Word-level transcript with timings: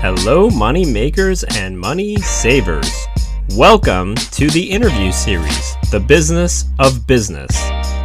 Hello, 0.00 0.50
money 0.50 0.84
makers 0.84 1.42
and 1.42 1.76
money 1.76 2.16
savers. 2.16 3.06
Welcome 3.54 4.14
to 4.14 4.46
the 4.50 4.62
interview 4.62 5.10
series, 5.10 5.74
The 5.90 5.98
Business 5.98 6.66
of 6.78 7.06
Business. 7.06 7.50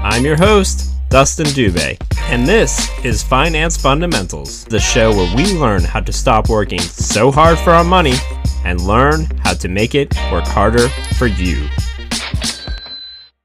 I'm 0.02 0.24
your 0.24 0.38
host, 0.38 0.90
Dustin 1.10 1.48
Dubé, 1.48 2.02
and 2.32 2.48
this 2.48 2.90
is 3.04 3.22
Finance 3.22 3.76
Fundamentals, 3.76 4.64
the 4.66 4.80
show 4.80 5.12
where 5.14 5.36
we 5.36 5.54
learn 5.60 5.84
how 5.84 6.00
to 6.00 6.14
stop 6.14 6.48
working 6.48 6.80
so 6.80 7.30
hard 7.30 7.60
for 7.60 7.72
our 7.72 7.84
money 7.84 8.14
and 8.64 8.80
learn 8.80 9.26
how 9.44 9.54
to 9.56 9.68
make 9.68 9.94
it 9.94 10.16
work 10.32 10.46
harder 10.46 10.88
for 11.18 11.28
you. 11.28 11.68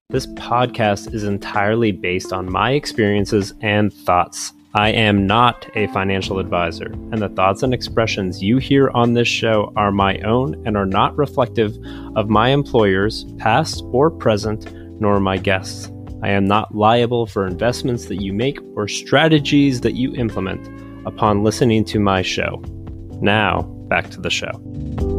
This 0.09 0.29
podcast 0.29 1.13
is 1.13 1.25
entirely 1.25 1.91
based 1.91 2.33
on 2.33 2.51
my 2.51 2.71
experiences 2.73 3.55
and 3.61 3.93
thoughts. 3.93 4.53
I 4.77 4.91
am 4.91 5.27
not 5.27 5.67
a 5.75 5.87
financial 5.87 6.39
advisor, 6.39 6.93
and 7.11 7.23
the 7.23 7.31
thoughts 7.31 7.63
and 7.63 7.73
expressions 7.73 8.43
you 8.43 8.59
hear 8.59 8.91
on 8.91 9.15
this 9.15 9.27
show 9.27 9.73
are 9.75 9.91
my 9.91 10.19
own 10.19 10.55
and 10.67 10.77
are 10.77 10.85
not 10.85 11.17
reflective 11.17 11.75
of 12.15 12.29
my 12.29 12.51
employers, 12.51 13.25
past 13.39 13.83
or 13.87 14.11
present, 14.11 14.71
nor 15.01 15.19
my 15.19 15.39
guests. 15.39 15.91
I 16.23 16.29
am 16.29 16.45
not 16.45 16.75
liable 16.75 17.25
for 17.25 17.47
investments 17.47 18.05
that 18.07 18.21
you 18.21 18.35
make 18.35 18.59
or 18.75 18.87
strategies 18.87 19.81
that 19.81 19.95
you 19.95 20.15
implement 20.15 20.69
upon 21.07 21.43
listening 21.43 21.83
to 21.87 21.99
my 21.99 22.21
show. 22.21 22.63
Now, 23.23 23.63
back 23.89 24.11
to 24.11 24.21
the 24.21 24.29
show. 24.29 25.16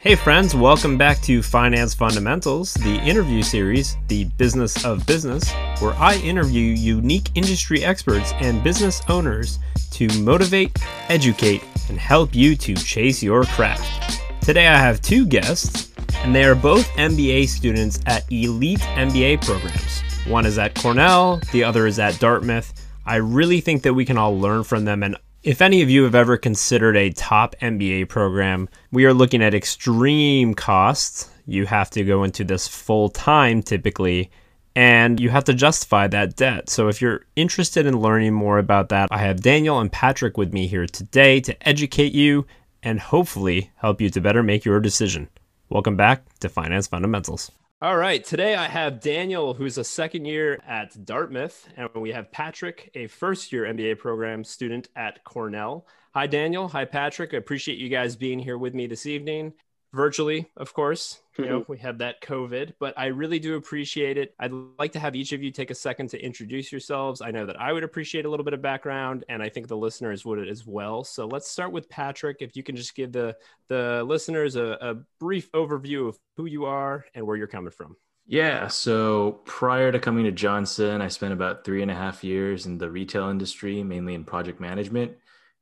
Hey, 0.00 0.14
friends, 0.14 0.54
welcome 0.54 0.96
back 0.96 1.20
to 1.22 1.42
Finance 1.42 1.92
Fundamentals, 1.92 2.72
the 2.74 3.00
interview 3.00 3.42
series, 3.42 3.96
The 4.06 4.26
Business 4.36 4.84
of 4.84 5.04
Business, 5.08 5.52
where 5.80 5.92
I 5.94 6.18
interview 6.18 6.62
unique 6.62 7.30
industry 7.34 7.82
experts 7.82 8.32
and 8.34 8.62
business 8.62 9.02
owners 9.08 9.58
to 9.90 10.06
motivate, 10.20 10.70
educate, 11.08 11.64
and 11.88 11.98
help 11.98 12.32
you 12.32 12.54
to 12.54 12.76
chase 12.76 13.24
your 13.24 13.42
craft. 13.42 14.20
Today, 14.40 14.68
I 14.68 14.78
have 14.78 15.00
two 15.00 15.26
guests, 15.26 15.90
and 16.18 16.32
they 16.32 16.44
are 16.44 16.54
both 16.54 16.86
MBA 16.90 17.48
students 17.48 17.98
at 18.06 18.24
elite 18.30 18.78
MBA 18.78 19.44
programs. 19.44 20.02
One 20.28 20.46
is 20.46 20.58
at 20.58 20.76
Cornell, 20.76 21.40
the 21.50 21.64
other 21.64 21.88
is 21.88 21.98
at 21.98 22.20
Dartmouth. 22.20 22.72
I 23.04 23.16
really 23.16 23.60
think 23.60 23.82
that 23.82 23.94
we 23.94 24.04
can 24.04 24.16
all 24.16 24.38
learn 24.38 24.62
from 24.62 24.84
them 24.84 25.02
and 25.02 25.16
if 25.48 25.62
any 25.62 25.80
of 25.80 25.88
you 25.88 26.04
have 26.04 26.14
ever 26.14 26.36
considered 26.36 26.94
a 26.94 27.08
top 27.08 27.56
MBA 27.62 28.06
program, 28.10 28.68
we 28.92 29.06
are 29.06 29.14
looking 29.14 29.42
at 29.42 29.54
extreme 29.54 30.52
costs. 30.52 31.30
You 31.46 31.64
have 31.64 31.88
to 31.92 32.04
go 32.04 32.22
into 32.22 32.44
this 32.44 32.68
full 32.68 33.08
time 33.08 33.62
typically, 33.62 34.30
and 34.76 35.18
you 35.18 35.30
have 35.30 35.44
to 35.44 35.54
justify 35.54 36.06
that 36.08 36.36
debt. 36.36 36.68
So, 36.68 36.88
if 36.88 37.00
you're 37.00 37.24
interested 37.34 37.86
in 37.86 37.98
learning 37.98 38.34
more 38.34 38.58
about 38.58 38.90
that, 38.90 39.08
I 39.10 39.20
have 39.20 39.40
Daniel 39.40 39.80
and 39.80 39.90
Patrick 39.90 40.36
with 40.36 40.52
me 40.52 40.66
here 40.66 40.86
today 40.86 41.40
to 41.40 41.66
educate 41.66 42.12
you 42.12 42.46
and 42.82 43.00
hopefully 43.00 43.70
help 43.76 44.02
you 44.02 44.10
to 44.10 44.20
better 44.20 44.42
make 44.42 44.66
your 44.66 44.80
decision. 44.80 45.30
Welcome 45.70 45.96
back 45.96 46.24
to 46.40 46.50
Finance 46.50 46.88
Fundamentals. 46.88 47.50
All 47.80 47.96
right. 47.96 48.24
Today 48.24 48.56
I 48.56 48.66
have 48.66 48.98
Daniel, 48.98 49.54
who's 49.54 49.78
a 49.78 49.84
second 49.84 50.24
year 50.24 50.58
at 50.66 51.04
Dartmouth, 51.04 51.68
and 51.76 51.88
we 51.94 52.10
have 52.10 52.32
Patrick, 52.32 52.90
a 52.96 53.06
first 53.06 53.52
year 53.52 53.66
MBA 53.66 54.00
program 54.00 54.42
student 54.42 54.88
at 54.96 55.22
Cornell. 55.22 55.86
Hi, 56.12 56.26
Daniel. 56.26 56.66
Hi, 56.66 56.84
Patrick. 56.84 57.34
I 57.34 57.36
appreciate 57.36 57.78
you 57.78 57.88
guys 57.88 58.16
being 58.16 58.40
here 58.40 58.58
with 58.58 58.74
me 58.74 58.88
this 58.88 59.06
evening 59.06 59.52
virtually, 59.92 60.46
of 60.56 60.72
course. 60.74 61.20
You 61.38 61.46
know, 61.46 61.60
mm-hmm. 61.60 61.72
we 61.72 61.78
have 61.78 61.98
that 61.98 62.20
COVID, 62.20 62.72
but 62.80 62.98
I 62.98 63.06
really 63.06 63.38
do 63.38 63.54
appreciate 63.54 64.18
it. 64.18 64.34
I'd 64.40 64.52
like 64.78 64.90
to 64.92 64.98
have 64.98 65.14
each 65.14 65.32
of 65.32 65.40
you 65.40 65.52
take 65.52 65.70
a 65.70 65.74
second 65.74 66.08
to 66.10 66.20
introduce 66.20 66.72
yourselves. 66.72 67.20
I 67.20 67.30
know 67.30 67.46
that 67.46 67.60
I 67.60 67.72
would 67.72 67.84
appreciate 67.84 68.24
a 68.24 68.28
little 68.28 68.42
bit 68.42 68.54
of 68.54 68.62
background, 68.62 69.24
and 69.28 69.40
I 69.40 69.48
think 69.48 69.68
the 69.68 69.76
listeners 69.76 70.24
would 70.24 70.48
as 70.48 70.66
well. 70.66 71.04
So 71.04 71.26
let's 71.26 71.48
start 71.48 71.70
with 71.70 71.88
Patrick. 71.88 72.38
If 72.40 72.56
you 72.56 72.64
can 72.64 72.74
just 72.74 72.94
give 72.96 73.12
the 73.12 73.36
the 73.68 74.02
listeners 74.04 74.56
a, 74.56 74.78
a 74.80 74.94
brief 75.20 75.50
overview 75.52 76.08
of 76.08 76.18
who 76.36 76.46
you 76.46 76.64
are 76.64 77.04
and 77.14 77.24
where 77.24 77.36
you're 77.36 77.46
coming 77.46 77.70
from. 77.70 77.96
Yeah. 78.26 78.66
So 78.68 79.40
prior 79.46 79.90
to 79.90 79.98
coming 79.98 80.24
to 80.24 80.32
Johnson, 80.32 81.00
I 81.00 81.08
spent 81.08 81.32
about 81.32 81.64
three 81.64 81.80
and 81.82 81.90
a 81.90 81.94
half 81.94 82.22
years 82.22 82.66
in 82.66 82.76
the 82.76 82.90
retail 82.90 83.30
industry, 83.30 83.82
mainly 83.82 84.14
in 84.14 84.24
project 84.24 84.60
management, 84.60 85.12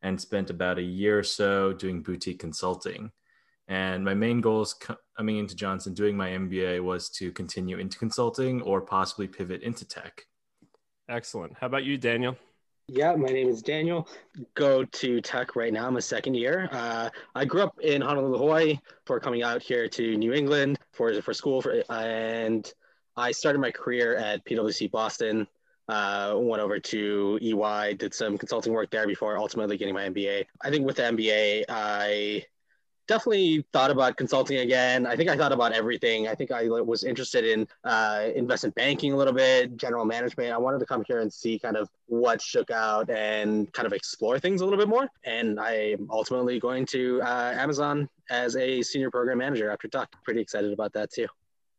and 0.03 0.21
spent 0.21 0.51
about 0.51 0.79
a 0.79 0.83
year 0.83 1.19
or 1.19 1.23
so 1.23 1.73
doing 1.73 2.03
boutique 2.03 2.41
consulting. 2.41 3.13
And 3.69 4.05
my 4.05 4.15
main 4.15 4.41
goals 4.41 4.75
coming 5.17 5.39
into 5.39 5.57
Johnson 5.57 5.93
doing 5.93 6.17
my 6.17 6.31
MBA 6.31 6.83
was 6.83 7.09
to 7.11 7.33
continue 7.33 7.79
into 7.79 7.99
consulting 7.99 8.63
or 8.63 8.81
possibly 8.81 9.27
pivot 9.27 9.63
into 9.63 9.87
tech. 9.87 10.25
Excellent. 11.09 11.57
How 11.59 11.67
about 11.67 11.85
you, 11.85 11.99
Daniel? 11.99 12.37
Yeah, 12.89 13.17
my 13.17 13.27
name 13.27 13.49
is 13.49 13.63
Daniel. 13.63 14.09
Go 14.55 14.85
to 14.85 15.21
Tuck 15.21 15.57
right 15.57 15.73
now. 15.73 15.89
I'm 15.89 15.97
a 15.97 16.03
second 16.03 16.35
year. 16.35 16.69
Uh, 16.71 17.11
I 17.35 17.45
grew 17.45 17.63
up 17.63 17.81
in 17.81 18.01
Honolulu, 18.01 18.39
Hawaii, 18.39 18.79
before 19.05 19.19
coming 19.19 19.43
out 19.43 19.61
here 19.61 19.89
to 19.89 20.17
New 20.17 20.33
England 20.33 20.79
for 20.93 21.21
for 21.21 21.35
school. 21.35 21.61
For, 21.61 21.83
and 21.91 22.73
I 23.17 23.33
started 23.33 23.59
my 23.59 23.73
career 23.73 24.15
at 24.15 24.45
PwC 24.45 24.89
Boston. 24.91 25.49
Uh, 25.89 26.35
went 26.37 26.63
over 26.63 26.79
to 26.79 27.39
EY, 27.43 27.95
did 27.95 28.15
some 28.15 28.39
consulting 28.39 28.73
work 28.73 28.91
there 28.91 29.07
before 29.07 29.37
ultimately 29.37 29.77
getting 29.77 29.95
my 29.95 30.09
MBA. 30.09 30.47
I 30.61 30.71
think 30.71 30.87
with 30.87 30.97
the 30.97 31.03
MBA, 31.03 31.65
I 31.69 32.45
definitely 33.07 33.65
thought 33.73 33.91
about 33.91 34.17
consulting 34.17 34.59
again. 34.59 35.07
I 35.07 35.17
think 35.17 35.31
I 35.31 35.37
thought 35.37 35.53
about 35.53 35.73
everything. 35.73 36.29
I 36.29 36.35
think 36.35 36.51
I 36.51 36.69
was 36.69 37.05
interested 37.05 37.45
in 37.45 37.69
uh, 37.85 38.29
investment 38.35 38.75
banking 38.75 39.13
a 39.13 39.17
little 39.17 39.33
bit, 39.33 39.77
general 39.77 40.05
management. 40.05 40.53
I 40.53 40.59
wanted 40.59 40.81
to 40.81 40.87
come 40.87 41.05
here 41.07 41.21
and 41.21 41.33
see 41.33 41.59
kind 41.59 41.77
of 41.77 41.89
what 42.07 42.41
shook 42.41 42.71
out 42.71 43.11
and 43.11 43.73
kind 43.73 43.87
of 43.87 43.93
explore 43.93 44.39
things 44.39 44.61
a 44.61 44.65
little 44.65 44.79
bit 44.79 44.89
more. 44.89 45.09
And 45.25 45.59
I'm 45.61 46.09
ultimately 46.11 46.59
going 46.59 46.87
to 46.87 47.21
uh, 47.23 47.55
Amazon 47.57 48.09
as 48.31 48.57
a 48.57 48.83
senior 48.83 49.11
program 49.11 49.39
manager 49.39 49.71
after 49.71 49.89
Tuck. 49.89 50.09
Pretty 50.25 50.41
excited 50.41 50.73
about 50.73 50.93
that 50.95 51.13
too. 51.13 51.27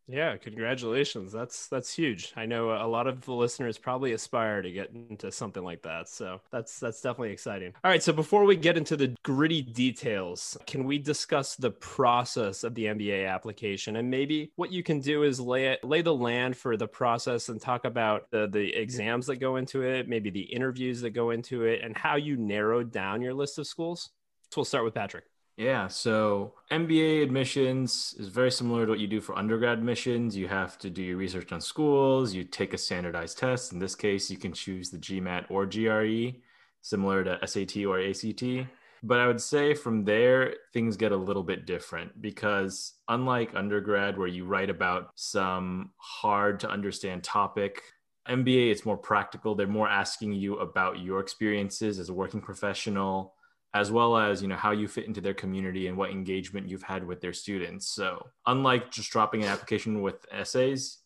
Yeah, 0.10 0.38
congratulations. 0.38 1.34
That's 1.34 1.68
that's 1.68 1.94
huge. 1.94 2.32
I 2.38 2.46
know 2.46 2.72
a 2.72 2.88
lot 2.88 3.08
of 3.08 3.26
the 3.26 3.34
listeners 3.34 3.78
probably 3.78 4.14
aspire 4.14 4.62
to 4.62 4.72
get 4.72 4.92
into 4.92 5.32
something 5.34 5.64
like 5.64 5.82
that. 5.82 6.08
So 6.08 6.40
that's 6.50 6.80
that's 6.80 7.02
definitely 7.02 7.32
exciting. 7.32 7.74
All 7.84 7.92
right, 7.92 8.02
so 8.02 8.14
before 8.14 8.46
we 8.46 8.56
get 8.56 8.78
into 8.78 8.96
the 8.96 9.14
gritty 9.24 9.62
details, 9.62 10.58
can 10.66 10.86
we 10.86 10.98
discuss 10.98 11.56
the 11.56 11.72
process 11.72 12.64
of 12.64 12.74
the 12.74 12.86
MBA 12.86 13.30
application 13.30 13.98
and 13.98 14.10
maybe 14.10 14.52
what 14.56 14.72
you 14.72 14.82
can 14.82 15.02
do 15.02 15.24
is 15.24 15.42
lay 15.42 15.68
it, 15.68 15.84
lay 15.84 16.02
the 16.02 16.16
land 16.16 16.56
for 16.56 16.78
the 16.78 16.88
process 16.88 17.50
and 17.50 17.60
talk 17.60 17.84
about 17.84 18.32
the 18.32 18.48
the 18.48 18.74
exams 18.76 19.28
that 19.28 19.38
go 19.38 19.58
into 19.58 19.82
it, 19.82 20.08
maybe 20.08 20.30
the 20.30 20.42
interviews 20.42 21.02
that 21.02 21.10
go 21.10 21.32
into 21.32 21.66
it 21.66 21.82
and 21.84 21.98
how 21.98 22.16
you 22.16 22.38
narrowed 22.38 22.94
down 22.94 23.22
your 23.22 23.34
list 23.34 23.60
of 23.60 23.68
schools. 23.68 24.12
So 24.52 24.60
we'll 24.60 24.66
start 24.66 24.86
with 24.86 24.94
Patrick. 24.94 25.26
Yeah, 25.58 25.88
so 25.88 26.54
MBA 26.72 27.24
admissions 27.24 28.14
is 28.20 28.28
very 28.28 28.52
similar 28.52 28.86
to 28.86 28.92
what 28.92 29.00
you 29.00 29.08
do 29.08 29.20
for 29.20 29.36
undergrad 29.36 29.80
admissions. 29.80 30.38
You 30.38 30.48
have 30.48 30.78
to 30.78 30.92
do 30.92 31.02
your 31.02 31.18
research 31.18 31.52
on 31.52 31.62
schools, 31.62 32.32
you 32.32 32.44
take 32.44 32.76
a 32.76 32.78
standardized 32.78 33.40
test. 33.40 33.74
In 33.74 33.80
this 33.80 33.96
case, 33.96 34.30
you 34.30 34.38
can 34.38 34.54
choose 34.54 34.92
the 34.92 35.00
GMAT 35.00 35.50
or 35.50 35.66
GRE, 35.66 36.38
similar 36.82 37.24
to 37.24 37.48
SAT 37.48 37.86
or 37.86 38.00
ACT. 38.00 38.70
But 39.02 39.20
I 39.20 39.26
would 39.26 39.42
say 39.42 39.74
from 39.74 40.06
there, 40.06 40.54
things 40.74 40.96
get 40.96 41.12
a 41.12 41.18
little 41.18 41.44
bit 41.44 41.66
different 41.66 42.22
because 42.22 42.94
unlike 43.08 43.56
undergrad, 43.56 44.16
where 44.16 44.28
you 44.28 44.46
write 44.46 44.70
about 44.70 45.10
some 45.16 45.90
hard 45.98 46.60
to 46.60 46.70
understand 46.70 47.24
topic, 47.24 47.82
MBA, 48.30 48.70
it's 48.70 48.86
more 48.86 48.98
practical. 48.98 49.56
They're 49.56 49.66
more 49.66 49.90
asking 49.90 50.34
you 50.34 50.58
about 50.58 51.00
your 51.00 51.20
experiences 51.20 51.98
as 51.98 52.10
a 52.10 52.14
working 52.14 52.42
professional 52.42 53.34
as 53.74 53.92
well 53.92 54.18
as 54.18 54.42
you 54.42 54.48
know 54.48 54.56
how 54.56 54.72
you 54.72 54.88
fit 54.88 55.06
into 55.06 55.22
their 55.22 55.34
community 55.34 55.88
and 55.88 55.98
what 55.98 56.10
engagement 56.10 56.68
you've 56.68 56.84
had 56.84 57.06
with 57.06 57.22
their 57.22 57.34
students. 57.34 57.88
So 57.88 58.28
unlike 58.46 58.92
just 58.92 59.12
dropping 59.12 59.44
an 59.44 59.50
application 59.50 60.02
with 60.02 60.26
essays 60.32 61.00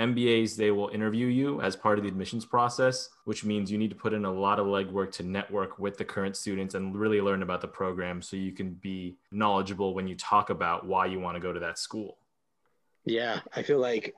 mbas 0.00 0.54
they 0.54 0.70
will 0.70 0.88
interview 0.88 1.26
you 1.26 1.60
as 1.60 1.74
part 1.74 1.98
of 1.98 2.04
the 2.04 2.08
admissions 2.08 2.44
process 2.44 3.08
which 3.24 3.44
means 3.44 3.70
you 3.70 3.78
need 3.78 3.90
to 3.90 3.96
put 3.96 4.12
in 4.12 4.24
a 4.24 4.32
lot 4.32 4.60
of 4.60 4.66
legwork 4.66 5.10
to 5.10 5.22
network 5.22 5.78
with 5.78 5.98
the 5.98 6.04
current 6.04 6.36
students 6.36 6.74
and 6.74 6.96
really 6.96 7.20
learn 7.20 7.42
about 7.42 7.60
the 7.60 7.68
program 7.68 8.22
so 8.22 8.36
you 8.36 8.52
can 8.52 8.74
be 8.74 9.16
knowledgeable 9.32 9.94
when 9.94 10.06
you 10.06 10.14
talk 10.14 10.50
about 10.50 10.86
why 10.86 11.04
you 11.04 11.18
want 11.18 11.34
to 11.34 11.40
go 11.40 11.52
to 11.52 11.60
that 11.60 11.78
school. 11.78 12.18
Yeah 13.04 13.40
i 13.54 13.62
feel 13.62 13.78
like 13.78 14.14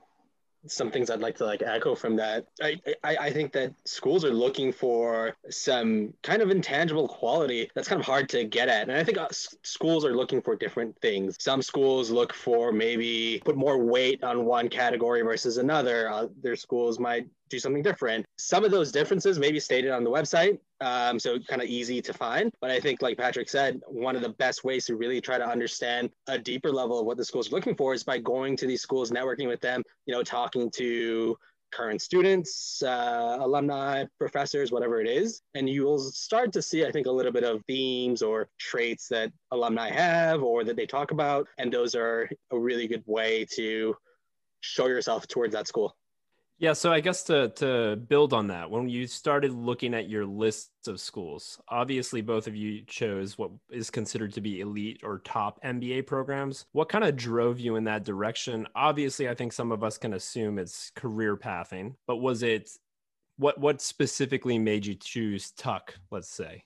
some 0.67 0.91
things 0.91 1.11
I'd 1.11 1.21
like 1.21 1.37
to 1.37 1.47
like 1.47 1.62
echo 1.62 1.95
from 1.95 2.17
that. 2.17 2.47
I, 2.62 2.77
I, 3.03 3.17
I 3.17 3.31
think 3.31 3.53
that 3.53 3.73
schools 3.85 4.25
are 4.25 4.33
looking 4.33 4.73
for 4.73 5.35
some 5.49 6.12
kind 6.23 6.43
of 6.43 6.51
intangible 6.51 7.09
quality 7.09 7.71
that's 7.75 7.89
kind 7.89 8.01
of 8.01 8.07
hard 8.07 8.29
to 8.31 8.45
get 8.45 8.69
at. 8.69 8.89
And 8.89 8.97
I 8.97 9.05
think 9.05 9.19
uh, 9.19 9.29
schools 9.31 10.05
are 10.05 10.15
looking 10.15 10.43
for 10.43 10.57
different 10.57 10.99
things. 11.01 11.37
Some 11.41 11.62
schools 11.62 12.11
look 12.11 12.33
for 12.33 12.73
maybe 12.73 13.41
put 13.45 13.57
more 13.57 13.79
weight 13.79 14.23
on 14.23 14.45
one 14.45 14.69
category 14.69 15.23
versus 15.23 15.57
another. 15.59 16.11
Uh, 16.11 16.27
their 16.43 16.57
schools 16.57 16.99
might 16.99 17.27
do 17.49 17.59
something 17.59 17.83
different. 17.83 18.25
Some 18.39 18.65
of 18.65 18.71
those 18.71 18.93
differences 18.93 19.39
may 19.39 19.53
be 19.53 19.61
stated 19.61 19.91
on 19.91 20.05
the 20.05 20.11
website, 20.11 20.59
um, 20.81 21.19
so 21.19 21.38
kind 21.38 21.62
of 21.62 21.69
easy 21.69 22.00
to 22.03 22.12
find. 22.12 22.53
But 22.61 22.71
I 22.71 22.81
think, 22.81 23.03
like 23.03 23.19
Patrick 23.19 23.49
said, 23.49 23.81
one 23.87 24.17
of 24.17 24.23
the 24.23 24.31
best 24.31 24.65
ways 24.65 24.87
to 24.87 24.97
really 24.97 25.21
try 25.21 25.38
to 25.38 25.47
understand 25.47 26.11
a 26.29 26.38
deeper 26.38 26.71
level 26.71 26.99
of 26.99 27.06
what 27.06 27.17
the 27.17 27.25
schools 27.25 27.49
are 27.49 27.56
looking 27.56 27.75
for 27.75 27.94
is 27.94 28.05
by 28.05 28.19
going 28.19 28.56
to 28.56 28.67
these 28.67 28.82
schools, 28.82 29.11
networking 29.11 29.49
with 29.49 29.61
them, 29.61 29.82
you 30.06 30.15
know, 30.15 30.23
talking 30.23 30.71
to 30.73 31.37
current 31.71 32.03
students, 32.03 32.82
uh, 32.82 33.38
alumni, 33.41 34.05
professors, 34.19 34.73
whatever 34.73 35.00
it 35.00 35.09
is. 35.09 35.43
And 35.55 35.69
you 35.69 35.85
will 35.85 35.99
start 35.99 36.53
to 36.55 36.62
see, 36.62 36.85
I 36.85 36.91
think, 36.91 37.06
a 37.06 37.11
little 37.11 37.32
bit 37.32 37.44
of 37.44 37.62
themes 37.67 38.23
or 38.23 38.49
traits 38.59 39.09
that 39.09 39.32
alumni 39.53 39.91
have 39.91 40.43
or 40.43 40.65
that 40.65 40.77
they 40.77 40.87
talk 40.87 41.11
about. 41.11 41.47
And 41.59 41.73
those 41.73 41.94
are 41.94 42.29
a 42.50 42.59
really 42.59 42.88
good 42.88 43.05
way 43.06 43.47
to 43.56 43.97
show 44.61 44.87
yourself 44.88 45.27
towards 45.27 45.55
that 45.55 45.69
school. 45.69 45.97
Yeah, 46.61 46.75
so 46.75 46.93
I 46.93 47.01
guess 47.01 47.23
to 47.25 47.49
to 47.57 47.97
build 47.97 48.35
on 48.35 48.49
that, 48.49 48.71
when 48.71 48.87
you 48.87 49.07
started 49.07 49.51
looking 49.55 49.95
at 49.95 50.11
your 50.11 50.27
lists 50.27 50.89
of 50.89 51.01
schools, 51.01 51.59
obviously 51.69 52.21
both 52.21 52.47
of 52.47 52.55
you 52.55 52.83
chose 52.85 53.39
what 53.39 53.51
is 53.71 53.89
considered 53.89 54.35
to 54.35 54.43
be 54.43 54.61
elite 54.61 55.01
or 55.03 55.21
top 55.21 55.59
MBA 55.65 56.07
programs. 56.07 56.67
What 56.73 56.91
kind 56.91 57.03
of 57.03 57.17
drove 57.17 57.59
you 57.59 57.77
in 57.77 57.85
that 57.85 58.05
direction? 58.05 58.69
Obviously, 58.75 59.27
I 59.27 59.35
think 59.35 59.55
some 59.55 59.73
of 59.73 59.83
us 59.83 59.97
can 59.97 60.12
assume 60.12 60.59
it's 60.59 60.91
career 60.95 61.35
pathing, 61.35 61.97
but 62.07 62.19
was 62.19 62.43
it 62.43 62.69
what 63.39 63.59
what 63.59 63.81
specifically 63.81 64.59
made 64.59 64.85
you 64.85 64.97
choose 64.97 65.53
Tuck, 65.53 65.95
let's 66.11 66.29
say? 66.29 66.63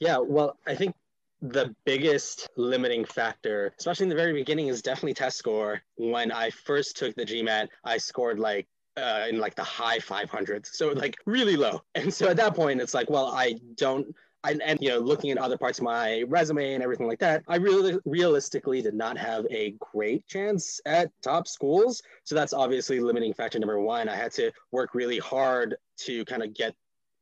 Yeah, 0.00 0.18
well, 0.18 0.56
I 0.66 0.74
think 0.74 0.96
the 1.42 1.76
biggest 1.84 2.48
limiting 2.56 3.04
factor, 3.04 3.72
especially 3.78 4.06
in 4.06 4.10
the 4.10 4.16
very 4.16 4.32
beginning, 4.32 4.66
is 4.66 4.82
definitely 4.82 5.14
test 5.14 5.38
score. 5.38 5.80
When 5.96 6.32
I 6.32 6.50
first 6.50 6.96
took 6.96 7.14
the 7.14 7.24
GMAT, 7.24 7.68
I 7.84 7.98
scored 7.98 8.40
like 8.40 8.66
uh, 8.98 9.26
in 9.28 9.38
like 9.38 9.54
the 9.54 9.64
high 9.64 9.98
500s, 9.98 10.66
so 10.66 10.88
like 10.88 11.16
really 11.26 11.56
low. 11.56 11.82
And 11.94 12.12
so 12.12 12.28
at 12.28 12.36
that 12.36 12.54
point, 12.54 12.80
it's 12.80 12.94
like, 12.94 13.10
well, 13.10 13.26
I 13.26 13.56
don't. 13.76 14.14
I, 14.44 14.56
and 14.64 14.78
you 14.80 14.90
know, 14.90 15.00
looking 15.00 15.32
at 15.32 15.38
other 15.38 15.58
parts 15.58 15.80
of 15.80 15.84
my 15.84 16.22
resume 16.28 16.74
and 16.74 16.82
everything 16.82 17.08
like 17.08 17.18
that, 17.18 17.42
I 17.48 17.56
really 17.56 17.98
realistically 18.04 18.80
did 18.80 18.94
not 18.94 19.18
have 19.18 19.44
a 19.50 19.74
great 19.80 20.26
chance 20.28 20.80
at 20.86 21.10
top 21.22 21.48
schools. 21.48 22.02
So 22.22 22.36
that's 22.36 22.52
obviously 22.52 23.00
limiting 23.00 23.34
factor 23.34 23.58
number 23.58 23.80
one. 23.80 24.08
I 24.08 24.14
had 24.14 24.30
to 24.34 24.52
work 24.70 24.94
really 24.94 25.18
hard 25.18 25.76
to 25.98 26.24
kind 26.26 26.44
of 26.44 26.54
get 26.54 26.76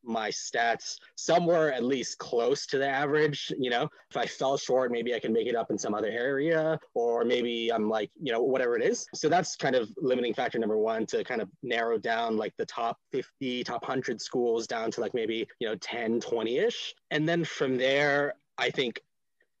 my 0.07 0.29
stats 0.29 0.97
somewhere 1.15 1.73
at 1.73 1.83
least 1.83 2.17
close 2.17 2.65
to 2.67 2.77
the 2.77 2.87
average. 2.87 3.53
You 3.57 3.69
know, 3.69 3.89
if 4.09 4.17
I 4.17 4.25
fell 4.25 4.57
short, 4.57 4.91
maybe 4.91 5.13
I 5.13 5.19
can 5.19 5.33
make 5.33 5.47
it 5.47 5.55
up 5.55 5.71
in 5.71 5.77
some 5.77 5.93
other 5.93 6.09
area, 6.09 6.79
or 6.93 7.23
maybe 7.23 7.71
I'm 7.71 7.89
like, 7.89 8.09
you 8.21 8.31
know, 8.31 8.41
whatever 8.41 8.75
it 8.75 8.83
is. 8.83 9.07
So 9.13 9.29
that's 9.29 9.55
kind 9.55 9.75
of 9.75 9.89
limiting 9.97 10.33
factor 10.33 10.59
number 10.59 10.77
one 10.77 11.05
to 11.07 11.23
kind 11.23 11.41
of 11.41 11.49
narrow 11.63 11.97
down 11.97 12.37
like 12.37 12.53
the 12.57 12.65
top 12.65 12.97
50, 13.11 13.63
top 13.63 13.81
100 13.83 14.21
schools 14.21 14.67
down 14.67 14.91
to 14.91 15.01
like 15.01 15.13
maybe, 15.13 15.47
you 15.59 15.67
know, 15.67 15.75
10, 15.75 16.21
20 16.21 16.57
ish. 16.57 16.95
And 17.11 17.27
then 17.27 17.43
from 17.43 17.77
there, 17.77 18.35
I 18.57 18.69
think 18.69 19.01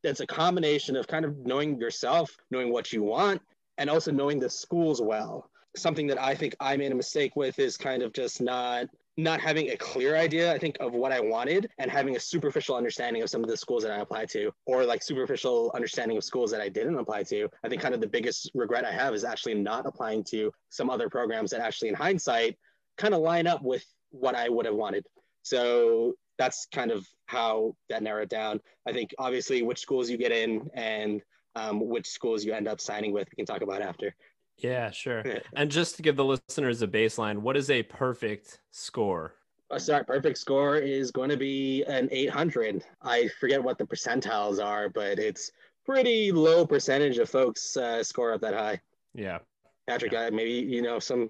it's 0.03 0.21
a 0.21 0.27
combination 0.27 0.95
of 0.95 1.07
kind 1.07 1.25
of 1.25 1.37
knowing 1.45 1.79
yourself, 1.79 2.35
knowing 2.51 2.71
what 2.71 2.93
you 2.93 3.03
want, 3.03 3.41
and 3.77 3.89
also 3.89 4.11
knowing 4.11 4.39
the 4.39 4.49
schools 4.49 5.01
well 5.01 5.49
something 5.77 6.07
that 6.07 6.21
I 6.21 6.35
think 6.35 6.55
I 6.59 6.77
made 6.77 6.91
a 6.91 6.95
mistake 6.95 7.35
with 7.35 7.59
is 7.59 7.77
kind 7.77 8.01
of 8.01 8.13
just 8.13 8.41
not 8.41 8.87
not 9.17 9.41
having 9.41 9.71
a 9.71 9.77
clear 9.77 10.15
idea, 10.15 10.53
I 10.53 10.59
think, 10.59 10.77
of 10.79 10.93
what 10.93 11.11
I 11.11 11.19
wanted 11.19 11.71
and 11.79 11.89
having 11.89 12.15
a 12.15 12.19
superficial 12.19 12.75
understanding 12.75 13.23
of 13.23 13.29
some 13.29 13.43
of 13.43 13.49
the 13.49 13.57
schools 13.57 13.81
that 13.83 13.91
I 13.91 13.99
applied 13.99 14.29
to, 14.29 14.51
or 14.67 14.85
like 14.85 15.01
superficial 15.01 15.71
understanding 15.73 16.17
of 16.17 16.23
schools 16.23 16.51
that 16.51 16.61
I 16.61 16.69
didn't 16.69 16.97
apply 16.97 17.23
to. 17.23 17.49
I 17.63 17.69
think 17.69 17.81
kind 17.81 17.95
of 17.95 18.01
the 18.01 18.07
biggest 18.07 18.51
regret 18.53 18.85
I 18.85 18.91
have 18.91 19.15
is 19.15 19.23
actually 19.23 19.55
not 19.55 19.87
applying 19.87 20.23
to 20.25 20.51
some 20.69 20.89
other 20.89 21.09
programs 21.09 21.49
that 21.51 21.61
actually, 21.61 21.89
in 21.89 21.95
hindsight, 21.95 22.57
kind 22.97 23.15
of 23.15 23.21
line 23.21 23.47
up 23.47 23.63
with 23.63 23.83
what 24.11 24.35
I 24.35 24.49
would 24.49 24.67
have 24.67 24.75
wanted. 24.75 25.05
So 25.41 26.13
that's 26.37 26.67
kind 26.71 26.91
of 26.91 27.07
how 27.25 27.75
that 27.89 28.03
narrowed 28.03 28.29
down. 28.29 28.59
I 28.87 28.93
think 28.93 29.15
obviously 29.17 29.63
which 29.63 29.79
schools 29.79 30.09
you 30.09 30.17
get 30.17 30.31
in 30.31 30.69
and 30.75 31.21
um, 31.55 31.79
which 31.87 32.07
schools 32.07 32.45
you 32.45 32.53
end 32.53 32.67
up 32.67 32.79
signing 32.79 33.13
with, 33.13 33.27
we 33.31 33.35
can 33.35 33.47
talk 33.47 33.63
about 33.63 33.81
after. 33.81 34.15
Yeah, 34.57 34.91
sure. 34.91 35.23
and 35.55 35.69
just 35.69 35.95
to 35.97 36.01
give 36.01 36.15
the 36.15 36.25
listeners 36.25 36.81
a 36.81 36.87
baseline, 36.87 37.39
what 37.39 37.57
is 37.57 37.69
a 37.69 37.83
perfect 37.83 38.59
score? 38.71 39.35
A 39.69 39.79
sorry, 39.79 40.05
perfect 40.05 40.37
score 40.37 40.77
is 40.77 41.11
going 41.11 41.29
to 41.29 41.37
be 41.37 41.83
an 41.83 42.07
800. 42.11 42.83
I 43.01 43.27
forget 43.39 43.61
what 43.61 43.77
the 43.77 43.85
percentiles 43.85 44.63
are, 44.63 44.89
but 44.89 45.19
it's 45.19 45.51
pretty 45.85 46.31
low 46.31 46.65
percentage 46.65 47.17
of 47.17 47.29
folks 47.29 47.75
uh, 47.77 48.03
score 48.03 48.33
up 48.33 48.41
that 48.41 48.53
high. 48.53 48.79
Yeah. 49.13 49.39
Patrick, 49.87 50.11
yeah. 50.11 50.25
Uh, 50.25 50.31
maybe 50.31 50.51
you 50.51 50.81
know 50.81 50.99
some. 50.99 51.29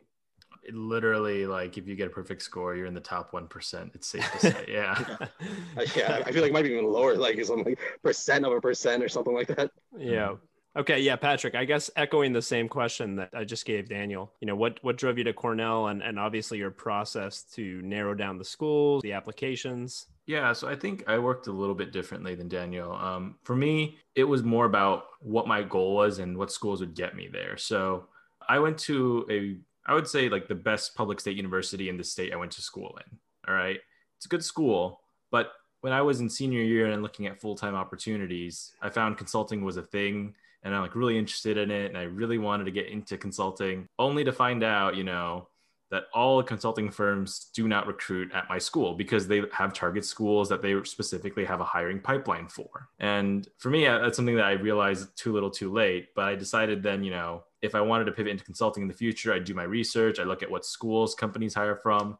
It 0.63 0.73
literally, 0.75 1.45
like 1.45 1.77
if 1.77 1.87
you 1.87 1.95
get 1.95 2.07
a 2.07 2.09
perfect 2.09 2.41
score, 2.41 2.75
you're 2.75 2.87
in 2.87 2.93
the 2.93 2.99
top 2.99 3.33
one 3.33 3.47
percent. 3.47 3.91
It's 3.93 4.07
safe 4.07 4.29
to 4.33 4.39
say, 4.39 4.65
yeah. 4.67 5.17
yeah, 5.95 6.21
I 6.25 6.31
feel 6.31 6.41
like 6.41 6.49
it 6.49 6.53
might 6.53 6.63
be 6.63 6.71
even 6.71 6.85
lower, 6.85 7.15
like 7.15 7.43
some 7.45 7.63
like 7.63 7.79
percent 8.03 8.45
of 8.45 8.51
a 8.51 8.59
percent 8.59 9.03
or 9.03 9.09
something 9.09 9.33
like 9.33 9.47
that. 9.47 9.71
Yeah. 9.97 10.35
Okay, 10.77 10.99
yeah, 10.99 11.15
Patrick. 11.15 11.55
I 11.55 11.65
guess 11.65 11.89
echoing 11.95 12.33
the 12.33 12.41
same 12.41 12.69
question 12.69 13.15
that 13.15 13.31
I 13.33 13.43
just 13.45 13.65
gave 13.65 13.89
Daniel. 13.89 14.31
You 14.39 14.45
know, 14.45 14.55
what 14.55 14.77
what 14.83 14.95
drove 14.95 15.17
you 15.17 15.23
to 15.23 15.33
Cornell, 15.33 15.87
and 15.87 16.03
and 16.03 16.19
obviously 16.19 16.59
your 16.59 16.69
process 16.69 17.41
to 17.55 17.81
narrow 17.81 18.13
down 18.13 18.37
the 18.37 18.45
schools, 18.45 19.01
the 19.01 19.13
applications. 19.13 20.05
Yeah, 20.27 20.53
so 20.53 20.67
I 20.67 20.75
think 20.75 21.03
I 21.07 21.17
worked 21.17 21.47
a 21.47 21.51
little 21.51 21.73
bit 21.73 21.91
differently 21.91 22.35
than 22.35 22.47
Daniel. 22.47 22.93
Um, 22.93 23.37
for 23.43 23.55
me, 23.55 23.97
it 24.13 24.25
was 24.25 24.43
more 24.43 24.65
about 24.65 25.05
what 25.19 25.47
my 25.47 25.63
goal 25.63 25.95
was 25.95 26.19
and 26.19 26.37
what 26.37 26.51
schools 26.51 26.79
would 26.81 26.93
get 26.93 27.15
me 27.15 27.27
there. 27.31 27.57
So 27.57 28.05
I 28.47 28.59
went 28.59 28.77
to 28.79 29.25
a, 29.31 29.57
I 29.89 29.95
would 29.95 30.07
say 30.07 30.29
like 30.29 30.47
the 30.47 30.55
best 30.55 30.95
public 30.95 31.19
state 31.19 31.37
university 31.37 31.89
in 31.89 31.97
the 31.97 32.03
state 32.03 32.33
I 32.33 32.35
went 32.35 32.51
to 32.51 32.61
school 32.61 32.99
in. 33.03 33.17
All 33.47 33.55
right, 33.55 33.79
it's 34.17 34.27
a 34.27 34.29
good 34.29 34.45
school, 34.45 35.01
but 35.31 35.53
when 35.81 35.93
I 35.93 36.01
was 36.01 36.19
in 36.19 36.29
senior 36.29 36.61
year 36.61 36.87
and 36.87 37.01
looking 37.01 37.25
at 37.25 37.41
full 37.41 37.55
time 37.55 37.73
opportunities, 37.73 38.73
I 38.79 38.89
found 38.89 39.17
consulting 39.17 39.63
was 39.63 39.77
a 39.77 39.81
thing 39.81 40.35
and 40.67 40.75
I'm 40.75 40.81
like 40.81 40.95
really 40.95 41.17
interested 41.17 41.57
in 41.57 41.71
it 41.71 41.85
and 41.85 41.97
I 41.97 42.03
really 42.03 42.37
wanted 42.37 42.65
to 42.65 42.71
get 42.71 42.87
into 42.87 43.17
consulting 43.17 43.87
only 43.97 44.25
to 44.25 44.33
find 44.33 44.63
out, 44.63 44.97
you 44.97 45.05
know, 45.05 45.47
that 45.91 46.07
all 46.13 46.43
consulting 46.43 46.91
firms 46.91 47.49
do 47.53 47.69
not 47.69 47.87
recruit 47.87 48.29
at 48.33 48.49
my 48.49 48.57
school 48.57 48.93
because 48.93 49.29
they 49.29 49.43
have 49.53 49.73
target 49.73 50.03
schools 50.03 50.49
that 50.49 50.61
they 50.61 50.75
specifically 50.83 51.45
have 51.45 51.61
a 51.61 51.63
hiring 51.63 52.01
pipeline 52.01 52.49
for. 52.49 52.89
And 52.99 53.47
for 53.59 53.69
me, 53.69 53.85
that's 53.85 54.17
something 54.17 54.35
that 54.35 54.43
I 54.43 54.51
realized 54.51 55.17
too 55.17 55.31
little 55.31 55.49
too 55.49 55.71
late. 55.71 56.09
But 56.13 56.25
I 56.25 56.35
decided 56.35 56.83
then, 56.83 57.01
you 57.01 57.11
know, 57.11 57.43
if 57.61 57.73
I 57.73 57.79
wanted 57.79 58.03
to 58.03 58.11
pivot 58.11 58.31
into 58.31 58.43
consulting 58.43 58.81
in 58.81 58.89
the 58.89 58.93
future, 58.93 59.33
I'd 59.33 59.45
do 59.45 59.53
my 59.53 59.63
research, 59.63 60.19
I 60.19 60.23
look 60.23 60.43
at 60.43 60.51
what 60.51 60.65
schools 60.65 61.15
companies 61.15 61.53
hire 61.53 61.77
from 61.77 62.17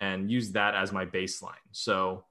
and 0.00 0.30
use 0.30 0.52
that 0.52 0.74
as 0.74 0.92
my 0.92 1.06
baseline. 1.06 1.54
So 1.72 2.24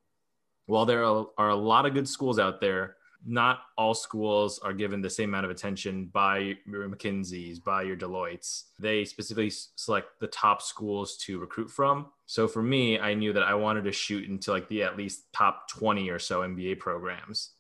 while 0.68 0.85
there 0.85 1.03
are 1.03 1.50
a 1.50 1.56
lot 1.56 1.88
of 1.88 1.95
good 1.95 2.07
schools 2.07 2.38
out 2.38 2.61
there, 2.61 2.97
not 3.25 3.62
all 3.77 3.94
schools 3.94 4.60
are 4.60 4.74
given 4.74 5.01
the 5.01 5.10
same 5.10 5.30
amount 5.30 5.45
of 5.45 5.51
attention 5.51 6.06
by 6.13 6.56
your 6.68 6.88
McKinsey's, 6.88 7.60
by 7.60 7.81
your 7.81 7.95
Deloitte's. 7.95 8.66
They 8.80 9.04
specifically 9.04 9.51
select 9.75 10.19
the 10.19 10.27
top 10.27 10.62
schools 10.62 11.18
to 11.25 11.39
recruit 11.39 11.69
from. 11.72 12.07
So 12.27 12.48
for 12.48 12.62
me, 12.62 13.00
I 13.00 13.13
knew 13.13 13.33
that 13.33 13.44
I 13.44 13.56
wanted 13.56 13.86
to 13.86 13.92
shoot 13.92 14.30
into 14.30 14.51
like 14.51 14.68
the 14.68 14.83
at 14.83 14.98
least 14.98 15.33
top 15.33 15.68
20 15.69 16.10
or 16.10 16.19
so 16.19 16.42
MBA 16.42 16.80
programs. 16.80 17.51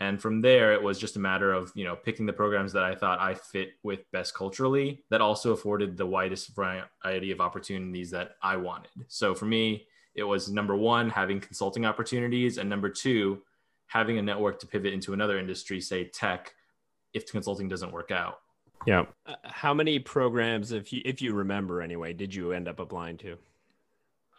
And 0.00 0.20
from 0.20 0.40
there, 0.40 0.72
it 0.72 0.82
was 0.82 0.98
just 0.98 1.14
a 1.14 1.20
matter 1.20 1.52
of, 1.52 1.70
you 1.76 1.84
know, 1.84 1.94
picking 1.94 2.26
the 2.26 2.32
programs 2.32 2.72
that 2.72 2.82
I 2.82 2.96
thought 2.96 3.20
I 3.20 3.34
fit 3.34 3.74
with 3.84 4.10
best 4.10 4.34
culturally 4.34 5.04
that 5.10 5.20
also 5.20 5.52
afforded 5.52 5.96
the 5.96 6.06
widest 6.06 6.56
variety 6.56 7.30
of 7.30 7.40
opportunities 7.40 8.10
that 8.10 8.32
I 8.42 8.56
wanted. 8.56 8.90
So 9.06 9.32
for 9.32 9.44
me, 9.44 9.86
it 10.16 10.24
was 10.24 10.50
number 10.50 10.76
one, 10.76 11.08
having 11.08 11.40
consulting 11.40 11.86
opportunities, 11.86 12.58
and 12.58 12.68
number 12.68 12.88
two, 12.88 13.42
having 13.92 14.16
a 14.18 14.22
network 14.22 14.58
to 14.60 14.66
pivot 14.66 14.94
into 14.94 15.12
another 15.12 15.38
industry, 15.38 15.80
say 15.80 16.04
tech, 16.04 16.54
if 17.12 17.30
consulting 17.30 17.68
doesn't 17.68 17.92
work 17.92 18.10
out. 18.10 18.40
Yeah. 18.86 19.04
Uh, 19.26 19.34
how 19.44 19.74
many 19.74 19.98
programs, 19.98 20.72
if 20.72 20.92
you 20.92 21.02
if 21.04 21.20
you 21.20 21.34
remember 21.34 21.82
anyway, 21.82 22.14
did 22.14 22.34
you 22.34 22.52
end 22.52 22.68
up 22.68 22.80
applying 22.80 23.18
to? 23.18 23.36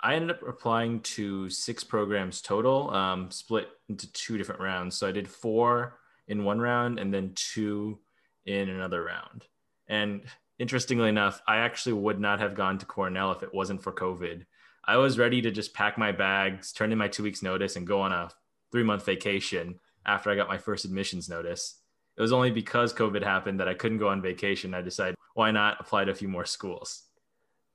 I 0.01 0.15
ended 0.15 0.31
up 0.31 0.41
applying 0.45 0.99
to 1.01 1.49
six 1.49 1.83
programs 1.83 2.41
total, 2.41 2.89
um, 2.89 3.31
split 3.31 3.69
into 3.87 4.11
two 4.11 4.37
different 4.37 4.59
rounds. 4.59 4.97
So 4.97 5.07
I 5.07 5.11
did 5.11 5.29
four 5.29 5.99
in 6.27 6.43
one 6.43 6.59
round 6.59 6.99
and 6.99 7.13
then 7.13 7.31
two 7.35 7.99
in 8.45 8.69
another 8.69 9.03
round. 9.03 9.45
And 9.87 10.23
interestingly 10.59 11.07
enough, 11.07 11.41
I 11.47 11.57
actually 11.57 11.93
would 11.93 12.19
not 12.19 12.39
have 12.39 12.55
gone 12.55 12.79
to 12.79 12.85
Cornell 12.85 13.31
if 13.31 13.43
it 13.43 13.53
wasn't 13.53 13.81
for 13.81 13.93
COVID. 13.93 14.45
I 14.83 14.97
was 14.97 15.17
ready 15.17 15.41
to 15.43 15.51
just 15.51 15.73
pack 15.73 15.97
my 15.97 16.11
bags, 16.11 16.73
turn 16.73 16.91
in 16.91 16.97
my 16.97 17.07
two 17.07 17.23
weeks 17.23 17.41
notice, 17.41 17.77
and 17.77 17.87
go 17.87 18.01
on 18.01 18.11
a 18.11 18.29
three 18.73 18.83
month 18.83 19.05
vacation 19.05 19.79
after 20.05 20.31
I 20.31 20.35
got 20.35 20.49
my 20.49 20.57
first 20.57 20.83
admissions 20.83 21.29
notice. 21.29 21.75
It 22.17 22.21
was 22.21 22.33
only 22.33 22.49
because 22.49 22.91
COVID 22.91 23.23
happened 23.23 23.59
that 23.59 23.69
I 23.69 23.75
couldn't 23.75 23.99
go 23.99 24.09
on 24.09 24.19
vacation. 24.21 24.73
I 24.73 24.81
decided 24.81 25.15
why 25.35 25.51
not 25.51 25.77
apply 25.79 26.05
to 26.05 26.11
a 26.11 26.15
few 26.15 26.27
more 26.27 26.45
schools. 26.45 27.03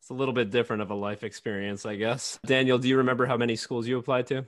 It's 0.01 0.11
a 0.11 0.15
little 0.15 0.35
bit 0.35 0.51
different 0.51 0.83
of 0.83 0.91
a 0.91 0.95
life 0.95 1.23
experience, 1.23 1.87
I 1.87 1.95
guess. 1.95 2.41
Daniel, 2.45 2.79
do 2.79 2.89
you 2.89 2.97
remember 2.97 3.27
how 3.27 3.37
many 3.37 3.55
schools 3.55 3.87
you 3.87 3.97
applied 3.97 4.27
to? 4.29 4.47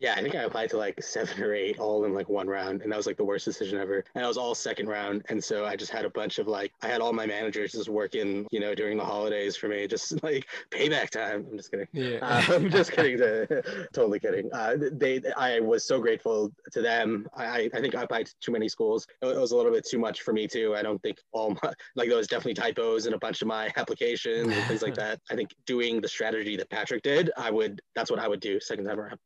Yeah, 0.00 0.14
I 0.16 0.22
think 0.22 0.36
I 0.36 0.42
applied 0.42 0.70
to 0.70 0.76
like 0.76 1.02
seven 1.02 1.42
or 1.42 1.54
eight 1.54 1.80
all 1.80 2.04
in 2.04 2.14
like 2.14 2.28
one 2.28 2.46
round, 2.46 2.82
and 2.82 2.92
that 2.92 2.96
was 2.96 3.06
like 3.06 3.16
the 3.16 3.24
worst 3.24 3.44
decision 3.44 3.80
ever. 3.80 4.04
And 4.14 4.24
I 4.24 4.28
was 4.28 4.36
all 4.36 4.54
second 4.54 4.88
round, 4.88 5.24
and 5.28 5.42
so 5.42 5.64
I 5.64 5.74
just 5.74 5.90
had 5.90 6.04
a 6.04 6.10
bunch 6.10 6.38
of 6.38 6.46
like 6.46 6.72
I 6.82 6.86
had 6.86 7.00
all 7.00 7.12
my 7.12 7.26
managers 7.26 7.72
just 7.72 7.88
working, 7.88 8.46
you 8.52 8.60
know, 8.60 8.74
during 8.76 8.96
the 8.96 9.04
holidays 9.04 9.56
for 9.56 9.68
me, 9.68 9.88
just 9.88 10.22
like 10.22 10.46
payback 10.70 11.10
time. 11.10 11.46
I'm 11.50 11.56
just 11.56 11.72
kidding. 11.72 11.88
Yeah. 11.92 12.18
Uh, 12.22 12.42
I'm 12.54 12.70
just 12.70 12.92
kidding. 12.92 13.18
totally 13.92 14.20
kidding. 14.20 14.48
Uh, 14.52 14.76
they, 14.92 15.20
I 15.36 15.58
was 15.58 15.84
so 15.84 16.00
grateful 16.00 16.52
to 16.72 16.80
them. 16.80 17.26
I, 17.36 17.68
I 17.74 17.80
think 17.80 17.96
I 17.96 18.02
applied 18.02 18.26
to 18.26 18.34
too 18.40 18.52
many 18.52 18.68
schools. 18.68 19.06
It 19.22 19.36
was 19.36 19.50
a 19.50 19.56
little 19.56 19.72
bit 19.72 19.84
too 19.84 19.98
much 19.98 20.22
for 20.22 20.32
me 20.32 20.46
too. 20.46 20.76
I 20.76 20.82
don't 20.82 21.02
think 21.02 21.18
all 21.32 21.56
my 21.62 21.72
like 21.96 22.08
there 22.08 22.16
was 22.16 22.28
definitely 22.28 22.54
typos 22.54 23.06
in 23.06 23.14
a 23.14 23.18
bunch 23.18 23.42
of 23.42 23.48
my 23.48 23.72
applications 23.76 24.52
and 24.52 24.64
things 24.66 24.82
like 24.82 24.94
that. 24.94 25.20
I 25.30 25.34
think 25.34 25.50
doing 25.66 26.00
the 26.00 26.08
strategy 26.08 26.56
that 26.56 26.70
Patrick 26.70 27.02
did, 27.02 27.30
I 27.36 27.50
would. 27.50 27.80
That's 27.96 28.12
what 28.12 28.20
I 28.20 28.28
would 28.28 28.40
do 28.40 28.60
second 28.60 28.84
time 28.84 29.00
around. 29.00 29.18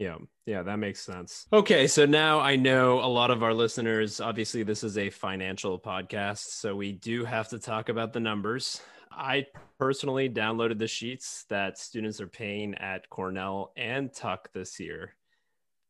Yeah, 0.00 0.16
yeah, 0.46 0.62
that 0.62 0.78
makes 0.78 1.00
sense. 1.00 1.46
Okay, 1.52 1.86
so 1.86 2.06
now 2.06 2.40
I 2.40 2.56
know 2.56 3.00
a 3.00 3.06
lot 3.06 3.30
of 3.30 3.42
our 3.42 3.52
listeners, 3.52 4.18
obviously, 4.18 4.62
this 4.62 4.82
is 4.82 4.96
a 4.96 5.10
financial 5.10 5.78
podcast, 5.78 6.52
so 6.52 6.74
we 6.74 6.92
do 6.92 7.26
have 7.26 7.48
to 7.48 7.58
talk 7.58 7.90
about 7.90 8.14
the 8.14 8.18
numbers. 8.18 8.80
I 9.12 9.44
personally 9.78 10.30
downloaded 10.30 10.78
the 10.78 10.88
sheets 10.88 11.44
that 11.50 11.76
students 11.76 12.18
are 12.18 12.26
paying 12.26 12.74
at 12.76 13.10
Cornell 13.10 13.72
and 13.76 14.10
Tuck 14.10 14.50
this 14.54 14.80
year. 14.80 15.16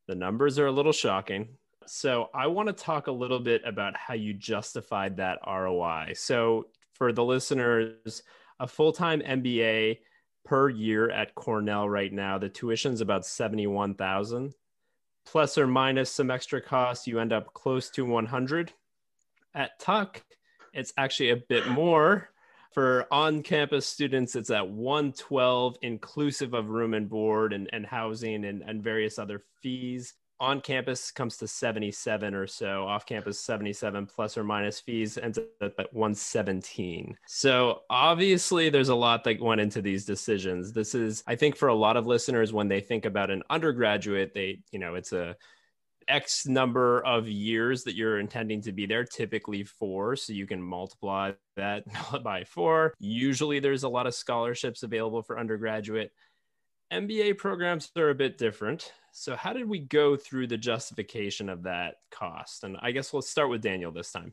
The 0.08 0.16
numbers 0.16 0.58
are 0.58 0.66
a 0.66 0.72
little 0.72 0.90
shocking. 0.90 1.50
So 1.86 2.30
I 2.34 2.48
want 2.48 2.66
to 2.66 2.72
talk 2.72 3.06
a 3.06 3.12
little 3.12 3.38
bit 3.38 3.62
about 3.64 3.96
how 3.96 4.14
you 4.14 4.34
justified 4.34 5.18
that 5.18 5.38
ROI. 5.46 6.14
So 6.16 6.66
for 6.94 7.12
the 7.12 7.24
listeners, 7.24 8.24
a 8.58 8.66
full 8.66 8.92
time 8.92 9.20
MBA 9.20 9.98
per 10.44 10.68
year 10.68 11.10
at 11.10 11.34
Cornell 11.34 11.88
right 11.88 12.12
now, 12.12 12.38
the 12.38 12.48
tuition's 12.48 13.00
about 13.00 13.26
71,000 13.26 14.54
plus 15.24 15.58
or 15.58 15.66
minus 15.66 16.10
some 16.10 16.30
extra 16.30 16.60
costs, 16.60 17.06
you 17.06 17.18
end 17.20 17.32
up 17.32 17.52
close 17.54 17.90
to 17.90 18.04
100. 18.04 18.72
At 19.54 19.78
Tuck, 19.78 20.22
it's 20.72 20.92
actually 20.96 21.30
a 21.30 21.36
bit 21.36 21.68
more. 21.68 22.30
For 22.72 23.06
on 23.10 23.42
campus 23.42 23.86
students, 23.86 24.36
it's 24.36 24.50
at 24.50 24.68
112 24.68 25.76
inclusive 25.82 26.54
of 26.54 26.68
room 26.68 26.94
and 26.94 27.08
board 27.08 27.52
and, 27.52 27.68
and 27.72 27.84
housing 27.84 28.44
and, 28.44 28.62
and 28.62 28.82
various 28.82 29.18
other 29.18 29.42
fees 29.60 30.14
on 30.40 30.60
campus 30.60 31.10
comes 31.10 31.36
to 31.36 31.46
77 31.46 32.34
or 32.34 32.46
so 32.46 32.86
off 32.86 33.06
campus 33.06 33.38
77 33.40 34.06
plus 34.06 34.36
or 34.38 34.44
minus 34.44 34.80
fees 34.80 35.18
ends 35.18 35.38
up 35.38 35.72
at 35.78 35.92
117 35.92 37.16
so 37.26 37.82
obviously 37.90 38.70
there's 38.70 38.88
a 38.88 38.94
lot 38.94 39.22
that 39.24 39.40
went 39.40 39.60
into 39.60 39.82
these 39.82 40.04
decisions 40.04 40.72
this 40.72 40.94
is 40.94 41.22
i 41.26 41.36
think 41.36 41.56
for 41.56 41.68
a 41.68 41.74
lot 41.74 41.96
of 41.96 42.06
listeners 42.06 42.52
when 42.52 42.68
they 42.68 42.80
think 42.80 43.04
about 43.04 43.30
an 43.30 43.42
undergraduate 43.50 44.32
they 44.34 44.60
you 44.72 44.78
know 44.78 44.94
it's 44.94 45.12
a 45.12 45.36
X 46.08 46.46
number 46.46 47.04
of 47.06 47.28
years 47.28 47.84
that 47.84 47.94
you're 47.94 48.18
intending 48.18 48.60
to 48.62 48.72
be 48.72 48.84
there, 48.84 49.04
typically 49.04 49.62
four. 49.62 50.16
So 50.16 50.32
you 50.32 50.46
can 50.46 50.60
multiply 50.60 51.32
that 51.56 51.84
by 52.24 52.44
four. 52.44 52.94
Usually 52.98 53.60
there's 53.60 53.84
a 53.84 53.88
lot 53.88 54.06
of 54.06 54.14
scholarships 54.14 54.82
available 54.82 55.22
for 55.22 55.38
undergraduate. 55.38 56.12
MBA 56.92 57.38
programs 57.38 57.90
are 57.96 58.10
a 58.10 58.14
bit 58.14 58.36
different. 58.36 58.92
So, 59.12 59.36
how 59.36 59.52
did 59.52 59.68
we 59.68 59.80
go 59.80 60.16
through 60.16 60.46
the 60.46 60.56
justification 60.56 61.48
of 61.48 61.62
that 61.64 61.96
cost? 62.10 62.64
And 62.64 62.76
I 62.80 62.92
guess 62.92 63.12
we'll 63.12 63.22
start 63.22 63.50
with 63.50 63.62
Daniel 63.62 63.92
this 63.92 64.12
time. 64.12 64.32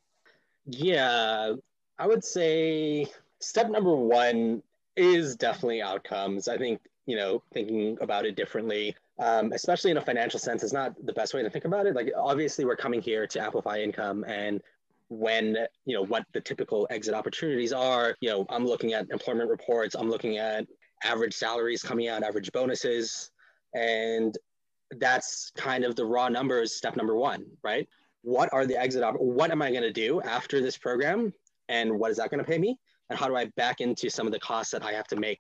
Yeah, 0.66 1.54
I 1.98 2.08
would 2.08 2.24
say 2.24 3.08
step 3.40 3.70
number 3.70 3.96
one 3.96 4.62
is 4.96 5.36
definitely 5.36 5.82
outcomes. 5.82 6.48
I 6.48 6.58
think, 6.58 6.82
you 7.06 7.16
know, 7.16 7.42
thinking 7.54 7.98
about 8.02 8.26
it 8.26 8.36
differently, 8.36 8.96
um, 9.20 9.52
especially 9.54 9.92
in 9.92 9.98
a 9.98 10.02
financial 10.02 10.40
sense, 10.40 10.64
is 10.64 10.74
not 10.74 10.94
the 11.06 11.14
best 11.14 11.34
way 11.34 11.42
to 11.42 11.50
think 11.50 11.66
about 11.66 11.86
it. 11.86 11.96
Like, 11.96 12.12
obviously, 12.16 12.66
we're 12.66 12.76
coming 12.76 13.02
here 13.02 13.26
to 13.28 13.42
amplify 13.42 13.80
income 13.80 14.24
and 14.28 14.62
when 15.10 15.56
you 15.86 15.96
know 15.96 16.04
what 16.04 16.26
the 16.34 16.42
typical 16.42 16.86
exit 16.90 17.14
opportunities 17.14 17.72
are 17.72 18.14
you 18.20 18.30
know 18.30 18.46
i'm 18.50 18.66
looking 18.66 18.92
at 18.92 19.10
employment 19.10 19.50
reports 19.50 19.96
i'm 19.96 20.10
looking 20.10 20.38
at 20.38 20.68
average 21.06 21.34
salaries 21.34 21.82
coming 21.82 22.10
out 22.10 22.24
average 22.24 22.52
bonuses 22.52 23.32
and 23.74 24.38
that's 24.98 25.52
kind 25.56 25.84
of 25.84 25.96
the 25.96 26.06
raw 26.06 26.30
numbers 26.30 26.76
step 26.76 26.96
number 26.96 27.16
one 27.16 27.46
right? 27.64 27.88
What 28.22 28.50
are 28.52 28.66
the 28.66 28.80
exit 28.80 29.04
op- 29.04 29.20
what 29.20 29.52
am 29.52 29.62
i 29.62 29.70
going 29.72 29.84
to 29.84 29.94
do 29.94 30.22
after 30.22 30.62
this 30.62 30.78
program? 30.78 31.34
And 31.70 32.00
what 32.00 32.12
is 32.12 32.18
that 32.18 32.30
going 32.30 32.44
to 32.44 32.50
pay 32.50 32.58
me? 32.58 32.80
And 33.10 33.18
how 33.18 33.28
do 33.28 33.36
i 33.36 33.46
back 33.56 33.82
into 33.82 34.10
some 34.10 34.26
of 34.26 34.34
the 34.34 34.40
costs 34.40 34.72
that 34.72 34.84
i 34.84 34.92
have 34.94 35.08
to 35.08 35.16
make 35.16 35.40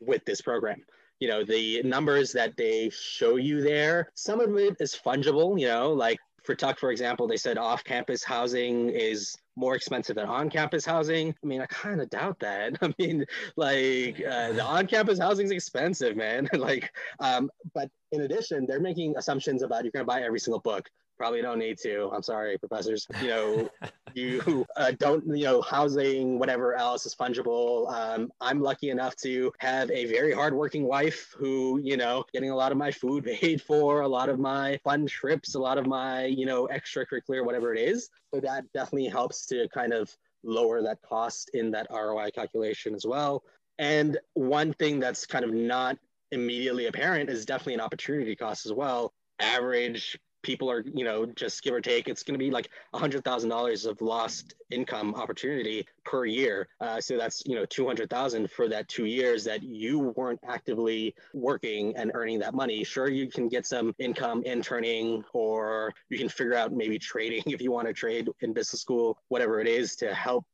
with 0.00 0.24
this 0.24 0.40
program? 0.40 0.84
You 1.20 1.28
know 1.28 1.44
the 1.44 1.82
numbers 1.82 2.32
that 2.32 2.56
they 2.56 2.90
show 2.90 3.36
you 3.36 3.60
there 3.60 4.12
some 4.14 4.40
of 4.40 4.56
it 4.56 4.76
is 4.78 4.94
fungible 4.94 5.58
you 5.58 5.66
know 5.66 5.92
like 5.92 6.20
for 6.48 6.54
tuck 6.54 6.78
for 6.78 6.90
example 6.90 7.28
they 7.28 7.36
said 7.36 7.58
off-campus 7.58 8.24
housing 8.24 8.88
is 8.88 9.36
more 9.54 9.74
expensive 9.74 10.16
than 10.16 10.26
on-campus 10.26 10.86
housing. 10.86 11.34
I 11.42 11.46
mean, 11.46 11.60
I 11.60 11.66
kind 11.66 12.00
of 12.00 12.08
doubt 12.08 12.38
that. 12.38 12.78
I 12.82 12.94
mean, 12.98 13.26
like 13.56 14.22
uh, 14.24 14.52
the 14.52 14.62
on-campus 14.62 15.18
housing 15.18 15.46
is 15.46 15.50
expensive, 15.50 16.16
man. 16.16 16.48
like, 16.54 16.90
um, 17.20 17.50
but 17.74 17.90
in 18.12 18.22
addition, 18.22 18.66
they're 18.66 18.80
making 18.80 19.14
assumptions 19.18 19.62
about 19.62 19.84
you're 19.84 19.90
going 19.90 20.04
to 20.04 20.06
buy 20.06 20.22
every 20.22 20.40
single 20.40 20.60
book 20.60 20.88
probably 21.18 21.42
don't 21.42 21.58
need 21.58 21.78
to. 21.78 22.10
I'm 22.14 22.22
sorry, 22.22 22.56
professors. 22.56 23.06
You 23.20 23.28
know, 23.28 23.70
you 24.14 24.66
uh, 24.76 24.92
don't, 24.98 25.24
you 25.36 25.44
know, 25.44 25.60
housing, 25.60 26.38
whatever 26.38 26.74
else 26.74 27.04
is 27.04 27.14
fungible. 27.14 27.92
Um, 27.92 28.30
I'm 28.40 28.60
lucky 28.60 28.90
enough 28.90 29.16
to 29.16 29.52
have 29.58 29.90
a 29.90 30.06
very 30.06 30.32
hardworking 30.32 30.84
wife 30.84 31.34
who, 31.36 31.80
you 31.82 31.96
know, 31.96 32.24
getting 32.32 32.50
a 32.50 32.56
lot 32.56 32.72
of 32.72 32.78
my 32.78 32.90
food 32.90 33.24
paid 33.40 33.60
for, 33.60 34.00
a 34.00 34.08
lot 34.08 34.28
of 34.28 34.38
my 34.38 34.78
fun 34.84 35.06
trips, 35.06 35.54
a 35.54 35.58
lot 35.58 35.76
of 35.76 35.86
my, 35.86 36.24
you 36.26 36.46
know, 36.46 36.68
extracurricular, 36.72 37.44
whatever 37.44 37.74
it 37.74 37.80
is. 37.80 38.08
So 38.32 38.40
that 38.40 38.64
definitely 38.72 39.08
helps 39.08 39.46
to 39.46 39.68
kind 39.74 39.92
of 39.92 40.14
lower 40.44 40.82
that 40.82 41.02
cost 41.02 41.50
in 41.54 41.70
that 41.72 41.88
ROI 41.90 42.30
calculation 42.30 42.94
as 42.94 43.04
well. 43.04 43.42
And 43.78 44.18
one 44.34 44.72
thing 44.72 45.00
that's 45.00 45.26
kind 45.26 45.44
of 45.44 45.52
not 45.52 45.98
immediately 46.32 46.86
apparent 46.86 47.30
is 47.30 47.46
definitely 47.46 47.74
an 47.74 47.80
opportunity 47.80 48.36
cost 48.36 48.66
as 48.66 48.72
well. 48.72 49.12
Average 49.40 50.18
people 50.48 50.70
are, 50.70 50.82
you 50.94 51.04
know, 51.04 51.26
just 51.26 51.62
give 51.62 51.74
or 51.74 51.80
take, 51.80 52.08
it's 52.08 52.22
going 52.22 52.32
to 52.32 52.42
be 52.42 52.50
like 52.50 52.70
$100,000 52.94 53.86
of 53.86 54.00
lost 54.00 54.54
income 54.70 55.14
opportunity 55.14 55.86
per 56.06 56.24
year. 56.24 56.68
Uh, 56.80 56.98
so 56.98 57.18
that's, 57.18 57.42
you 57.44 57.54
know, 57.54 57.66
200,000 57.66 58.50
for 58.50 58.66
that 58.66 58.88
two 58.88 59.04
years 59.04 59.44
that 59.44 59.62
you 59.62 60.14
weren't 60.16 60.40
actively 60.48 61.14
working 61.34 61.94
and 61.98 62.10
earning 62.14 62.38
that 62.38 62.54
money. 62.54 62.82
Sure, 62.82 63.10
you 63.10 63.28
can 63.28 63.46
get 63.50 63.66
some 63.66 63.94
income 63.98 64.42
interning 64.44 65.22
or 65.34 65.92
you 66.08 66.16
can 66.16 66.30
figure 66.30 66.54
out 66.54 66.72
maybe 66.72 66.98
trading 66.98 67.42
if 67.46 67.60
you 67.60 67.70
want 67.70 67.86
to 67.86 67.92
trade 67.92 68.30
in 68.40 68.54
business 68.54 68.80
school, 68.80 69.18
whatever 69.28 69.60
it 69.60 69.68
is 69.68 69.96
to 69.96 70.14
help 70.14 70.46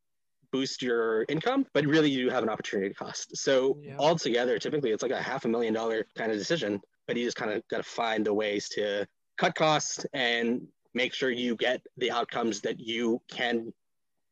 boost 0.51 0.83
your 0.83 1.25
income, 1.29 1.67
but 1.73 1.87
really 1.87 2.11
you 2.11 2.31
have 2.31 2.43
an 2.43 2.49
opportunity 2.49 2.93
cost. 2.93 3.37
So 3.37 3.79
yeah. 3.81 3.95
altogether, 4.01 4.59
typically 4.59 4.91
it's 4.91 5.05
like 5.05 5.13
a 5.13 5.23
half 5.23 5.45
a 5.45 5.49
million 5.49 5.73
dollar 5.73 6.05
kind 6.17 6.33
of 6.33 6.39
decision, 6.39 6.81
but 7.07 7.17
you 7.17 7.25
just 7.25 7.37
kind 7.37 7.53
of 7.53 7.63
got 7.69 7.77
to 7.77 7.85
find 7.85 8.27
the 8.27 8.35
ways 8.35 8.69
to 8.71 9.07
cut 9.37 9.55
costs 9.55 10.07
and 10.13 10.67
make 10.95 11.13
sure 11.13 11.31
you 11.31 11.57
get 11.57 11.83
the 11.97 12.11
outcomes 12.11 12.61
that 12.61 12.79
you 12.79 13.21
can 13.31 13.73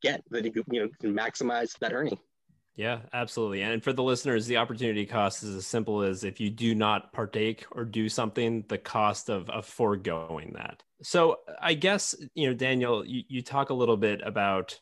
get 0.03 0.23
that 0.31 0.45
you, 0.45 0.65
you 0.71 0.81
know 0.83 0.89
can 1.01 1.15
maximize 1.15 1.79
that 1.79 1.93
earning. 1.93 2.19
Yeah 2.75 3.01
absolutely. 3.13 3.63
And 3.63 3.83
for 3.83 3.93
the 3.93 4.03
listeners 4.03 4.47
the 4.47 4.57
opportunity 4.57 5.05
cost 5.07 5.43
is 5.43 5.55
as 5.55 5.67
simple 5.67 6.03
as 6.03 6.25
if 6.25 6.41
you 6.41 6.51
do 6.51 6.75
not 6.75 7.13
partake 7.13 7.65
or 7.73 7.85
do 7.85 8.09
something 8.09 8.65
the 8.69 8.79
cost 8.79 9.29
of, 9.29 9.51
of 9.51 9.67
foregoing 9.67 10.53
that. 10.55 10.83
So 11.03 11.41
i 11.61 11.75
guess 11.75 12.15
you 12.35 12.47
know 12.49 12.55
daniel 12.55 13.05
you, 13.05 13.23
you 13.29 13.43
talk 13.43 13.71
a 13.71 13.75
little 13.75 13.97
bit 13.97 14.21
about 14.25 14.79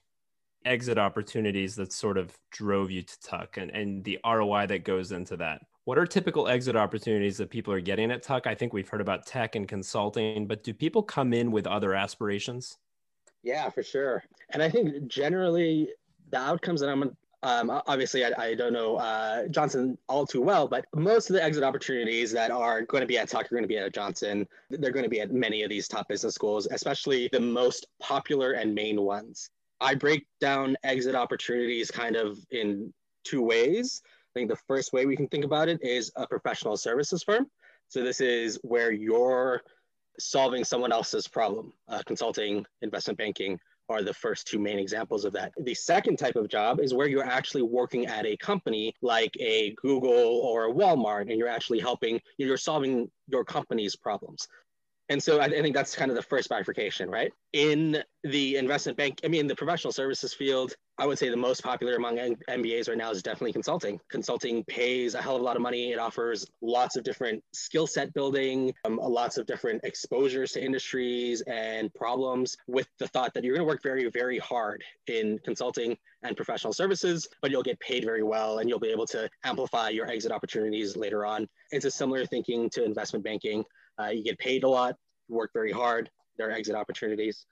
exit 0.64 0.98
opportunities 0.98 1.74
that 1.76 1.92
sort 1.92 2.18
of 2.18 2.36
drove 2.50 2.90
you 2.90 3.02
to 3.02 3.20
tuck 3.20 3.56
and, 3.56 3.70
and 3.70 4.04
the 4.04 4.18
roi 4.24 4.66
that 4.66 4.84
goes 4.84 5.12
into 5.12 5.36
that 5.36 5.62
what 5.84 5.98
are 5.98 6.06
typical 6.06 6.46
exit 6.46 6.76
opportunities 6.76 7.36
that 7.38 7.50
people 7.50 7.72
are 7.72 7.80
getting 7.80 8.12
at 8.12 8.22
Tuck? 8.22 8.46
I 8.46 8.54
think 8.54 8.72
we've 8.72 8.88
heard 8.88 9.00
about 9.00 9.26
tech 9.26 9.56
and 9.56 9.66
consulting, 9.66 10.46
but 10.46 10.62
do 10.62 10.72
people 10.72 11.02
come 11.02 11.32
in 11.32 11.50
with 11.50 11.66
other 11.66 11.94
aspirations? 11.94 12.78
Yeah, 13.42 13.68
for 13.70 13.82
sure. 13.82 14.22
And 14.50 14.62
I 14.62 14.70
think 14.70 15.08
generally 15.08 15.88
the 16.30 16.38
outcomes 16.38 16.80
that 16.80 16.90
I'm 16.90 17.16
um, 17.42 17.70
obviously, 17.70 18.22
I, 18.22 18.32
I, 18.36 18.54
don't 18.54 18.74
know 18.74 18.96
uh, 18.96 19.48
Johnson 19.48 19.96
all 20.08 20.26
too 20.26 20.42
well, 20.42 20.68
but 20.68 20.84
most 20.94 21.30
of 21.30 21.34
the 21.34 21.42
exit 21.42 21.64
opportunities 21.64 22.30
that 22.32 22.50
are 22.50 22.82
going 22.82 23.00
to 23.00 23.06
be 23.06 23.16
at 23.16 23.30
Tuck 23.30 23.46
are 23.46 23.54
going 23.54 23.64
to 23.64 23.68
be 23.68 23.78
at 23.78 23.94
Johnson. 23.94 24.46
They're 24.68 24.92
going 24.92 25.04
to 25.04 25.08
be 25.08 25.22
at 25.22 25.32
many 25.32 25.62
of 25.62 25.70
these 25.70 25.88
top 25.88 26.06
business 26.06 26.34
schools, 26.34 26.68
especially 26.70 27.30
the 27.32 27.40
most 27.40 27.86
popular 27.98 28.52
and 28.52 28.74
main 28.74 29.00
ones. 29.00 29.48
I 29.80 29.94
break 29.94 30.26
down 30.40 30.76
exit 30.84 31.14
opportunities 31.14 31.90
kind 31.90 32.16
of 32.16 32.38
in 32.50 32.92
two 33.24 33.42
ways. 33.42 34.02
I 34.06 34.38
think 34.38 34.50
the 34.50 34.56
first 34.68 34.92
way 34.92 35.06
we 35.06 35.16
can 35.16 35.28
think 35.28 35.44
about 35.44 35.68
it 35.68 35.82
is 35.82 36.12
a 36.16 36.26
professional 36.26 36.76
services 36.76 37.22
firm. 37.22 37.46
So 37.88 38.02
this 38.02 38.20
is 38.20 38.58
where 38.62 38.92
you're 38.92 39.62
solving 40.18 40.64
someone 40.64 40.92
else's 40.92 41.26
problem, 41.26 41.72
uh, 41.88 42.02
consulting, 42.06 42.64
investment 42.82 43.18
banking, 43.18 43.58
are 43.88 44.02
the 44.02 44.14
first 44.14 44.46
two 44.46 44.60
main 44.60 44.78
examples 44.78 45.24
of 45.24 45.32
that. 45.32 45.52
The 45.58 45.74
second 45.74 46.16
type 46.16 46.36
of 46.36 46.48
job 46.48 46.78
is 46.78 46.94
where 46.94 47.08
you're 47.08 47.26
actually 47.26 47.62
working 47.62 48.06
at 48.06 48.24
a 48.24 48.36
company 48.36 48.94
like 49.02 49.34
a 49.40 49.74
Google 49.82 50.12
or 50.12 50.66
a 50.66 50.72
Walmart, 50.72 51.22
and 51.22 51.32
you're 51.32 51.48
actually 51.48 51.80
helping, 51.80 52.20
you're 52.38 52.56
solving 52.56 53.10
your 53.26 53.44
company's 53.44 53.96
problems. 53.96 54.46
And 55.10 55.20
so 55.20 55.40
I, 55.40 55.46
I 55.46 55.60
think 55.60 55.74
that's 55.74 55.96
kind 55.96 56.08
of 56.10 56.16
the 56.16 56.22
first 56.22 56.48
bifurcation, 56.48 57.10
right? 57.10 57.32
In 57.52 58.00
the 58.22 58.56
investment 58.56 58.96
bank, 58.96 59.20
I 59.24 59.28
mean, 59.28 59.48
the 59.48 59.56
professional 59.56 59.92
services 59.92 60.32
field, 60.32 60.72
I 60.98 61.06
would 61.06 61.18
say 61.18 61.28
the 61.28 61.36
most 61.36 61.64
popular 61.64 61.96
among 61.96 62.16
MBAs 62.16 62.88
right 62.88 62.96
now 62.96 63.10
is 63.10 63.20
definitely 63.20 63.52
consulting. 63.52 63.98
Consulting 64.08 64.62
pays 64.64 65.14
a 65.14 65.20
hell 65.20 65.34
of 65.34 65.42
a 65.42 65.44
lot 65.44 65.56
of 65.56 65.62
money. 65.62 65.90
It 65.90 65.98
offers 65.98 66.46
lots 66.62 66.94
of 66.94 67.02
different 67.02 67.42
skill 67.52 67.88
set 67.88 68.14
building, 68.14 68.72
um, 68.84 69.00
lots 69.02 69.36
of 69.36 69.46
different 69.46 69.80
exposures 69.82 70.52
to 70.52 70.64
industries 70.64 71.42
and 71.48 71.92
problems 71.94 72.56
with 72.68 72.86
the 73.00 73.08
thought 73.08 73.34
that 73.34 73.42
you're 73.42 73.56
going 73.56 73.66
to 73.66 73.68
work 73.68 73.82
very, 73.82 74.08
very 74.10 74.38
hard 74.38 74.84
in 75.08 75.40
consulting 75.44 75.96
and 76.22 76.36
professional 76.36 76.72
services, 76.72 77.26
but 77.42 77.50
you'll 77.50 77.62
get 77.62 77.80
paid 77.80 78.04
very 78.04 78.22
well 78.22 78.58
and 78.58 78.68
you'll 78.68 78.78
be 78.78 78.90
able 78.90 79.06
to 79.06 79.28
amplify 79.42 79.88
your 79.88 80.06
exit 80.06 80.30
opportunities 80.30 80.96
later 80.96 81.26
on. 81.26 81.48
It's 81.72 81.84
a 81.84 81.90
similar 81.90 82.26
thinking 82.26 82.70
to 82.70 82.84
investment 82.84 83.24
banking. 83.24 83.64
Uh, 84.00 84.08
you 84.08 84.22
get 84.22 84.38
paid 84.38 84.64
a 84.64 84.68
lot, 84.68 84.96
you 85.28 85.34
work 85.34 85.50
very 85.52 85.72
hard, 85.72 86.10
there 86.36 86.48
are 86.48 86.52
exit 86.52 86.74
opportunities. 86.74 87.46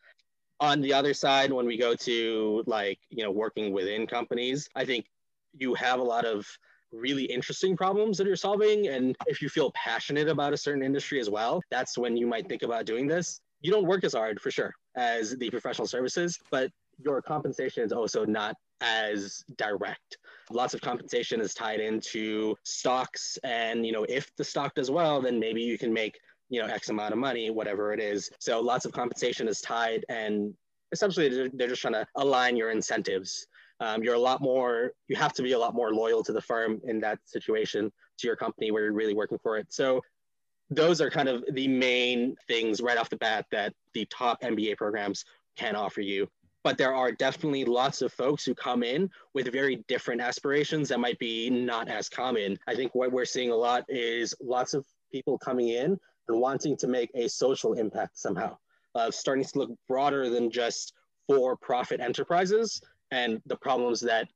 On 0.60 0.80
the 0.80 0.92
other 0.92 1.14
side, 1.14 1.52
when 1.52 1.66
we 1.66 1.76
go 1.76 1.94
to 1.94 2.64
like, 2.66 2.98
you 3.10 3.22
know, 3.22 3.30
working 3.30 3.72
within 3.72 4.06
companies, 4.06 4.68
I 4.74 4.84
think 4.84 5.06
you 5.56 5.74
have 5.74 6.00
a 6.00 6.02
lot 6.02 6.24
of 6.24 6.46
really 6.92 7.24
interesting 7.24 7.76
problems 7.76 8.16
that 8.18 8.26
you're 8.26 8.36
solving. 8.36 8.88
And 8.88 9.14
if 9.26 9.42
you 9.42 9.48
feel 9.48 9.70
passionate 9.72 10.28
about 10.28 10.52
a 10.52 10.56
certain 10.56 10.82
industry 10.82 11.20
as 11.20 11.28
well, 11.28 11.60
that's 11.70 11.98
when 11.98 12.16
you 12.16 12.26
might 12.26 12.48
think 12.48 12.62
about 12.62 12.86
doing 12.86 13.06
this. 13.06 13.40
You 13.60 13.70
don't 13.70 13.86
work 13.86 14.04
as 14.04 14.14
hard 14.14 14.40
for 14.40 14.50
sure 14.50 14.74
as 14.96 15.36
the 15.36 15.50
professional 15.50 15.86
services, 15.86 16.38
but 16.50 16.70
your 16.98 17.20
compensation 17.22 17.82
is 17.84 17.92
also 17.92 18.24
not 18.24 18.56
as 18.80 19.44
direct. 19.56 20.18
Lots 20.50 20.74
of 20.74 20.80
compensation 20.80 21.40
is 21.40 21.52
tied 21.54 21.80
into 21.80 22.56
stocks. 22.62 23.38
And, 23.44 23.84
you 23.84 23.92
know, 23.92 24.04
if 24.08 24.34
the 24.36 24.44
stock 24.44 24.74
does 24.74 24.90
well, 24.90 25.20
then 25.20 25.38
maybe 25.38 25.62
you 25.62 25.76
can 25.78 25.92
make 25.92 26.18
you 26.48 26.60
know 26.60 26.66
x 26.66 26.88
amount 26.88 27.12
of 27.12 27.18
money 27.18 27.50
whatever 27.50 27.92
it 27.92 28.00
is. 28.00 28.30
So 28.38 28.60
lots 28.60 28.84
of 28.84 28.92
compensation 28.92 29.48
is 29.48 29.60
tied 29.60 30.04
and 30.08 30.54
essentially 30.92 31.50
they're, 31.52 31.68
just 31.68 31.82
trying 31.82 31.94
to 31.94 32.06
align 32.16 32.56
your 32.56 32.70
incentives. 32.70 33.46
Um, 33.80 34.02
you're 34.02 34.14
a 34.14 34.18
lot 34.18 34.40
more 34.40 34.92
you 35.06 35.16
have 35.16 35.32
to 35.34 35.42
be 35.42 35.52
a 35.52 35.58
lot 35.58 35.74
more 35.74 35.92
loyal 35.92 36.22
to 36.24 36.32
the 36.32 36.40
firm 36.40 36.80
in 36.84 37.00
that 37.00 37.18
situation 37.24 37.92
to 38.18 38.26
your 38.26 38.36
company 38.36 38.70
where 38.70 38.84
you're 38.84 38.92
really 38.92 39.14
working 39.14 39.38
for 39.38 39.58
it. 39.58 39.66
So 39.70 40.02
those 40.70 41.00
are 41.00 41.10
kind 41.10 41.28
of 41.28 41.44
the 41.52 41.68
main 41.68 42.36
things 42.46 42.80
right 42.80 42.98
off 42.98 43.08
the 43.08 43.16
bat 43.16 43.46
that 43.52 43.72
the 43.94 44.04
top 44.06 44.42
mba 44.42 44.76
programs 44.76 45.24
can 45.56 45.74
offer 45.76 46.00
you. 46.00 46.28
But 46.64 46.76
there 46.76 46.94
are 46.94 47.12
definitely 47.12 47.64
lots 47.64 48.02
of 48.02 48.12
folks 48.12 48.44
who 48.44 48.54
come 48.54 48.82
in 48.82 49.10
with 49.32 49.50
very 49.50 49.84
different 49.88 50.20
aspirations 50.20 50.88
that 50.88 51.00
might 51.00 51.18
be 51.18 51.48
not 51.48 51.88
as 51.88 52.08
common. 52.08 52.58
I 52.66 52.74
think 52.74 52.94
what 52.94 53.12
we're 53.12 53.24
seeing 53.24 53.50
a 53.50 53.56
lot 53.56 53.84
is 53.88 54.34
lots 54.42 54.74
of 54.74 54.84
people 55.12 55.38
coming 55.38 55.68
in 55.68 55.98
and 56.28 56.40
wanting 56.40 56.76
to 56.76 56.86
make 56.86 57.10
a 57.14 57.28
social 57.28 57.74
impact 57.74 58.18
somehow, 58.18 58.56
uh, 58.94 59.10
starting 59.10 59.44
to 59.44 59.58
look 59.58 59.70
broader 59.88 60.28
than 60.28 60.50
just 60.50 60.94
for 61.26 61.56
profit 61.56 62.00
enterprises 62.00 62.80
and 63.10 63.40
the 63.46 63.56
problems 63.56 64.00
that 64.00 64.28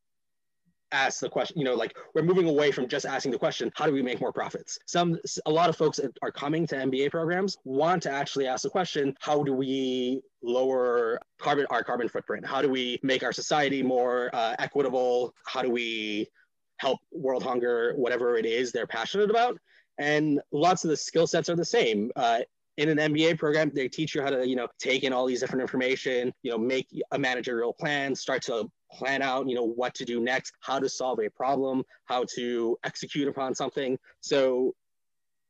ask 0.92 1.20
the 1.20 1.28
question 1.28 1.58
you 1.58 1.64
know 1.64 1.74
like 1.74 1.96
we're 2.14 2.22
moving 2.22 2.46
away 2.46 2.70
from 2.70 2.86
just 2.86 3.06
asking 3.06 3.32
the 3.32 3.38
question 3.38 3.72
how 3.74 3.86
do 3.86 3.92
we 3.92 4.02
make 4.02 4.20
more 4.20 4.32
profits? 4.32 4.78
Some 4.86 5.18
a 5.46 5.50
lot 5.50 5.70
of 5.70 5.76
folks 5.76 5.98
are 6.20 6.30
coming 6.30 6.66
to 6.66 6.76
mba 6.76 7.10
programs 7.10 7.56
want 7.64 8.02
to 8.02 8.10
actually 8.10 8.46
ask 8.46 8.62
the 8.62 8.70
question 8.70 9.14
how 9.20 9.42
do 9.42 9.54
we 9.54 10.20
lower 10.42 11.18
carbon 11.38 11.66
our 11.70 11.82
carbon 11.82 12.08
footprint? 12.08 12.46
How 12.46 12.60
do 12.60 12.68
we 12.68 13.00
make 13.02 13.22
our 13.22 13.32
society 13.32 13.82
more 13.82 14.30
uh, 14.34 14.54
equitable? 14.58 15.34
How 15.46 15.62
do 15.62 15.70
we 15.70 16.28
help 16.76 17.00
world 17.10 17.42
hunger 17.42 17.94
whatever 17.96 18.36
it 18.36 18.44
is 18.44 18.72
they're 18.72 18.86
passionate 18.86 19.30
about 19.30 19.56
and 19.98 20.40
lots 20.52 20.84
of 20.84 20.90
the 20.90 20.96
skill 20.96 21.26
sets 21.26 21.48
are 21.48 21.56
the 21.56 21.64
same. 21.64 22.10
Uh, 22.16 22.40
in 22.78 22.88
an 22.88 23.12
MBA 23.12 23.38
program, 23.38 23.70
they 23.74 23.88
teach 23.88 24.14
you 24.14 24.22
how 24.22 24.30
to, 24.30 24.48
you 24.48 24.56
know, 24.56 24.66
take 24.78 25.04
in 25.04 25.12
all 25.12 25.26
these 25.26 25.40
different 25.40 25.60
information, 25.60 26.32
you 26.42 26.50
know, 26.50 26.58
make 26.58 26.88
a 27.10 27.18
managerial 27.18 27.74
plan, 27.74 28.14
start 28.14 28.42
to 28.42 28.70
plan 28.90 29.20
out, 29.20 29.48
you 29.48 29.54
know, 29.54 29.66
what 29.66 29.94
to 29.94 30.04
do 30.04 30.20
next, 30.20 30.54
how 30.60 30.78
to 30.78 30.88
solve 30.88 31.20
a 31.20 31.28
problem, 31.28 31.82
how 32.06 32.24
to 32.34 32.78
execute 32.84 33.28
upon 33.28 33.54
something. 33.54 33.98
So 34.20 34.74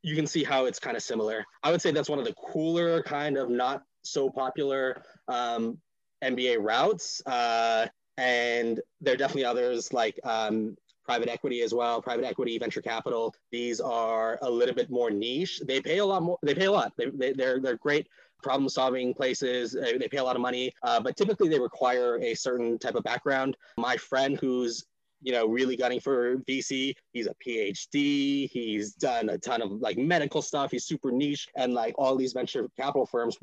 you 0.02 0.16
can 0.16 0.26
see 0.26 0.42
how 0.42 0.64
it's 0.64 0.80
kind 0.80 0.96
of 0.96 1.02
similar. 1.02 1.44
I 1.62 1.70
would 1.70 1.80
say 1.80 1.92
that's 1.92 2.08
one 2.08 2.18
of 2.18 2.24
the 2.24 2.34
cooler, 2.34 3.02
kind 3.02 3.36
of 3.36 3.48
not 3.48 3.82
so 4.02 4.28
popular 4.28 5.02
um, 5.28 5.78
MBA 6.24 6.56
routes. 6.60 7.24
Uh, 7.24 7.86
and 8.18 8.80
there 9.00 9.14
are 9.14 9.16
definitely 9.16 9.44
others 9.44 9.92
like 9.92 10.18
um, 10.24 10.76
private 11.04 11.28
equity 11.28 11.62
as 11.62 11.74
well, 11.74 12.00
private 12.00 12.24
equity, 12.24 12.58
venture 12.58 12.82
capital. 12.82 13.34
These 13.50 13.80
are 13.80 14.38
a 14.42 14.50
little 14.50 14.74
bit 14.74 14.90
more 14.90 15.10
niche. 15.10 15.60
They 15.66 15.80
pay 15.80 15.98
a 15.98 16.06
lot 16.06 16.22
more. 16.22 16.38
They 16.42 16.54
pay 16.54 16.66
a 16.66 16.72
lot. 16.72 16.92
They, 16.96 17.06
they, 17.10 17.32
they're, 17.32 17.60
they're 17.60 17.76
great 17.76 18.08
problem 18.42 18.68
solving 18.68 19.14
places. 19.14 19.72
They, 19.72 20.08
pay 20.08 20.18
a 20.18 20.24
lot 20.24 20.36
of 20.36 20.42
money, 20.42 20.72
uh, 20.82 21.00
but 21.00 21.16
typically 21.16 21.48
they 21.48 21.58
require 21.58 22.18
a 22.20 22.34
certain 22.34 22.78
type 22.78 22.96
of 22.96 23.04
background. 23.04 23.56
My 23.78 23.96
friend 23.96 24.36
who's 24.40 24.84
you 25.22 25.32
know 25.32 25.46
really 25.46 25.76
gunning 25.76 26.00
for 26.00 26.36
VC, 26.48 26.94
he's 27.12 27.26
a 27.26 27.34
PhD. 27.46 28.50
He's 28.50 28.94
done 28.94 29.28
a 29.28 29.38
ton 29.38 29.62
of 29.62 29.70
like 29.70 29.96
medical 29.96 30.42
stuff. 30.42 30.72
He's 30.72 30.84
super 30.84 31.12
niche, 31.12 31.48
and 31.56 31.72
like 31.72 31.94
all 31.96 32.16
these 32.16 32.32
venture 32.32 32.68
capital 32.76 33.06
firms 33.06 33.38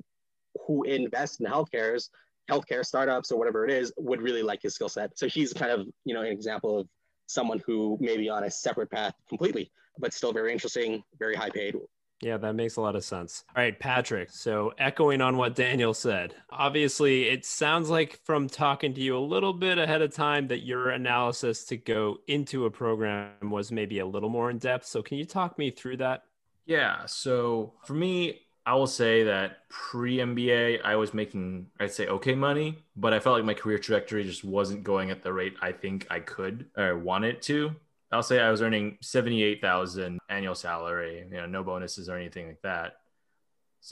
who 0.67 0.83
invest 0.83 1.39
in 1.39 1.47
healthcare's 1.47 2.09
healthcare 2.49 2.83
startups 2.83 3.31
or 3.31 3.37
whatever 3.37 3.63
it 3.63 3.71
is 3.71 3.93
would 3.97 4.21
really 4.21 4.41
like 4.41 4.61
his 4.61 4.73
skill 4.73 4.89
set. 4.89 5.17
So 5.17 5.27
he's 5.27 5.53
kind 5.53 5.71
of 5.71 5.87
you 6.05 6.13
know 6.13 6.21
an 6.21 6.27
example 6.27 6.79
of 6.79 6.87
someone 7.29 7.61
who 7.65 7.97
may 8.01 8.17
be 8.17 8.27
on 8.27 8.43
a 8.43 8.51
separate 8.51 8.89
path 8.89 9.13
completely, 9.27 9.71
but 9.99 10.13
still 10.13 10.33
very 10.33 10.51
interesting, 10.51 11.03
very 11.19 11.35
high 11.35 11.49
paid. 11.49 11.75
Yeah, 12.21 12.37
that 12.37 12.53
makes 12.53 12.75
a 12.75 12.81
lot 12.81 12.97
of 12.97 13.05
sense. 13.05 13.45
All 13.55 13.63
right, 13.63 13.79
Patrick. 13.79 14.29
So, 14.29 14.73
echoing 14.77 15.21
on 15.21 15.37
what 15.37 15.55
Daniel 15.55 15.93
said, 15.93 16.35
obviously, 16.49 17.29
it 17.29 17.45
sounds 17.45 17.89
like 17.89 18.19
from 18.25 18.49
talking 18.49 18.93
to 18.95 19.01
you 19.01 19.17
a 19.17 19.19
little 19.19 19.53
bit 19.53 19.77
ahead 19.77 20.01
of 20.01 20.13
time 20.13 20.47
that 20.49 20.65
your 20.65 20.89
analysis 20.89 21.63
to 21.65 21.77
go 21.77 22.17
into 22.27 22.65
a 22.65 22.71
program 22.71 23.31
was 23.43 23.71
maybe 23.71 23.99
a 23.99 24.05
little 24.05 24.27
more 24.27 24.49
in 24.49 24.57
depth. 24.57 24.85
So, 24.85 25.01
can 25.01 25.17
you 25.17 25.23
talk 25.23 25.57
me 25.57 25.71
through 25.71 25.97
that? 25.97 26.23
Yeah. 26.65 27.05
So, 27.05 27.75
for 27.85 27.93
me, 27.93 28.41
I 28.65 28.75
will 28.75 28.87
say 28.87 29.23
that 29.23 29.67
pre 29.69 30.17
MBA, 30.17 30.81
I 30.83 30.95
was 30.95 31.13
making, 31.13 31.67
I'd 31.79 31.91
say, 31.91 32.07
okay 32.07 32.35
money, 32.35 32.77
but 32.95 33.13
I 33.13 33.19
felt 33.19 33.37
like 33.37 33.45
my 33.45 33.53
career 33.53 33.79
trajectory 33.79 34.23
just 34.23 34.43
wasn't 34.43 34.83
going 34.83 35.09
at 35.09 35.23
the 35.23 35.33
rate 35.33 35.55
I 35.61 35.71
think 35.71 36.05
I 36.09 36.19
could 36.19 36.67
or 36.77 36.97
wanted 36.97 37.41
to. 37.43 37.75
I'll 38.11 38.23
say 38.23 38.39
I 38.39 38.49
was 38.49 38.61
earning 38.61 38.97
78,000 39.01 40.19
annual 40.29 40.55
salary, 40.55 41.25
you 41.31 41.37
know, 41.37 41.45
no 41.45 41.63
bonuses 41.63 42.09
or 42.09 42.17
anything 42.17 42.47
like 42.47 42.61
that. 42.63 42.97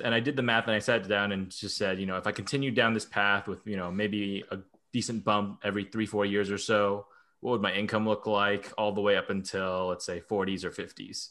And 0.04 0.14
I 0.14 0.20
did 0.20 0.36
the 0.36 0.42
math 0.42 0.66
and 0.66 0.76
I 0.76 0.80
sat 0.80 1.08
down 1.08 1.32
and 1.32 1.50
just 1.50 1.78
said, 1.78 2.00
you 2.00 2.06
know, 2.06 2.18
if 2.18 2.28
I 2.28 2.32
continued 2.32 2.76
down 2.76 2.94
this 2.94 3.06
path 3.06 3.48
with, 3.48 3.66
you 3.66 3.78
know, 3.78 3.92
maybe 3.92 4.44
a 4.52 4.58
decent 4.92 5.24
bump 5.24 5.60
every 5.64 5.86
three, 5.86 6.06
four 6.06 6.26
years 6.26 6.52
or 6.52 6.58
so, 6.58 7.06
what 7.40 7.52
would 7.52 7.62
my 7.62 7.74
income 7.74 8.08
look 8.08 8.26
like 8.26 8.74
all 8.78 8.92
the 8.92 9.02
way 9.02 9.16
up 9.16 9.30
until, 9.30 9.88
let's 9.88 10.06
say, 10.06 10.20
40s 10.20 10.64
or 10.64 10.72
50s? 10.72 11.30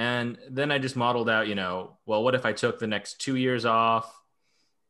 And 0.00 0.38
then 0.48 0.72
I 0.72 0.78
just 0.78 0.96
modeled 0.96 1.28
out, 1.28 1.46
you 1.46 1.54
know, 1.54 1.98
well, 2.06 2.24
what 2.24 2.34
if 2.34 2.46
I 2.46 2.54
took 2.54 2.78
the 2.78 2.86
next 2.86 3.20
two 3.20 3.36
years 3.36 3.66
off, 3.66 4.10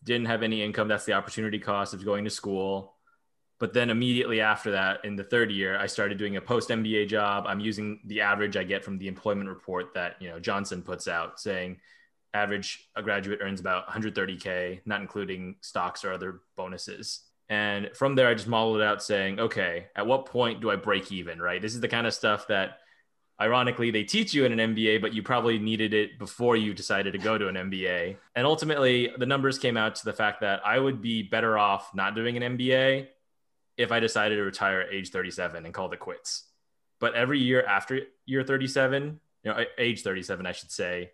didn't 0.05 0.27
have 0.27 0.44
any 0.44 0.62
income? 0.62 0.87
That's 0.87 1.05
the 1.05 1.14
opportunity 1.14 1.59
cost 1.59 1.94
of 1.94 2.05
going 2.05 2.23
to 2.27 2.31
school. 2.31 2.94
But 3.59 3.73
then 3.73 3.90
immediately 3.90 4.40
after 4.40 4.70
that, 4.70 5.05
in 5.05 5.16
the 5.16 5.25
third 5.25 5.51
year, 5.51 5.77
I 5.77 5.88
started 5.88 6.16
doing 6.16 6.37
a 6.37 6.40
post 6.40 6.68
MBA 6.68 7.09
job. 7.09 7.46
I'm 7.49 7.59
using 7.59 7.99
the 8.07 8.20
average 8.20 8.57
I 8.57 8.62
get 8.62 8.85
from 8.85 8.99
the 8.99 9.09
employment 9.09 9.49
report 9.49 9.94
that, 9.94 10.14
you 10.20 10.29
know, 10.29 10.38
Johnson 10.38 10.81
puts 10.81 11.09
out 11.09 11.40
saying 11.40 11.79
average 12.33 12.88
a 12.94 13.03
graduate 13.03 13.40
earns 13.42 13.59
about 13.59 13.88
130K, 13.88 14.83
not 14.85 15.01
including 15.01 15.57
stocks 15.61 16.05
or 16.05 16.12
other 16.12 16.42
bonuses. 16.57 17.23
And 17.49 17.90
from 17.94 18.14
there, 18.14 18.29
I 18.29 18.35
just 18.35 18.46
modeled 18.46 18.81
it 18.81 18.85
out 18.85 19.03
saying, 19.03 19.40
okay, 19.40 19.88
at 19.96 20.07
what 20.07 20.27
point 20.27 20.61
do 20.61 20.70
I 20.70 20.77
break 20.77 21.11
even, 21.11 21.42
right? 21.42 21.61
This 21.61 21.75
is 21.75 21.81
the 21.81 21.88
kind 21.88 22.07
of 22.07 22.14
stuff 22.14 22.46
that 22.46 22.79
ironically 23.40 23.90
they 23.90 24.05
teach 24.05 24.35
you 24.35 24.44
in 24.44 24.59
an 24.59 24.74
MBA, 24.74 25.00
but 25.00 25.14
you 25.14 25.22
probably 25.22 25.59
needed 25.59 25.94
it 25.94 26.18
before 26.18 26.57
you 26.57 26.74
decided 26.74 27.12
to 27.12 27.18
go 27.18 27.38
to 27.38 27.48
an 27.48 27.55
MBA. 27.55 28.16
And 28.35 28.46
ultimately, 28.46 29.12
the 29.16 29.26
numbers 29.26 29.59
came 29.59 29.76
out 29.76 29.94
to 29.96 30.05
the 30.05 30.12
fact 30.12 30.42
that 30.42 30.61
I 30.64 30.79
would 30.79 31.00
be 31.00 31.22
better 31.22 31.59
off 31.59 31.94
not 31.94 32.14
doing 32.14 32.37
an 32.37 32.57
MBA 32.57 33.09
if 33.76 33.92
I 33.92 34.00
decided 34.00 34.37
to 34.37 34.42
retire 34.42 34.81
at 34.83 34.92
age 34.92 35.11
37 35.11 35.64
and 35.64 35.72
call 35.72 35.90
it 35.90 35.98
quits. 35.98 36.44
But 37.00 37.14
every 37.14 37.38
year 37.38 37.64
after 37.64 38.03
year 38.26 38.44
37, 38.44 39.20
you 39.42 39.50
know, 39.50 39.64
age 39.79 40.03
37, 40.03 40.44
I 40.44 40.53
should 40.53 40.70
say, 40.70 41.12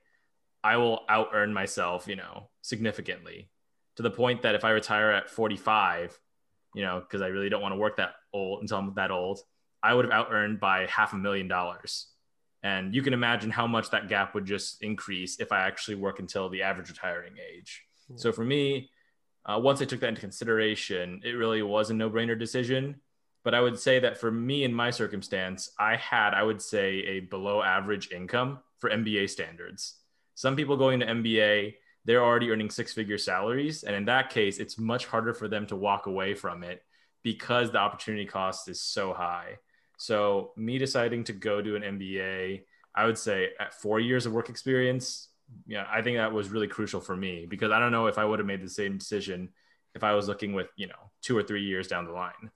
I 0.65 0.79
will 0.79 1.03
out 1.09 1.29
earn 1.33 1.55
myself, 1.55 2.09
you 2.09 2.17
know, 2.17 2.49
significantly 2.63 3.51
to 3.95 4.03
the 4.03 4.11
point 4.11 4.43
that 4.43 4.57
if 4.57 4.65
I 4.65 4.71
retire 4.71 5.13
at 5.13 5.31
45, 5.31 6.19
you 6.75 6.83
know, 6.83 7.01
because 7.01 7.23
I 7.23 7.29
really 7.29 7.49
don't 7.49 7.63
want 7.63 7.73
to 7.73 7.79
work 7.79 7.99
that 7.99 8.15
old 8.33 8.63
until 8.63 8.79
I'm 8.79 8.95
that 8.97 9.13
old, 9.13 9.39
I 9.81 9.95
would 9.95 10.05
have 10.07 10.13
out 10.13 10.29
earned 10.33 10.59
by 10.59 10.87
half 10.87 11.13
a 11.13 11.17
million 11.17 11.47
dollars 11.47 12.09
and 12.67 12.93
you 12.93 13.01
can 13.01 13.13
imagine 13.13 13.49
how 13.49 13.69
much 13.69 13.91
that 13.91 14.09
gap 14.09 14.35
would 14.35 14.45
just 14.45 14.83
increase 14.83 15.39
if 15.39 15.53
I 15.53 15.61
actually 15.61 15.95
work 15.95 16.19
until 16.19 16.49
the 16.49 16.63
average 16.63 16.89
retiring 16.89 17.35
age. 17.39 17.85
So 18.17 18.33
for 18.33 18.45
me, 18.45 18.91
uh, 19.45 19.61
once 19.63 19.81
I 19.81 19.85
took 19.85 20.01
that 20.01 20.09
into 20.09 20.21
consideration, 20.21 21.21
it 21.25 21.31
really 21.43 21.63
was 21.63 21.91
a 21.91 21.95
no 21.95 22.11
brainer 22.11 22.37
decision. 22.37 22.97
But 23.45 23.55
I 23.55 23.61
would 23.61 23.79
say 23.79 24.01
that 24.01 24.19
for 24.19 24.33
me 24.33 24.65
in 24.65 24.75
my 24.75 24.91
circumstance, 24.91 25.71
I 25.79 25.95
had, 25.95 26.35
I 26.35 26.43
would 26.43 26.61
say, 26.61 26.89
a 27.05 27.21
below 27.21 27.63
average 27.63 28.11
income 28.11 28.59
for 28.81 28.91
MBA 28.91 29.31
standards. 29.31 30.01
Some 30.35 30.57
people 30.57 30.77
going 30.77 30.99
to 30.99 31.07
MBA, 31.07 31.75
they're 32.05 32.25
already 32.25 32.51
earning 32.51 32.71
six 32.71 32.93
figure 32.93 33.19
salaries. 33.19 33.85
And 33.85 33.95
in 33.95 34.07
that 34.07 34.31
case, 34.31 34.59
it's 34.59 34.77
much 34.77 35.07
harder 35.07 35.35
for 35.35 35.47
them 35.47 35.69
to 35.69 35.77
walk 35.77 36.07
away 36.07 36.35
from 36.35 36.65
it 36.65 36.83
because 37.23 37.71
the 37.71 37.79
opportunity 37.79 38.27
cost 38.27 38.69
is 38.69 38.81
so 38.81 39.13
high. 39.13 39.59
So, 39.97 40.53
me 40.57 40.79
deciding 40.79 41.25
to 41.25 41.33
go 41.33 41.63
to 41.63 41.77
an 41.77 41.83
MBA, 41.83 42.63
I 42.95 43.07
would 43.07 43.19
say 43.19 43.51
at 43.61 43.75
four 43.75 44.01
years 44.01 44.27
of 44.27 44.33
work 44.33 44.49
experience, 44.49 45.29
yeah, 45.67 45.87
I 45.91 46.03
think 46.03 46.17
that 46.17 46.33
was 46.33 46.49
really 46.49 46.69
crucial 46.69 47.01
for 47.01 47.17
me 47.17 47.47
because 47.49 47.71
I 47.71 47.79
don't 47.79 47.93
know 47.93 48.07
if 48.07 48.19
I 48.19 48.25
would 48.25 48.39
have 48.39 48.47
made 48.47 48.63
the 48.63 48.69
same 48.69 48.99
decision 48.99 49.51
if 49.95 50.03
I 50.05 50.15
was 50.15 50.29
looking 50.29 50.53
with, 50.53 50.69
you 50.77 50.87
know, 50.87 51.11
two 51.23 51.37
or 51.37 51.43
three 51.43 51.63
years 51.63 51.89
down 51.89 52.05
the 52.05 52.13
line. 52.13 52.51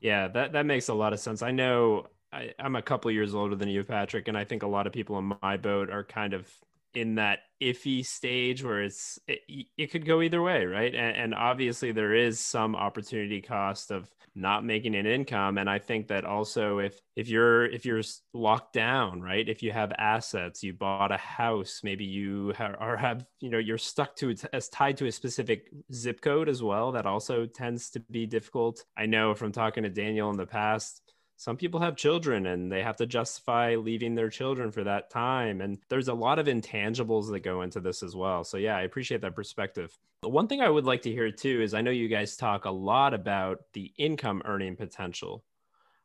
Yeah, 0.00 0.28
that, 0.28 0.52
that 0.52 0.66
makes 0.66 0.88
a 0.88 0.94
lot 0.94 1.12
of 1.12 1.20
sense. 1.20 1.42
I 1.42 1.52
know 1.52 2.08
I, 2.32 2.52
am 2.58 2.76
a 2.76 2.82
couple 2.82 3.10
years 3.10 3.34
older 3.34 3.54
than 3.54 3.68
you, 3.68 3.84
Patrick, 3.84 4.28
and 4.28 4.36
I 4.36 4.44
think 4.44 4.62
a 4.62 4.66
lot 4.66 4.86
of 4.86 4.92
people 4.92 5.18
in 5.18 5.32
my 5.42 5.56
boat 5.56 5.90
are 5.90 6.04
kind 6.04 6.34
of 6.34 6.48
in 6.94 7.16
that 7.16 7.40
iffy 7.62 8.04
stage 8.04 8.64
where 8.64 8.82
it's 8.82 9.18
it, 9.28 9.66
it 9.78 9.90
could 9.90 10.04
go 10.04 10.20
either 10.20 10.42
way 10.42 10.64
right? 10.66 10.94
And, 10.94 11.16
and, 11.16 11.34
obviously 11.34 11.92
there 11.92 12.14
is 12.14 12.40
some 12.40 12.74
opportunity 12.74 13.40
cost 13.40 13.90
of 13.90 14.10
not 14.34 14.64
making 14.64 14.94
an 14.94 15.06
income. 15.06 15.58
And 15.58 15.70
i 15.70 15.78
think 15.78 16.08
that 16.08 16.24
also 16.24 16.78
if 16.78 16.98
if 17.16 17.28
you're 17.28 17.66
if 17.66 17.84
you're 17.84 18.02
locked 18.34 18.72
down 18.72 19.20
right? 19.22 19.48
If 19.48 19.62
you 19.62 19.72
have 19.72 19.92
assets 19.98 20.62
you 20.62 20.72
bought 20.72 21.12
a 21.12 21.16
house 21.16 21.80
maybe 21.84 22.04
you 22.04 22.52
have, 22.56 22.76
or 22.80 22.96
have 22.96 23.24
you 23.40 23.50
know 23.50 23.58
you're 23.58 23.78
stuck 23.78 24.16
to 24.16 24.34
as 24.52 24.68
tied 24.68 24.96
to 24.98 25.06
a 25.06 25.12
specific 25.12 25.70
zip 25.92 26.20
code 26.20 26.48
as 26.48 26.62
well 26.62 26.92
that 26.92 27.06
also 27.06 27.46
tends 27.46 27.90
to 27.90 28.00
be 28.10 28.26
difficult. 28.26 28.84
I 28.96 29.06
know 29.06 29.34
from 29.34 29.52
talking 29.52 29.84
to 29.84 29.90
daniel 29.90 30.30
in 30.30 30.36
the 30.36 30.46
past 30.46 31.11
some 31.36 31.56
people 31.56 31.80
have 31.80 31.96
children 31.96 32.46
and 32.46 32.70
they 32.70 32.82
have 32.82 32.96
to 32.96 33.06
justify 33.06 33.74
leaving 33.74 34.14
their 34.14 34.28
children 34.28 34.70
for 34.70 34.84
that 34.84 35.10
time. 35.10 35.60
And 35.60 35.78
there's 35.88 36.08
a 36.08 36.14
lot 36.14 36.38
of 36.38 36.46
intangibles 36.46 37.30
that 37.30 37.40
go 37.40 37.62
into 37.62 37.80
this 37.80 38.02
as 38.02 38.14
well. 38.14 38.44
So, 38.44 38.56
yeah, 38.56 38.76
I 38.76 38.82
appreciate 38.82 39.20
that 39.22 39.34
perspective. 39.34 39.98
One 40.22 40.46
thing 40.46 40.60
I 40.60 40.70
would 40.70 40.84
like 40.84 41.02
to 41.02 41.10
hear 41.10 41.30
too 41.30 41.62
is 41.62 41.74
I 41.74 41.80
know 41.80 41.90
you 41.90 42.08
guys 42.08 42.36
talk 42.36 42.64
a 42.64 42.70
lot 42.70 43.12
about 43.12 43.60
the 43.72 43.92
income 43.98 44.42
earning 44.44 44.76
potential. 44.76 45.44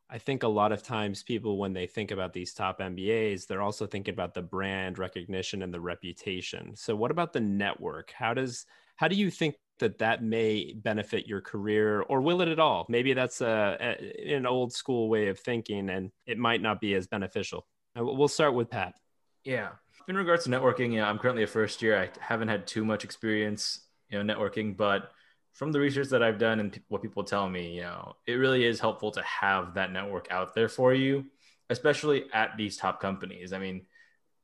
I 0.09 0.17
think 0.17 0.43
a 0.43 0.47
lot 0.47 0.71
of 0.71 0.83
times 0.83 1.21
people, 1.21 1.57
when 1.57 1.73
they 1.73 1.85
think 1.85 2.11
about 2.11 2.33
these 2.33 2.53
top 2.53 2.79
MBAs, 2.79 3.45
they're 3.45 3.61
also 3.61 3.85
thinking 3.85 4.13
about 4.13 4.33
the 4.33 4.41
brand 4.41 4.97
recognition 4.97 5.61
and 5.61 5.73
the 5.73 5.81
reputation. 5.81 6.75
So, 6.75 6.95
what 6.95 7.11
about 7.11 7.33
the 7.33 7.41
network? 7.41 8.11
How 8.11 8.33
does 8.33 8.65
how 8.95 9.07
do 9.07 9.15
you 9.15 9.29
think 9.29 9.55
that 9.79 9.99
that 9.99 10.23
may 10.23 10.73
benefit 10.73 11.27
your 11.27 11.41
career 11.41 12.01
or 12.01 12.21
will 12.21 12.41
it 12.41 12.47
at 12.47 12.59
all? 12.59 12.85
Maybe 12.89 13.13
that's 13.13 13.41
a, 13.41 13.77
a, 13.79 14.35
an 14.35 14.45
old 14.45 14.73
school 14.73 15.09
way 15.09 15.27
of 15.27 15.39
thinking 15.39 15.89
and 15.89 16.11
it 16.25 16.37
might 16.37 16.61
not 16.61 16.81
be 16.81 16.93
as 16.95 17.07
beneficial. 17.07 17.65
Uh, 17.97 18.05
we'll 18.05 18.27
start 18.27 18.53
with 18.53 18.69
pat. 18.69 18.93
Yeah. 19.43 19.69
In 20.07 20.15
regards 20.15 20.45
to 20.45 20.49
networking 20.49 20.93
yeah 20.93 21.09
i'm 21.09 21.19
currently 21.19 21.43
a 21.43 21.47
first 21.47 21.81
year. 21.81 21.99
I 21.99 22.09
haven't 22.19 22.47
had 22.47 22.65
too 22.65 22.85
much 22.85 23.03
experience 23.03 23.81
you 24.09 24.21
know 24.21 24.33
networking 24.33 24.77
but 24.77 25.11
from 25.53 25.73
the 25.73 25.79
research 25.79 26.07
that 26.09 26.23
i've 26.23 26.37
done 26.37 26.61
and 26.61 26.79
what 26.87 27.01
people 27.01 27.25
tell 27.25 27.49
me 27.49 27.75
you 27.75 27.81
know 27.81 28.15
it 28.25 28.33
really 28.33 28.63
is 28.63 28.79
helpful 28.79 29.11
to 29.11 29.21
have 29.23 29.73
that 29.73 29.91
network 29.91 30.27
out 30.31 30.55
there 30.55 30.69
for 30.69 30.93
you 30.93 31.25
especially 31.69 32.25
at 32.33 32.55
these 32.57 32.77
top 32.77 33.01
companies. 33.01 33.53
I 33.53 33.59
mean 33.59 33.85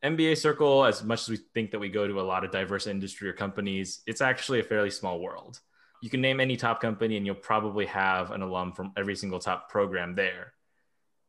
MBA 0.03 0.37
circle, 0.37 0.83
as 0.85 1.03
much 1.03 1.21
as 1.21 1.29
we 1.29 1.37
think 1.37 1.71
that 1.71 1.79
we 1.79 1.87
go 1.87 2.07
to 2.07 2.19
a 2.19 2.21
lot 2.21 2.43
of 2.43 2.51
diverse 2.51 2.87
industry 2.87 3.29
or 3.29 3.33
companies, 3.33 4.01
it's 4.05 4.21
actually 4.21 4.59
a 4.59 4.63
fairly 4.63 4.89
small 4.89 5.19
world. 5.19 5.61
You 6.01 6.09
can 6.09 6.19
name 6.19 6.41
any 6.41 6.57
top 6.57 6.81
company 6.81 7.15
and 7.15 7.25
you'll 7.25 7.35
probably 7.35 7.85
have 7.85 8.31
an 8.31 8.41
alum 8.41 8.73
from 8.73 8.91
every 8.97 9.15
single 9.15 9.39
top 9.39 9.69
program 9.69 10.15
there. 10.15 10.53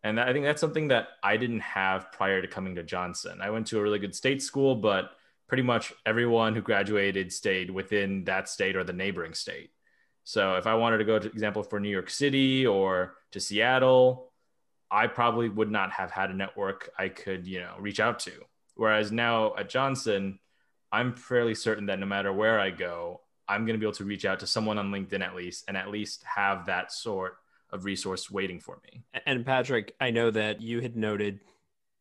And 0.03 0.19
I 0.19 0.33
think 0.33 0.45
that's 0.45 0.61
something 0.61 0.89
that 0.89 1.09
I 1.23 1.37
didn't 1.37 1.61
have 1.61 2.11
prior 2.11 2.43
to 2.43 2.49
coming 2.49 2.75
to 2.75 2.83
Johnson. 2.83 3.41
I 3.41 3.51
went 3.51 3.69
to 3.69 3.79
a 3.79 3.83
really 3.83 4.01
good 4.01 4.15
state 4.15 4.43
school, 4.43 4.75
but 4.75 5.13
pretty 5.49 5.63
much 5.63 5.93
everyone 6.05 6.55
who 6.55 6.61
graduated 6.61 7.33
stayed 7.33 7.71
within 7.71 8.25
that 8.25 8.49
state 8.49 8.75
or 8.75 8.83
the 8.83 8.93
neighboring 8.93 9.35
state. 9.35 9.71
So 10.25 10.57
if 10.57 10.67
I 10.67 10.75
wanted 10.75 10.99
to 10.99 11.05
go 11.05 11.19
to 11.19 11.29
example 11.29 11.63
for 11.63 11.79
New 11.79 11.91
York 11.91 12.11
City 12.11 12.67
or 12.67 13.15
to 13.31 13.41
Seattle, 13.41 14.33
I 14.91 15.07
probably 15.07 15.49
would 15.49 15.71
not 15.71 15.93
have 15.93 16.11
had 16.11 16.31
a 16.31 16.35
network 16.35 16.91
I 16.99 17.09
could, 17.09 17.47
you 17.47 17.61
know, 17.61 17.75
reach 17.79 18.01
out 18.01 18.19
to. 18.21 18.33
Whereas 18.75 19.13
now 19.13 19.55
at 19.57 19.69
Johnson, 19.69 20.39
I'm 20.93 21.15
fairly 21.15 21.55
certain 21.55 21.87
that 21.87 21.99
no 21.99 22.07
matter 22.07 22.33
where 22.33 22.59
I 22.59 22.71
go, 22.71 23.21
I'm 23.49 23.67
going 23.67 23.75
to 23.75 23.79
be 23.79 23.87
able 23.87 23.97
to 23.97 24.05
reach 24.05 24.25
out 24.25 24.41
to 24.41 24.47
someone 24.47 24.79
on 24.79 24.91
LinkedIn 24.91 25.21
at 25.21 25.35
least 25.35 25.65
and 25.69 25.77
at 25.77 25.91
least 25.91 26.25
have 26.25 26.67
that 26.67 26.93
sort 26.93 27.37
of 27.71 27.85
resource 27.85 28.31
waiting 28.31 28.61
for 28.61 28.81
me. 28.85 29.03
And 29.27 29.45
Patrick, 29.45 29.95
I 30.01 30.11
know 30.11 30.31
that 30.31 30.61
you 30.61 30.81
had 30.81 30.97
noted 30.97 31.41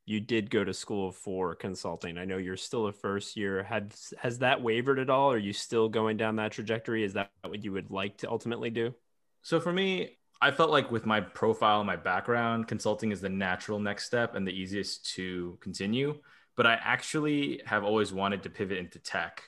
you 0.06 0.20
did 0.20 0.50
go 0.50 0.64
to 0.64 0.74
school 0.74 1.12
for 1.12 1.56
consulting. 1.56 2.18
I 2.18 2.26
know 2.26 2.38
you're 2.38 2.58
still 2.58 2.88
a 2.88 2.92
first 2.92 3.38
year. 3.38 3.64
Had 3.64 3.94
has 4.18 4.40
that 4.40 4.62
wavered 4.62 5.00
at 5.00 5.10
all? 5.10 5.32
Are 5.32 5.38
you 5.38 5.54
still 5.54 5.88
going 5.88 6.18
down 6.18 6.36
that 6.38 6.52
trajectory? 6.52 7.04
Is 7.04 7.14
that 7.14 7.32
what 7.42 7.64
you 7.64 7.72
would 7.72 7.90
like 7.90 8.18
to 8.18 8.30
ultimately 8.30 8.70
do? 8.70 8.94
So 9.42 9.60
for 9.60 9.72
me, 9.72 10.18
I 10.42 10.52
felt 10.52 10.72
like 10.72 10.92
with 10.92 11.06
my 11.06 11.22
profile, 11.22 11.84
my 11.84 11.96
background, 11.96 12.68
consulting 12.68 13.12
is 13.12 13.22
the 13.22 13.30
natural 13.30 13.80
next 13.80 14.06
step 14.06 14.36
and 14.36 14.46
the 14.46 14.52
easiest 14.52 15.06
to 15.16 15.58
continue 15.62 16.20
but 16.56 16.68
I 16.68 16.74
actually 16.74 17.62
have 17.66 17.84
always 17.84 18.14
wanted 18.14 18.44
to 18.44 18.50
pivot 18.50 18.78
into 18.78 19.00
tech. 19.00 19.44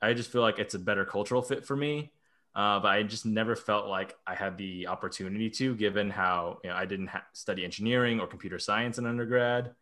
I 0.00 0.14
just 0.14 0.30
feel 0.30 0.42
like 0.42 0.58
it's 0.58 0.74
a 0.74 0.78
better 0.78 1.04
cultural 1.04 1.42
fit 1.42 1.64
for 1.64 1.76
me. 1.76 2.12
Uh, 2.54 2.80
but 2.80 2.88
I 2.88 3.02
just 3.04 3.24
never 3.24 3.54
felt 3.54 3.86
like 3.86 4.16
I 4.26 4.34
had 4.34 4.58
the 4.58 4.88
opportunity 4.88 5.48
to, 5.50 5.76
given 5.76 6.10
how 6.10 6.58
you 6.64 6.70
know, 6.70 6.76
I 6.76 6.86
didn't 6.86 7.06
ha- 7.08 7.26
study 7.32 7.64
engineering 7.64 8.18
or 8.18 8.26
computer 8.26 8.58
science 8.58 8.98
in 8.98 9.06
undergrad. 9.06 9.74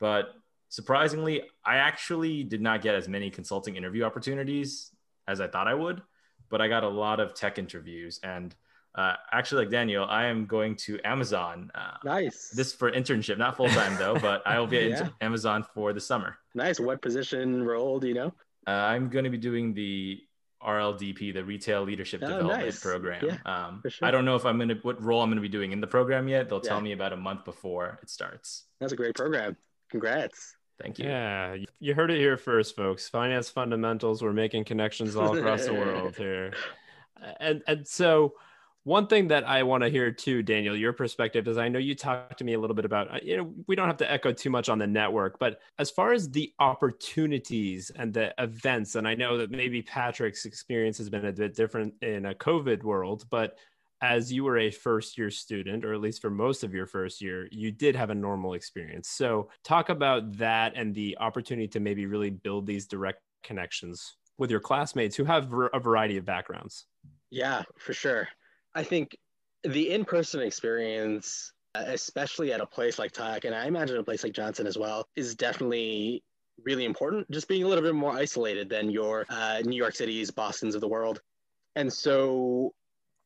But 0.00 0.32
surprisingly, 0.70 1.42
I 1.64 1.76
actually 1.76 2.42
did 2.44 2.62
not 2.62 2.80
get 2.80 2.94
as 2.94 3.08
many 3.08 3.30
consulting 3.30 3.76
interview 3.76 4.04
opportunities 4.04 4.90
as 5.28 5.40
I 5.40 5.48
thought 5.48 5.68
I 5.68 5.74
would. 5.74 6.00
But 6.48 6.62
I 6.62 6.68
got 6.68 6.82
a 6.82 6.88
lot 6.88 7.20
of 7.20 7.34
tech 7.34 7.58
interviews, 7.58 8.20
and 8.22 8.54
uh, 8.94 9.14
actually, 9.32 9.64
like 9.64 9.70
Daniel, 9.70 10.06
I 10.08 10.26
am 10.26 10.46
going 10.46 10.76
to 10.76 11.00
Amazon. 11.04 11.70
Uh, 11.74 11.96
nice. 12.04 12.50
This 12.50 12.72
for 12.72 12.92
internship, 12.92 13.38
not 13.38 13.56
full 13.56 13.68
time 13.68 13.96
though, 13.98 14.14
but 14.14 14.42
I 14.46 14.58
will 14.58 14.68
be 14.68 14.76
yeah. 14.88 15.00
at 15.00 15.12
Amazon 15.20 15.64
for 15.74 15.92
the 15.92 16.00
summer. 16.00 16.36
Nice. 16.54 16.78
What 16.78 17.02
position 17.02 17.64
role 17.64 17.98
do 17.98 18.06
you 18.06 18.14
know? 18.14 18.34
Uh, 18.66 18.70
I'm 18.70 19.08
going 19.08 19.24
to 19.24 19.30
be 19.30 19.38
doing 19.38 19.74
the 19.74 20.20
RLDP, 20.64 21.34
the 21.34 21.44
Retail 21.44 21.82
Leadership 21.82 22.22
oh, 22.22 22.28
Development 22.28 22.64
nice. 22.64 22.80
Program. 22.80 23.24
Yeah, 23.26 23.36
um, 23.44 23.82
sure. 23.86 24.06
I 24.06 24.10
don't 24.10 24.24
know 24.24 24.36
if 24.36 24.46
I'm 24.46 24.56
going 24.56 24.68
to 24.68 24.76
what 24.76 25.02
role 25.02 25.22
I'm 25.22 25.28
going 25.28 25.36
to 25.36 25.42
be 25.42 25.48
doing 25.48 25.72
in 25.72 25.80
the 25.80 25.86
program 25.86 26.28
yet. 26.28 26.48
They'll 26.48 26.60
yeah. 26.62 26.70
tell 26.70 26.80
me 26.80 26.92
about 26.92 27.12
a 27.12 27.16
month 27.16 27.44
before 27.44 27.98
it 28.02 28.08
starts. 28.08 28.64
That's 28.80 28.92
a 28.92 28.96
great 28.96 29.14
program. 29.16 29.56
Congrats. 29.90 30.56
Thank 30.80 30.98
you. 30.98 31.06
Yeah, 31.06 31.56
you 31.80 31.94
heard 31.94 32.10
it 32.10 32.18
here 32.18 32.36
first, 32.36 32.74
folks. 32.74 33.08
Finance 33.08 33.48
fundamentals. 33.48 34.22
We're 34.22 34.32
making 34.32 34.64
connections 34.64 35.14
all 35.14 35.36
across 35.36 35.66
the 35.66 35.74
world 35.74 36.16
here, 36.16 36.52
and 37.38 37.62
and 37.66 37.86
so 37.86 38.34
one 38.84 39.06
thing 39.06 39.28
that 39.28 39.48
I 39.48 39.62
want 39.62 39.82
to 39.82 39.88
hear 39.88 40.12
too, 40.12 40.42
Daniel, 40.42 40.76
your 40.76 40.92
perspective 40.92 41.48
is 41.48 41.56
I 41.56 41.68
know 41.68 41.78
you 41.78 41.94
talked 41.94 42.38
to 42.38 42.44
me 42.44 42.52
a 42.52 42.60
little 42.60 42.76
bit 42.76 42.84
about, 42.84 43.12
uh, 43.12 43.18
you 43.22 43.36
know, 43.36 43.54
we 43.66 43.74
don't 43.74 43.86
have 43.86 43.96
to 43.98 44.10
echo 44.10 44.30
too 44.32 44.50
much 44.50 44.68
on 44.68 44.78
the 44.78 44.86
network, 44.86 45.38
but 45.38 45.60
as 45.78 45.90
far 45.90 46.12
as 46.12 46.30
the 46.30 46.52
opportunities 46.58 47.90
and 47.96 48.12
the 48.12 48.34
events, 48.38 48.94
and 48.94 49.08
I 49.08 49.14
know 49.14 49.38
that 49.38 49.50
maybe 49.50 49.80
Patrick's 49.80 50.44
experience 50.44 50.98
has 50.98 51.08
been 51.08 51.24
a 51.24 51.32
bit 51.32 51.56
different 51.56 51.94
in 52.02 52.26
a 52.26 52.34
COVID 52.34 52.82
world, 52.82 53.24
but 53.30 53.56
as 54.02 54.30
you 54.30 54.44
were 54.44 54.58
a 54.58 54.70
first 54.70 55.16
year 55.16 55.30
student, 55.30 55.82
or 55.82 55.94
at 55.94 56.00
least 56.02 56.20
for 56.20 56.28
most 56.28 56.62
of 56.62 56.74
your 56.74 56.86
first 56.86 57.22
year, 57.22 57.48
you 57.50 57.70
did 57.70 57.96
have 57.96 58.10
a 58.10 58.14
normal 58.14 58.52
experience. 58.52 59.08
So 59.08 59.48
talk 59.64 59.88
about 59.88 60.36
that 60.36 60.74
and 60.76 60.94
the 60.94 61.16
opportunity 61.18 61.68
to 61.68 61.80
maybe 61.80 62.04
really 62.04 62.28
build 62.28 62.66
these 62.66 62.86
direct 62.86 63.22
connections 63.42 64.16
with 64.36 64.50
your 64.50 64.60
classmates 64.60 65.16
who 65.16 65.24
have 65.24 65.50
a 65.72 65.80
variety 65.80 66.18
of 66.18 66.26
backgrounds. 66.26 66.84
Yeah, 67.30 67.62
for 67.78 67.94
sure. 67.94 68.28
I 68.74 68.82
think 68.82 69.16
the 69.62 69.90
in-person 69.90 70.40
experience, 70.40 71.52
especially 71.74 72.52
at 72.52 72.60
a 72.60 72.66
place 72.66 72.98
like 72.98 73.12
Tuck, 73.12 73.44
and 73.44 73.54
I 73.54 73.66
imagine 73.66 73.96
a 73.96 74.04
place 74.04 74.24
like 74.24 74.32
Johnson 74.32 74.66
as 74.66 74.76
well, 74.76 75.06
is 75.16 75.34
definitely 75.34 76.22
really 76.64 76.84
important. 76.84 77.30
Just 77.30 77.48
being 77.48 77.62
a 77.64 77.68
little 77.68 77.82
bit 77.82 77.94
more 77.94 78.12
isolated 78.12 78.68
than 78.68 78.90
your 78.90 79.26
uh, 79.28 79.60
New 79.64 79.76
York 79.76 79.94
City's, 79.94 80.30
Boston's 80.30 80.74
of 80.74 80.80
the 80.80 80.88
world, 80.88 81.20
and 81.76 81.92
so 81.92 82.74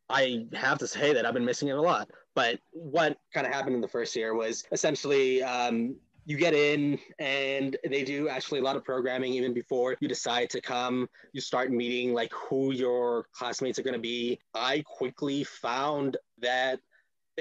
I 0.09 0.47
have 0.55 0.79
to 0.79 0.87
say 0.87 1.13
that 1.13 1.27
I've 1.27 1.35
been 1.35 1.45
missing 1.45 1.69
it 1.69 1.77
a 1.77 1.83
lot. 1.83 2.09
But 2.35 2.61
what 2.71 3.19
kind 3.35 3.47
of 3.47 3.53
happened 3.53 3.75
in 3.75 3.81
the 3.81 3.89
first 3.89 4.15
year 4.17 4.35
was 4.35 4.65
essentially 4.73 5.43
um, 5.43 5.97
you 6.29 6.37
get 6.37 6.53
in 6.53 6.99
and 7.19 7.79
they 7.89 8.05
do 8.05 8.29
actually 8.29 8.61
a 8.61 8.63
lot 8.63 8.77
of 8.77 8.85
programming 8.85 9.33
even 9.33 9.55
before 9.55 9.97
you 9.99 10.07
decide 10.07 10.51
to 10.51 10.61
come 10.61 11.09
you 11.33 11.41
start 11.41 11.73
meeting 11.73 12.13
like 12.13 12.31
who 12.35 12.71
your 12.71 13.27
classmates 13.33 13.79
are 13.79 13.83
going 13.83 13.95
to 13.95 13.99
be 13.99 14.39
i 14.55 14.85
quickly 14.87 15.43
found 15.43 16.19
that 16.39 16.79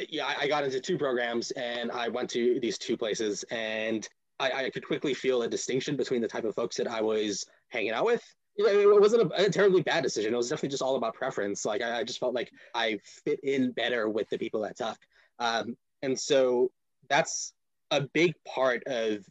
yeah 0.10 0.34
i 0.40 0.48
got 0.48 0.64
into 0.64 0.80
two 0.80 0.98
programs 0.98 1.52
and 1.52 1.92
i 1.92 2.08
went 2.08 2.30
to 2.30 2.60
these 2.62 2.78
two 2.78 2.96
places 2.96 3.44
and 3.52 4.08
I, 4.40 4.52
I 4.52 4.70
could 4.70 4.86
quickly 4.86 5.14
feel 5.14 5.42
a 5.42 5.50
distinction 5.50 5.98
between 5.98 6.22
the 6.22 6.28
type 6.28 6.46
of 6.46 6.56
folks 6.56 6.78
that 6.78 6.88
i 6.88 7.02
was 7.02 7.46
hanging 7.68 7.92
out 7.92 8.06
with 8.06 8.24
it 8.60 9.02
wasn't 9.02 9.32
a, 9.34 9.46
a, 9.46 9.50
terribly 9.52 9.84
bad 9.84 10.02
decision. 10.02 10.34
It 10.34 10.38
was 10.38 10.50
definitely 10.50 10.70
just 10.70 10.82
all 10.82 10.96
about 10.96 11.14
preference. 11.14 11.64
Like 11.64 11.84
I, 11.84 12.00
I 12.00 12.04
just 12.04 12.20
felt 12.20 12.34
like 12.34 12.52
I 12.74 12.98
fit 13.24 13.40
in 13.44 13.70
better 13.70 14.10
with 14.10 14.28
the 14.30 14.38
people 14.40 14.66
at 14.66 14.76
Tuck. 14.76 14.98
Um, 15.38 15.78
and 16.02 16.20
so 16.20 16.72
that's 17.08 17.54
a 17.92 18.02
big 18.02 18.34
part 18.46 18.84
of 18.88 19.26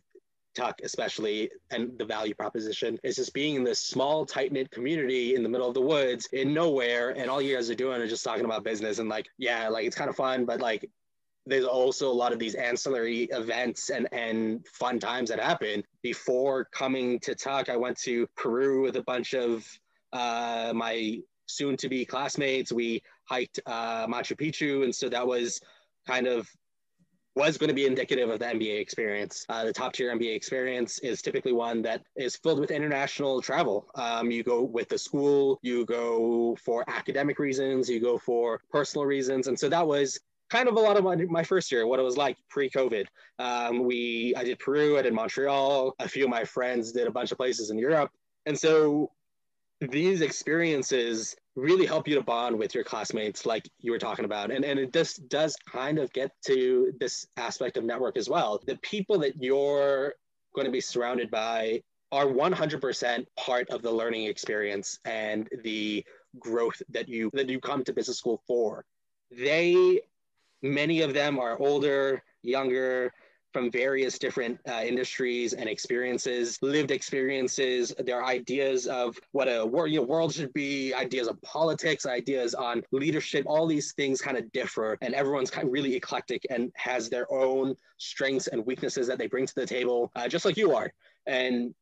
Tuck, 0.55 0.81
especially, 0.83 1.51
and 1.71 1.99
the 1.99 2.05
value 2.05 2.35
proposition 2.35 2.99
is 3.05 3.17
just 3.17 3.35
being 3.35 3.57
in 3.57 3.65
this 3.65 3.79
small, 3.79 4.25
tight 4.25 4.53
knit 4.53 4.71
community 4.71 5.35
in 5.35 5.43
the 5.43 5.49
middle 5.49 5.69
of 5.69 5.75
the 5.75 5.81
woods 5.81 6.29
in 6.33 6.55
nowhere. 6.55 7.11
And 7.11 7.31
all 7.31 7.43
you 7.43 7.55
guys 7.55 7.69
are 7.71 7.75
doing 7.75 8.01
is 8.01 8.11
just 8.11 8.25
talking 8.25 8.47
about 8.47 8.65
business. 8.65 8.99
And 8.99 9.09
like, 9.09 9.27
yeah, 9.37 9.69
like 9.69 9.87
it's 9.87 9.97
kind 9.97 10.09
of 10.09 10.17
fun, 10.17 10.47
but 10.47 10.61
like, 10.61 10.89
there's 11.49 11.65
also 11.65 12.11
a 12.11 12.13
lot 12.13 12.33
of 12.33 12.41
these 12.41 12.57
ancillary 12.57 13.25
events 13.25 13.91
and, 13.91 14.09
and 14.11 14.67
fun 14.67 14.99
times 14.99 15.29
that 15.29 15.39
happen. 15.39 15.85
Before 16.03 16.65
coming 16.73 17.21
to 17.21 17.37
Tuck, 17.37 17.69
I 17.69 17.77
went 17.77 17.97
to 17.99 18.27
Peru 18.37 18.83
with 18.83 18.97
a 18.97 19.03
bunch 19.03 19.33
of 19.33 19.65
uh, 20.13 20.73
my 20.75 21.21
soon 21.47 21.77
to 21.77 21.89
be 21.89 22.05
classmates. 22.05 22.73
We 22.73 23.03
hiked 23.27 23.61
uh, 23.65 24.09
Machu 24.09 24.37
Picchu. 24.37 24.83
And 24.83 24.93
so 24.93 25.09
that 25.09 25.25
was 25.25 25.61
kind 26.07 26.27
of 26.27 26.49
was 27.37 27.59
going 27.59 27.69
to 27.69 27.75
be 27.75 27.87
indicative 27.87 28.31
of 28.31 28.39
the 28.39 28.47
MBA 28.47 28.81
experience. 28.81 29.45
Uh, 29.51 29.65
the 29.65 29.73
top 29.73 29.93
tier 29.93 30.13
MBA 30.13 30.35
experience 30.35 30.99
is 31.01 31.21
typically 31.21 31.53
one 31.53 31.83
that 31.83 32.03
is 32.17 32.35
filled 32.35 32.59
with 32.59 32.71
international 32.71 33.43
travel. 33.43 33.87
Um, 33.95 34.31
you 34.31 34.43
go 34.43 34.63
with 34.63 34.89
the 34.89 34.99
school, 34.99 35.59
you 35.63 35.85
go 35.85 36.57
for 36.65 36.83
academic 36.89 37.39
reasons, 37.39 37.91
you 37.91 38.01
go 38.01 38.17
for 38.17 38.63
personal 38.73 39.05
reasons. 39.05 39.49
And 39.49 39.59
so 39.59 39.69
that 39.69 39.87
was 39.87 40.19
kind 40.49 40.67
of 40.67 40.77
a 40.77 40.81
lot 40.81 40.97
of 40.97 41.05
my, 41.05 41.15
my 41.29 41.43
first 41.43 41.71
year, 41.71 41.87
what 41.87 42.01
it 42.01 42.05
was 42.05 42.17
like 42.17 42.39
pre-COVID. 42.49 43.05
Um, 43.39 43.85
we, 43.85 44.33
I 44.35 44.43
did 44.43 44.59
Peru, 44.59 44.99
I 44.99 45.03
did 45.03 45.13
Montreal. 45.13 45.95
A 45.99 46.09
few 46.09 46.25
of 46.25 46.31
my 46.31 46.45
friends 46.45 46.91
did 46.91 47.07
a 47.07 47.11
bunch 47.11 47.33
of 47.33 47.39
places 47.39 47.69
in 47.69 47.79
Europe. 47.79 48.11
And 48.47 48.59
so 48.59 49.11
these 49.81 50.21
experiences 50.21 51.37
really 51.55 51.87
help 51.87 52.07
you 52.07 52.15
to 52.15 52.23
bond 52.23 52.59
with 52.59 52.75
your 52.75 52.85
classmates 52.85 53.47
like 53.47 53.69
you 53.81 53.91
were 53.91 53.99
talking 53.99 54.25
about. 54.25 54.51
And, 54.51 54.65
and 54.65 54.79
it 54.79 54.93
just 54.93 55.29
does 55.29 55.57
kind 55.71 55.99
of 55.99 56.13
get 56.13 56.31
to 56.47 56.93
this 57.01 57.27
aspect 57.37 57.77
of 57.77 57.85
network 57.85 58.17
as 58.17 58.29
well. 58.29 58.61
The 58.67 58.77
people 58.83 59.19
that 59.21 59.43
you're 59.43 60.15
going 60.55 60.67
to 60.67 60.71
be 60.71 60.81
surrounded 60.81 61.31
by 61.31 61.83
are 62.13 62.27
100% 62.27 63.27
part 63.37 63.69
of 63.71 63.83
the 63.83 63.91
learning 63.91 64.25
experience 64.25 64.99
and 65.05 65.49
the 65.63 66.05
growth 66.39 66.81
that 66.91 67.09
you 67.09 67.31
that 67.33 67.49
you 67.49 67.61
come 67.61 67.83
to 67.85 67.93
business 67.93 68.19
school 68.19 68.43
for. 68.47 68.85
They 69.31 70.01
many 70.63 71.01
of 71.03 71.15
them 71.15 71.39
are 71.39 71.59
older 71.61 72.23
younger 72.43 73.13
from 73.57 73.71
various 73.71 74.19
different 74.19 74.61
uh, 74.69 74.83
industries 74.85 75.55
and 75.55 75.67
experiences, 75.67 76.59
lived 76.61 76.91
experiences, 76.91 77.95
their 78.05 78.23
ideas 78.23 78.87
of 78.87 79.17
what 79.33 79.49
a 79.49 79.65
wor- 79.65 79.89
world 80.03 80.35
should 80.35 80.53
be, 80.53 80.93
ideas 80.93 81.27
of 81.27 81.41
politics, 81.41 82.05
ideas 82.05 82.55
on 82.55 82.83
leadership, 82.93 83.47
all 83.49 83.67
these 83.67 83.93
things 83.93 84.21
kind 84.21 84.37
of 84.37 84.53
differ. 84.53 84.99
And 85.01 85.15
everyone's 85.15 85.51
kind 85.51 85.67
of 85.67 85.73
really 85.73 85.95
eclectic 85.95 86.45
and 86.51 86.71
has 86.77 87.09
their 87.09 87.33
own 87.33 87.75
strengths 87.97 88.49
and 88.49 88.67
weaknesses 88.67 89.07
that 89.07 89.17
they 89.17 89.27
bring 89.27 89.47
to 89.47 89.55
the 89.55 89.65
table, 89.65 90.13
uh, 90.17 90.29
just 90.29 90.45
like 90.45 90.59
you 90.59 90.77
are. 90.77 90.93
And 91.27 91.75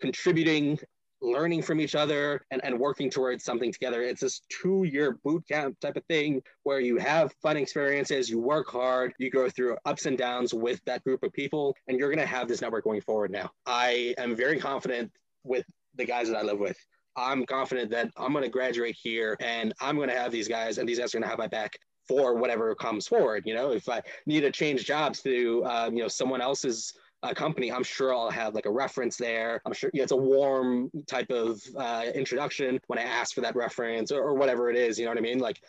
contributing 0.00 0.78
learning 1.20 1.62
from 1.62 1.80
each 1.80 1.94
other 1.94 2.44
and, 2.50 2.64
and 2.64 2.78
working 2.78 3.10
towards 3.10 3.44
something 3.44 3.72
together. 3.72 4.02
It's 4.02 4.20
this 4.20 4.40
two 4.48 4.84
year 4.84 5.18
boot 5.24 5.44
camp 5.48 5.78
type 5.80 5.96
of 5.96 6.04
thing 6.06 6.42
where 6.62 6.80
you 6.80 6.96
have 6.98 7.32
fun 7.42 7.56
experiences, 7.56 8.28
you 8.28 8.38
work 8.38 8.68
hard, 8.68 9.12
you 9.18 9.30
go 9.30 9.48
through 9.48 9.76
ups 9.84 10.06
and 10.06 10.16
downs 10.16 10.54
with 10.54 10.80
that 10.86 11.02
group 11.04 11.22
of 11.22 11.32
people, 11.32 11.74
and 11.88 11.98
you're 11.98 12.08
going 12.08 12.18
to 12.18 12.26
have 12.26 12.48
this 12.48 12.60
network 12.60 12.84
going 12.84 13.00
forward 13.00 13.30
now. 13.30 13.50
I 13.66 14.14
am 14.18 14.36
very 14.36 14.58
confident 14.58 15.10
with 15.44 15.64
the 15.96 16.04
guys 16.04 16.28
that 16.28 16.36
I 16.36 16.42
live 16.42 16.58
with. 16.58 16.76
I'm 17.16 17.44
confident 17.46 17.90
that 17.90 18.10
I'm 18.16 18.32
going 18.32 18.44
to 18.44 18.50
graduate 18.50 18.96
here 19.00 19.36
and 19.40 19.74
I'm 19.80 19.96
going 19.96 20.08
to 20.08 20.16
have 20.16 20.30
these 20.30 20.48
guys, 20.48 20.78
and 20.78 20.88
these 20.88 20.98
guys 20.98 21.14
are 21.14 21.18
going 21.18 21.24
to 21.24 21.28
have 21.28 21.38
my 21.38 21.48
back 21.48 21.76
for 22.06 22.34
whatever 22.34 22.74
comes 22.74 23.06
forward. 23.06 23.42
You 23.44 23.54
know, 23.54 23.72
if 23.72 23.88
I 23.88 24.00
need 24.26 24.40
to 24.40 24.50
change 24.50 24.84
jobs 24.84 25.20
to, 25.22 25.64
um, 25.66 25.96
you 25.96 26.02
know, 26.02 26.08
someone 26.08 26.40
else's 26.40 26.94
a 27.22 27.34
company, 27.34 27.72
I'm 27.72 27.82
sure 27.82 28.14
I'll 28.14 28.30
have 28.30 28.54
like 28.54 28.66
a 28.66 28.70
reference 28.70 29.16
there. 29.16 29.60
I'm 29.66 29.72
sure 29.72 29.90
it's 29.92 30.12
a 30.12 30.16
warm 30.16 30.90
type 31.06 31.30
of 31.30 31.60
uh, 31.76 32.04
introduction 32.14 32.80
when 32.86 32.98
I 32.98 33.02
ask 33.02 33.34
for 33.34 33.40
that 33.40 33.56
reference 33.56 34.12
or, 34.12 34.22
or 34.22 34.34
whatever 34.34 34.70
it 34.70 34.76
is. 34.76 34.98
You 34.98 35.04
know 35.04 35.10
what 35.10 35.18
I 35.18 35.22
mean? 35.22 35.38
Like 35.38 35.60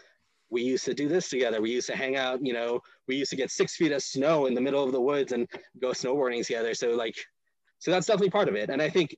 we 0.50 0.62
used 0.62 0.86
to 0.86 0.94
do 0.94 1.08
this 1.08 1.30
together. 1.30 1.62
We 1.62 1.72
used 1.72 1.88
to 1.88 1.96
hang 1.96 2.16
out. 2.18 2.46
You 2.46 2.54
know, 2.54 2.82
we 3.08 3.16
used 3.16 3.32
to 3.32 3.36
get 3.36 3.50
six 3.50 3.76
feet 3.76 3.92
of 3.92 4.04
snow 4.04 4.46
in 4.46 4.54
the 4.54 4.62
middle 4.62 4.84
of 4.84 4.92
the 4.92 5.02
woods 5.02 5.32
and 5.32 5.48
go 5.82 5.90
snowboarding 5.90 6.46
together. 6.46 6.74
So 6.74 6.90
like, 6.92 7.16
so 7.80 7.92
that's 7.92 8.08
definitely 8.08 8.32
part 8.32 8.50
of 8.50 8.56
it. 8.56 8.70
And 8.70 8.82
I 8.82 8.90
think 8.90 9.16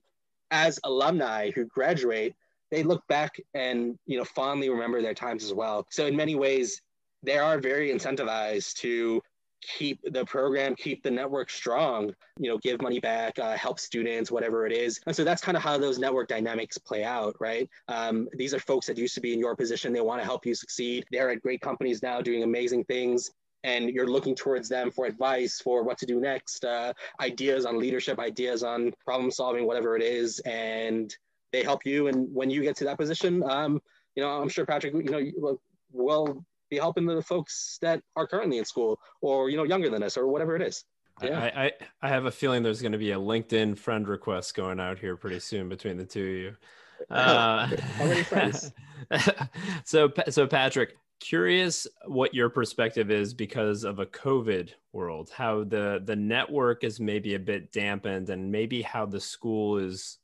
as 0.50 0.78
alumni 0.84 1.50
who 1.50 1.66
graduate, 1.66 2.34
they 2.70 2.82
look 2.82 3.06
back 3.06 3.38
and 3.52 3.98
you 4.06 4.16
know 4.16 4.24
fondly 4.24 4.70
remember 4.70 5.02
their 5.02 5.14
times 5.14 5.44
as 5.44 5.52
well. 5.52 5.86
So 5.90 6.06
in 6.06 6.16
many 6.16 6.34
ways, 6.34 6.80
they 7.22 7.38
are 7.38 7.58
very 7.58 7.90
incentivized 7.90 8.74
to 8.76 9.22
keep 9.62 10.00
the 10.12 10.24
program, 10.24 10.74
keep 10.74 11.02
the 11.02 11.10
network 11.10 11.48
strong, 11.48 12.12
you 12.38 12.50
know, 12.50 12.58
give 12.58 12.82
money 12.82 13.00
back, 13.00 13.38
uh, 13.38 13.56
help 13.56 13.78
students, 13.78 14.30
whatever 14.30 14.66
it 14.66 14.72
is. 14.72 15.00
And 15.06 15.14
so 15.14 15.24
that's 15.24 15.42
kind 15.42 15.56
of 15.56 15.62
how 15.62 15.78
those 15.78 15.98
network 15.98 16.28
dynamics 16.28 16.76
play 16.78 17.04
out, 17.04 17.36
right? 17.40 17.68
Um, 17.88 18.28
these 18.34 18.52
are 18.54 18.58
folks 18.58 18.86
that 18.88 18.98
used 18.98 19.14
to 19.14 19.20
be 19.20 19.32
in 19.32 19.38
your 19.38 19.56
position. 19.56 19.92
They 19.92 20.00
want 20.00 20.20
to 20.20 20.24
help 20.24 20.44
you 20.44 20.54
succeed. 20.54 21.06
They're 21.10 21.30
at 21.30 21.40
great 21.40 21.60
companies 21.60 22.02
now 22.02 22.20
doing 22.20 22.42
amazing 22.42 22.84
things. 22.84 23.30
And 23.64 23.90
you're 23.90 24.08
looking 24.08 24.34
towards 24.34 24.68
them 24.68 24.90
for 24.90 25.06
advice 25.06 25.60
for 25.60 25.84
what 25.84 25.96
to 25.98 26.06
do 26.06 26.20
next, 26.20 26.64
uh, 26.64 26.92
ideas 27.20 27.64
on 27.64 27.78
leadership, 27.78 28.18
ideas 28.18 28.64
on 28.64 28.92
problem 29.04 29.30
solving, 29.30 29.66
whatever 29.68 29.96
it 29.96 30.02
is. 30.02 30.40
And 30.40 31.14
they 31.52 31.62
help 31.62 31.86
you. 31.86 32.08
And 32.08 32.34
when 32.34 32.50
you 32.50 32.62
get 32.62 32.74
to 32.78 32.84
that 32.84 32.98
position, 32.98 33.44
um, 33.48 33.80
you 34.16 34.22
know, 34.22 34.30
I'm 34.30 34.48
sure 34.48 34.66
Patrick, 34.66 34.94
you 34.94 35.32
know, 35.38 35.56
will 35.92 36.44
be 36.72 36.78
helping 36.78 37.04
the 37.04 37.20
folks 37.20 37.78
that 37.82 38.02
are 38.16 38.26
currently 38.26 38.56
in 38.56 38.64
school 38.64 38.98
or 39.20 39.50
you 39.50 39.58
know 39.58 39.64
younger 39.64 39.90
than 39.90 40.02
us 40.02 40.16
or 40.16 40.26
whatever 40.26 40.56
it 40.56 40.62
is 40.62 40.84
yeah. 41.22 41.38
I, 41.38 41.64
I, 41.64 41.72
I 42.00 42.08
have 42.08 42.24
a 42.24 42.30
feeling 42.30 42.62
there's 42.62 42.80
going 42.80 42.92
to 42.92 42.98
be 42.98 43.12
a 43.12 43.18
LinkedIn 43.18 43.76
friend 43.76 44.08
request 44.08 44.54
going 44.54 44.80
out 44.80 44.98
here 44.98 45.14
pretty 45.14 45.40
soon 45.40 45.68
between 45.68 45.98
the 45.98 46.06
two 46.06 46.22
of 46.22 46.28
you. 46.28 46.56
Uh, 47.10 47.68
Already 48.00 48.22
friends. 48.22 48.70
so, 49.84 50.08
so 50.28 50.46
Patrick, 50.46 50.96
curious 51.18 51.88
what 52.06 52.32
your 52.32 52.48
perspective 52.48 53.10
is 53.10 53.34
because 53.34 53.82
of 53.82 53.98
a 53.98 54.06
COVID 54.06 54.70
world, 54.92 55.28
how 55.34 55.64
the 55.64 56.00
the 56.04 56.14
network 56.14 56.84
is 56.84 57.00
maybe 57.00 57.34
a 57.34 57.40
bit 57.40 57.72
dampened, 57.72 58.30
and 58.30 58.52
maybe 58.52 58.82
how 58.82 59.04
the 59.04 59.20
school 59.20 59.78
is 59.78 60.18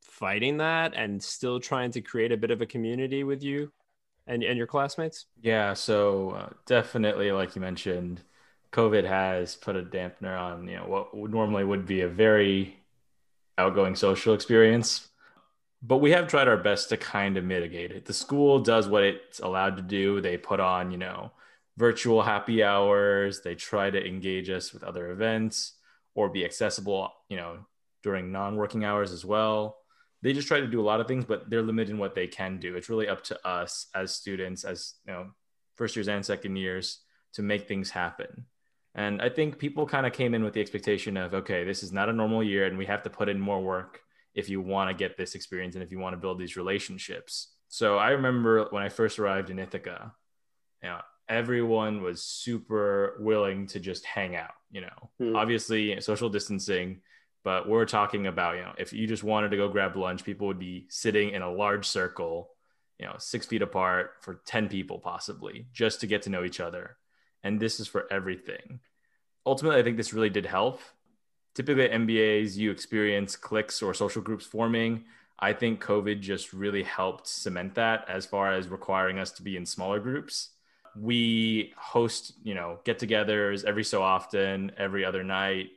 fighting 0.00 0.56
that 0.56 0.94
and 0.94 1.22
still 1.22 1.60
trying 1.60 1.90
to 1.90 2.00
create 2.00 2.32
a 2.32 2.38
bit 2.38 2.50
of 2.50 2.62
a 2.62 2.66
community 2.66 3.22
with 3.22 3.42
you 3.42 3.70
and 4.26 4.42
and 4.42 4.56
your 4.56 4.66
classmates? 4.66 5.26
Yeah, 5.40 5.74
so 5.74 6.30
uh, 6.30 6.48
definitely, 6.66 7.32
like 7.32 7.54
you 7.54 7.60
mentioned, 7.60 8.22
COVID 8.72 9.04
has 9.04 9.56
put 9.56 9.76
a 9.76 9.82
dampener 9.82 10.38
on 10.38 10.68
you 10.68 10.76
know 10.76 11.08
what 11.12 11.30
normally 11.30 11.64
would 11.64 11.86
be 11.86 12.02
a 12.02 12.08
very 12.08 12.76
outgoing 13.58 13.94
social 13.94 14.34
experience. 14.34 15.08
But 15.82 15.98
we 15.98 16.12
have 16.12 16.28
tried 16.28 16.48
our 16.48 16.56
best 16.56 16.88
to 16.88 16.96
kind 16.96 17.36
of 17.36 17.44
mitigate 17.44 17.90
it. 17.90 18.06
The 18.06 18.14
school 18.14 18.58
does 18.60 18.88
what 18.88 19.02
it's 19.02 19.40
allowed 19.40 19.76
to 19.76 19.82
do. 19.82 20.22
They 20.22 20.38
put 20.38 20.58
on, 20.58 20.90
you 20.90 20.96
know, 20.96 21.30
virtual 21.76 22.22
happy 22.22 22.62
hours. 22.64 23.42
They 23.42 23.54
try 23.54 23.90
to 23.90 24.06
engage 24.06 24.48
us 24.48 24.72
with 24.72 24.82
other 24.82 25.10
events 25.10 25.74
or 26.14 26.30
be 26.30 26.42
accessible, 26.42 27.12
you 27.28 27.36
know, 27.36 27.66
during 28.02 28.32
non-working 28.32 28.82
hours 28.82 29.12
as 29.12 29.26
well 29.26 29.76
they 30.24 30.32
just 30.32 30.48
try 30.48 30.58
to 30.58 30.66
do 30.66 30.80
a 30.80 30.82
lot 30.82 31.02
of 31.02 31.06
things, 31.06 31.26
but 31.26 31.50
they're 31.50 31.62
limited 31.62 31.90
in 31.90 31.98
what 31.98 32.14
they 32.14 32.26
can 32.26 32.58
do. 32.58 32.76
It's 32.76 32.88
really 32.88 33.08
up 33.08 33.22
to 33.24 33.46
us 33.46 33.88
as 33.94 34.14
students, 34.14 34.64
as 34.64 34.94
you 35.06 35.12
know, 35.12 35.26
first 35.76 35.94
years 35.94 36.08
and 36.08 36.24
second 36.24 36.56
years, 36.56 37.00
to 37.34 37.42
make 37.42 37.68
things 37.68 37.90
happen. 37.90 38.46
And 38.94 39.20
I 39.20 39.28
think 39.28 39.58
people 39.58 39.86
kind 39.86 40.06
of 40.06 40.14
came 40.14 40.32
in 40.34 40.42
with 40.42 40.54
the 40.54 40.62
expectation 40.62 41.18
of, 41.18 41.34
okay, 41.34 41.64
this 41.64 41.82
is 41.82 41.92
not 41.92 42.08
a 42.08 42.12
normal 42.12 42.42
year, 42.42 42.64
and 42.64 42.78
we 42.78 42.86
have 42.86 43.02
to 43.02 43.10
put 43.10 43.28
in 43.28 43.38
more 43.38 43.60
work 43.60 44.00
if 44.34 44.48
you 44.48 44.62
want 44.62 44.88
to 44.88 44.94
get 44.94 45.18
this 45.18 45.34
experience 45.34 45.74
and 45.74 45.84
if 45.84 45.92
you 45.92 45.98
want 45.98 46.14
to 46.14 46.20
build 46.20 46.38
these 46.38 46.56
relationships. 46.56 47.52
So 47.68 47.98
I 47.98 48.10
remember 48.10 48.66
when 48.70 48.82
I 48.82 48.88
first 48.88 49.18
arrived 49.18 49.50
in 49.50 49.58
Ithaca, 49.58 50.14
you 50.82 50.88
know, 50.88 51.00
everyone 51.28 52.02
was 52.02 52.22
super 52.22 53.16
willing 53.20 53.66
to 53.68 53.80
just 53.80 54.06
hang 54.06 54.36
out. 54.36 54.54
You 54.70 54.82
know, 54.82 55.10
mm. 55.20 55.36
obviously 55.36 56.00
social 56.00 56.30
distancing 56.30 57.02
but 57.44 57.68
we're 57.68 57.84
talking 57.84 58.26
about 58.26 58.56
you 58.56 58.62
know 58.62 58.72
if 58.78 58.92
you 58.92 59.06
just 59.06 59.22
wanted 59.22 59.50
to 59.50 59.56
go 59.56 59.68
grab 59.68 59.96
lunch 59.96 60.24
people 60.24 60.46
would 60.48 60.58
be 60.58 60.86
sitting 60.88 61.30
in 61.30 61.42
a 61.42 61.52
large 61.52 61.86
circle 61.86 62.50
you 62.98 63.06
know 63.06 63.14
six 63.18 63.46
feet 63.46 63.62
apart 63.62 64.12
for 64.20 64.40
10 64.46 64.68
people 64.68 64.98
possibly 64.98 65.66
just 65.72 66.00
to 66.00 66.06
get 66.06 66.22
to 66.22 66.30
know 66.30 66.44
each 66.44 66.60
other. 66.60 66.96
And 67.42 67.60
this 67.60 67.78
is 67.78 67.86
for 67.86 68.10
everything. 68.10 68.80
Ultimately 69.46 69.78
i 69.78 69.82
think 69.82 69.96
this 69.96 70.14
really 70.14 70.30
did 70.30 70.46
help. 70.46 70.80
Typically 71.54 71.84
at 71.84 72.00
mbas 72.00 72.56
you 72.56 72.70
experience 72.70 73.36
cliques 73.36 73.82
or 73.82 73.94
social 73.94 74.22
groups 74.22 74.46
forming. 74.46 75.04
I 75.38 75.52
think 75.52 75.82
covid 75.82 76.20
just 76.20 76.52
really 76.52 76.82
helped 76.82 77.26
cement 77.26 77.74
that 77.74 78.06
as 78.08 78.26
far 78.26 78.52
as 78.52 78.68
requiring 78.68 79.18
us 79.18 79.32
to 79.32 79.42
be 79.42 79.56
in 79.56 79.66
smaller 79.66 80.00
groups. 80.00 80.50
We 80.96 81.72
host 81.76 82.34
you 82.42 82.54
know 82.54 82.78
get-togethers 82.84 83.64
every 83.64 83.84
so 83.84 84.02
often 84.02 84.72
every 84.78 85.04
other 85.04 85.24
night 85.24 85.70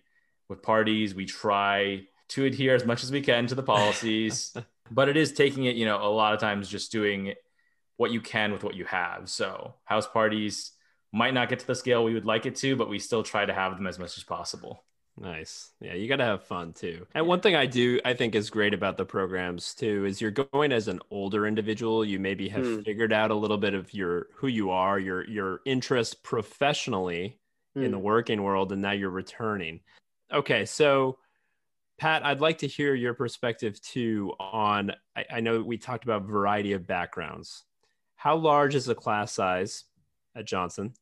with 0.49 0.61
parties. 0.61 1.15
We 1.15 1.25
try 1.25 2.07
to 2.29 2.45
adhere 2.45 2.75
as 2.75 2.85
much 2.85 3.03
as 3.03 3.11
we 3.11 3.21
can 3.21 3.47
to 3.47 3.55
the 3.55 3.63
policies. 3.63 4.55
but 4.91 5.09
it 5.09 5.17
is 5.17 5.33
taking 5.33 5.65
it, 5.65 5.75
you 5.75 5.85
know, 5.85 6.01
a 6.01 6.09
lot 6.09 6.33
of 6.33 6.39
times 6.39 6.69
just 6.69 6.91
doing 6.91 7.33
what 7.97 8.11
you 8.11 8.21
can 8.21 8.51
with 8.51 8.63
what 8.63 8.75
you 8.75 8.85
have. 8.85 9.29
So 9.29 9.73
house 9.85 10.07
parties 10.07 10.71
might 11.11 11.33
not 11.33 11.49
get 11.49 11.59
to 11.59 11.67
the 11.67 11.75
scale 11.75 12.03
we 12.03 12.13
would 12.13 12.25
like 12.25 12.45
it 12.45 12.55
to, 12.57 12.75
but 12.75 12.89
we 12.89 12.99
still 12.99 13.23
try 13.23 13.45
to 13.45 13.53
have 13.53 13.75
them 13.75 13.87
as 13.87 13.97
much 13.97 14.17
as 14.17 14.23
possible. 14.23 14.83
Nice. 15.19 15.71
Yeah, 15.81 15.95
you 15.95 16.07
got 16.07 16.17
to 16.17 16.25
have 16.25 16.43
fun 16.43 16.73
too. 16.73 17.07
And 17.15 17.25
one 17.25 17.39
thing 17.39 17.55
I 17.55 17.65
do, 17.65 17.99
I 18.05 18.13
think 18.13 18.35
is 18.35 18.51
great 18.51 18.75
about 18.75 18.97
the 18.97 19.05
programs 19.05 19.73
too, 19.73 20.05
is 20.05 20.21
you're 20.21 20.29
going 20.29 20.71
as 20.71 20.87
an 20.87 20.99
older 21.09 21.47
individual. 21.47 22.05
You 22.05 22.19
maybe 22.19 22.47
have 22.49 22.63
mm. 22.63 22.85
figured 22.85 23.11
out 23.11 23.31
a 23.31 23.35
little 23.35 23.57
bit 23.57 23.73
of 23.73 23.91
your 23.95 24.27
who 24.35 24.45
you 24.45 24.69
are, 24.69 24.99
your 24.99 25.27
your 25.27 25.61
interest 25.65 26.21
professionally 26.21 27.39
mm. 27.75 27.83
in 27.83 27.91
the 27.91 27.97
hmm. 27.97 28.03
working 28.03 28.43
world, 28.43 28.71
and 28.71 28.81
now 28.81 28.91
you're 28.91 29.09
returning. 29.09 29.79
Okay, 30.33 30.65
so 30.65 31.17
Pat, 31.97 32.25
I'd 32.25 32.41
like 32.41 32.59
to 32.59 32.67
hear 32.67 32.93
your 32.93 33.13
perspective 33.13 33.81
too 33.81 34.33
on. 34.39 34.91
I, 35.15 35.25
I 35.35 35.39
know 35.39 35.61
we 35.61 35.77
talked 35.77 36.03
about 36.03 36.23
variety 36.23 36.73
of 36.73 36.85
backgrounds. 36.85 37.63
How 38.15 38.35
large 38.35 38.75
is 38.75 38.85
the 38.85 38.95
class 38.95 39.31
size 39.31 39.85
at 40.35 40.45
Johnson? 40.45 40.93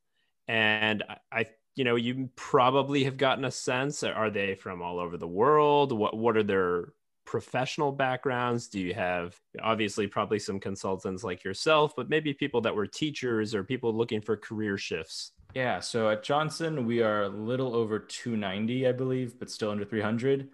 And 0.48 1.04
I, 1.10 1.18
I 1.32 1.46
you 1.76 1.84
know, 1.84 1.96
you 1.96 2.30
probably 2.36 3.04
have 3.04 3.18
gotten 3.18 3.46
a 3.46 3.52
sense. 3.52 4.04
Are 4.04 4.30
they 4.30 4.56
from 4.56 4.82
all 4.82 5.00
over 5.00 5.18
the 5.18 5.28
world? 5.28 5.92
What 5.92 6.18
what 6.18 6.38
are 6.38 6.44
their 6.44 6.94
professional 7.26 7.92
backgrounds? 7.92 8.68
Do 8.68 8.80
you 8.80 8.94
have 8.94 9.36
obviously 9.62 10.08
probably 10.08 10.40
some 10.40 10.60
consultants 10.60 11.24
like 11.24 11.44
yourself, 11.44 11.94
but 11.98 12.10
maybe 12.10 12.34
people 12.34 12.62
that 12.62 12.76
were 12.76 12.88
teachers 12.88 13.54
or 13.54 13.64
people 13.64 13.94
looking 13.94 14.22
for 14.22 14.38
career 14.38 14.78
shifts? 14.78 15.34
Yeah, 15.56 15.80
so 15.80 16.10
at 16.10 16.22
Johnson, 16.22 16.86
we 16.86 17.02
are 17.02 17.24
a 17.24 17.30
little 17.30 17.76
over 17.76 17.98
290, 17.98 18.88
I 18.88 18.92
believe, 18.92 19.40
but 19.40 19.50
still 19.50 19.72
under 19.72 19.86
300. 19.86 20.50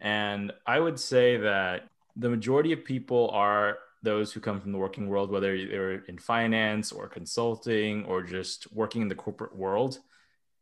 And 0.00 0.52
I 0.66 0.78
would 0.78 1.00
say 1.00 1.38
that 1.38 1.88
the 2.16 2.28
majority 2.28 2.72
of 2.72 2.84
people 2.84 3.30
are 3.30 3.78
those 4.02 4.32
who 4.32 4.40
come 4.40 4.60
from 4.60 4.72
the 4.72 4.78
working 4.78 5.08
world, 5.08 5.30
whether 5.30 5.56
they're 5.56 6.04
in 6.04 6.18
finance 6.18 6.92
or 6.92 7.08
consulting 7.08 8.04
or 8.04 8.22
just 8.22 8.70
working 8.72 9.00
in 9.02 9.08
the 9.08 9.14
corporate 9.14 9.56
world 9.56 10.00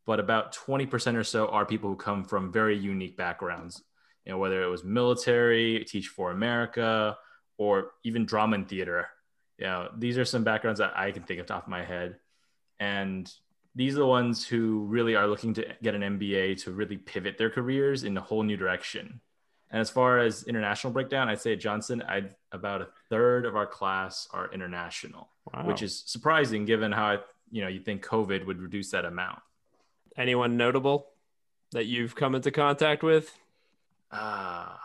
but 0.09 0.19
about 0.19 0.55
20% 0.55 1.15
or 1.15 1.23
so 1.23 1.49
are 1.49 1.67
people 1.67 1.87
who 1.87 1.95
come 1.95 2.23
from 2.23 2.51
very 2.51 2.75
unique 2.75 3.15
backgrounds. 3.15 3.83
You 4.25 4.31
know, 4.31 4.39
whether 4.39 4.63
it 4.63 4.67
was 4.67 4.83
military, 4.83 5.85
Teach 5.87 6.07
for 6.07 6.31
America, 6.31 7.15
or 7.59 7.91
even 8.03 8.25
drama 8.25 8.55
and 8.55 8.67
theater. 8.67 9.07
You 9.59 9.67
know, 9.67 9.89
these 9.95 10.17
are 10.17 10.25
some 10.25 10.43
backgrounds 10.43 10.79
that 10.79 10.97
I 10.97 11.11
can 11.11 11.21
think 11.21 11.39
of 11.39 11.45
top 11.45 11.61
of 11.61 11.69
my 11.69 11.85
head. 11.85 12.15
And 12.79 13.31
these 13.79 13.95
are 13.95 13.99
the 13.99 14.05
ones 14.05 14.45
who 14.45 14.83
really 14.87 15.15
are 15.15 15.25
looking 15.25 15.53
to 15.53 15.65
get 15.81 15.95
an 15.95 16.01
MBA 16.01 16.61
to 16.63 16.71
really 16.73 16.97
pivot 16.97 17.37
their 17.37 17.49
careers 17.49 18.03
in 18.03 18.17
a 18.17 18.19
whole 18.19 18.43
new 18.43 18.57
direction. 18.57 19.21
And 19.71 19.79
as 19.79 19.89
far 19.89 20.19
as 20.19 20.43
international 20.43 20.91
breakdown, 20.91 21.29
I'd 21.29 21.39
say 21.39 21.55
Johnson, 21.55 22.01
I'd 22.01 22.35
about 22.51 22.81
a 22.81 22.89
third 23.09 23.45
of 23.45 23.55
our 23.55 23.65
class 23.65 24.27
are 24.33 24.51
international, 24.51 25.29
wow. 25.53 25.65
which 25.65 25.81
is 25.81 26.03
surprising 26.05 26.65
given 26.65 26.91
how 26.91 27.19
you 27.51 27.61
know 27.61 27.69
you 27.69 27.79
think 27.79 28.05
COVID 28.05 28.45
would 28.47 28.61
reduce 28.61 28.91
that 28.91 29.05
amount. 29.05 29.39
Anyone 30.17 30.57
notable 30.57 31.07
that 31.71 31.85
you've 31.85 32.17
come 32.17 32.35
into 32.35 32.51
contact 32.51 33.01
with? 33.01 33.33
Ah, 34.11 34.73
uh, 34.73 34.77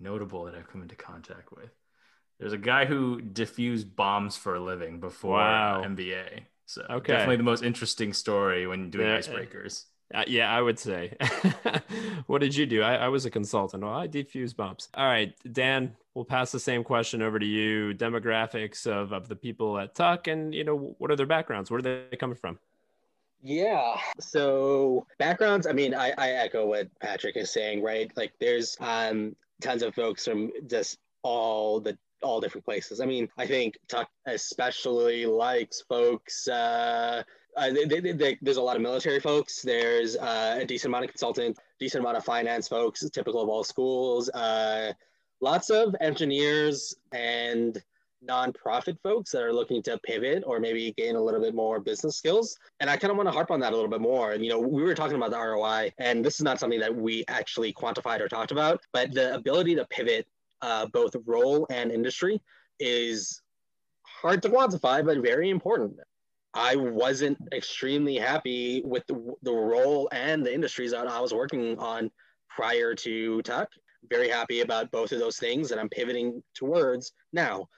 notable 0.00 0.44
that 0.44 0.54
I've 0.54 0.70
come 0.70 0.80
into 0.80 0.96
contact 0.96 1.52
with. 1.52 1.68
There's 2.40 2.54
a 2.54 2.58
guy 2.58 2.86
who 2.86 3.20
diffused 3.20 3.94
bombs 3.94 4.38
for 4.38 4.54
a 4.54 4.60
living 4.60 5.00
before 5.00 5.36
wow. 5.36 5.82
MBA. 5.84 6.44
So 6.68 6.82
okay. 6.90 7.14
definitely 7.14 7.36
the 7.36 7.44
most 7.44 7.62
interesting 7.62 8.12
story 8.12 8.66
when 8.66 8.90
doing 8.90 9.06
yeah, 9.08 9.18
icebreakers. 9.18 9.84
Uh, 10.14 10.24
yeah, 10.26 10.54
I 10.54 10.60
would 10.60 10.78
say. 10.78 11.16
what 12.26 12.42
did 12.42 12.54
you 12.54 12.66
do? 12.66 12.82
I, 12.82 12.96
I 12.96 13.08
was 13.08 13.24
a 13.24 13.30
consultant. 13.30 13.82
Oh, 13.82 13.88
I 13.88 14.06
defuse 14.06 14.54
bombs. 14.54 14.88
All 14.92 15.06
right, 15.06 15.34
Dan, 15.50 15.96
we'll 16.12 16.26
pass 16.26 16.52
the 16.52 16.60
same 16.60 16.84
question 16.84 17.22
over 17.22 17.38
to 17.38 17.46
you. 17.46 17.94
Demographics 17.94 18.86
of, 18.86 19.12
of 19.12 19.28
the 19.28 19.36
people 19.36 19.78
at 19.78 19.94
Tuck 19.94 20.28
and, 20.28 20.54
you 20.54 20.62
know, 20.62 20.94
what 20.98 21.10
are 21.10 21.16
their 21.16 21.24
backgrounds? 21.24 21.70
Where 21.70 21.78
are 21.78 21.82
they 21.82 22.16
coming 22.18 22.36
from? 22.36 22.58
Yeah. 23.42 23.96
So 24.20 25.06
backgrounds, 25.18 25.66
I 25.66 25.72
mean, 25.72 25.94
I, 25.94 26.12
I 26.18 26.30
echo 26.32 26.66
what 26.66 26.88
Patrick 27.00 27.38
is 27.38 27.50
saying, 27.50 27.82
right? 27.82 28.10
Like 28.14 28.32
there's 28.40 28.76
um 28.80 29.36
tons 29.62 29.82
of 29.82 29.94
folks 29.94 30.26
from 30.26 30.50
just 30.66 30.98
all 31.22 31.80
the 31.80 31.96
all 32.22 32.40
different 32.40 32.64
places. 32.64 33.00
I 33.00 33.06
mean, 33.06 33.28
I 33.36 33.46
think 33.46 33.78
Tuck 33.88 34.08
especially 34.26 35.26
likes 35.26 35.82
folks 35.88 36.48
uh 36.48 37.22
uh, 37.58 37.72
they, 37.72 37.84
they, 37.86 38.12
they, 38.12 38.38
there's 38.40 38.56
a 38.56 38.62
lot 38.62 38.76
of 38.76 38.82
military 38.82 39.18
folks. 39.18 39.62
There's 39.62 40.16
uh, 40.16 40.58
a 40.60 40.64
decent 40.64 40.90
amount 40.90 41.04
of 41.04 41.10
consultant, 41.10 41.58
decent 41.80 42.02
amount 42.02 42.16
of 42.16 42.24
finance 42.24 42.68
folks, 42.68 43.08
typical 43.10 43.42
of 43.42 43.48
all 43.48 43.64
schools. 43.64 44.28
Uh, 44.30 44.92
lots 45.40 45.70
of 45.70 45.94
engineers 46.00 46.94
and 47.12 47.82
nonprofit 48.26 48.98
folks 49.02 49.30
that 49.30 49.42
are 49.42 49.52
looking 49.52 49.82
to 49.82 49.98
pivot 49.98 50.42
or 50.46 50.58
maybe 50.58 50.92
gain 50.96 51.16
a 51.16 51.22
little 51.22 51.40
bit 51.40 51.54
more 51.54 51.80
business 51.80 52.16
skills. 52.16 52.56
And 52.80 52.90
I 52.90 52.96
kind 52.96 53.10
of 53.10 53.16
want 53.16 53.28
to 53.28 53.32
harp 53.32 53.50
on 53.50 53.60
that 53.60 53.72
a 53.72 53.76
little 53.76 53.90
bit 53.90 54.00
more. 54.00 54.32
And, 54.32 54.44
you 54.44 54.50
know, 54.50 54.60
we 54.60 54.82
were 54.82 54.94
talking 54.94 55.16
about 55.16 55.30
the 55.30 55.38
ROI, 55.38 55.92
and 55.98 56.24
this 56.24 56.34
is 56.34 56.42
not 56.42 56.58
something 56.60 56.80
that 56.80 56.94
we 56.94 57.24
actually 57.28 57.72
quantified 57.72 58.20
or 58.20 58.28
talked 58.28 58.52
about, 58.52 58.80
but 58.92 59.12
the 59.12 59.34
ability 59.34 59.74
to 59.76 59.84
pivot 59.86 60.26
uh, 60.62 60.86
both 60.86 61.14
role 61.26 61.66
and 61.70 61.90
industry 61.90 62.40
is 62.80 63.42
hard 64.04 64.42
to 64.42 64.48
quantify, 64.48 65.04
but 65.04 65.18
very 65.18 65.50
important. 65.50 65.96
I 66.54 66.76
wasn't 66.76 67.38
extremely 67.52 68.16
happy 68.16 68.82
with 68.84 69.06
the, 69.06 69.34
the 69.42 69.52
role 69.52 70.08
and 70.12 70.44
the 70.44 70.52
industries 70.52 70.92
that 70.92 71.06
I 71.06 71.20
was 71.20 71.34
working 71.34 71.78
on 71.78 72.10
prior 72.48 72.94
to 72.94 73.42
Tuck. 73.42 73.68
Very 74.08 74.28
happy 74.28 74.60
about 74.60 74.90
both 74.90 75.12
of 75.12 75.18
those 75.18 75.36
things 75.36 75.68
that 75.68 75.78
I'm 75.78 75.88
pivoting 75.88 76.42
towards 76.54 77.12
now 77.32 77.68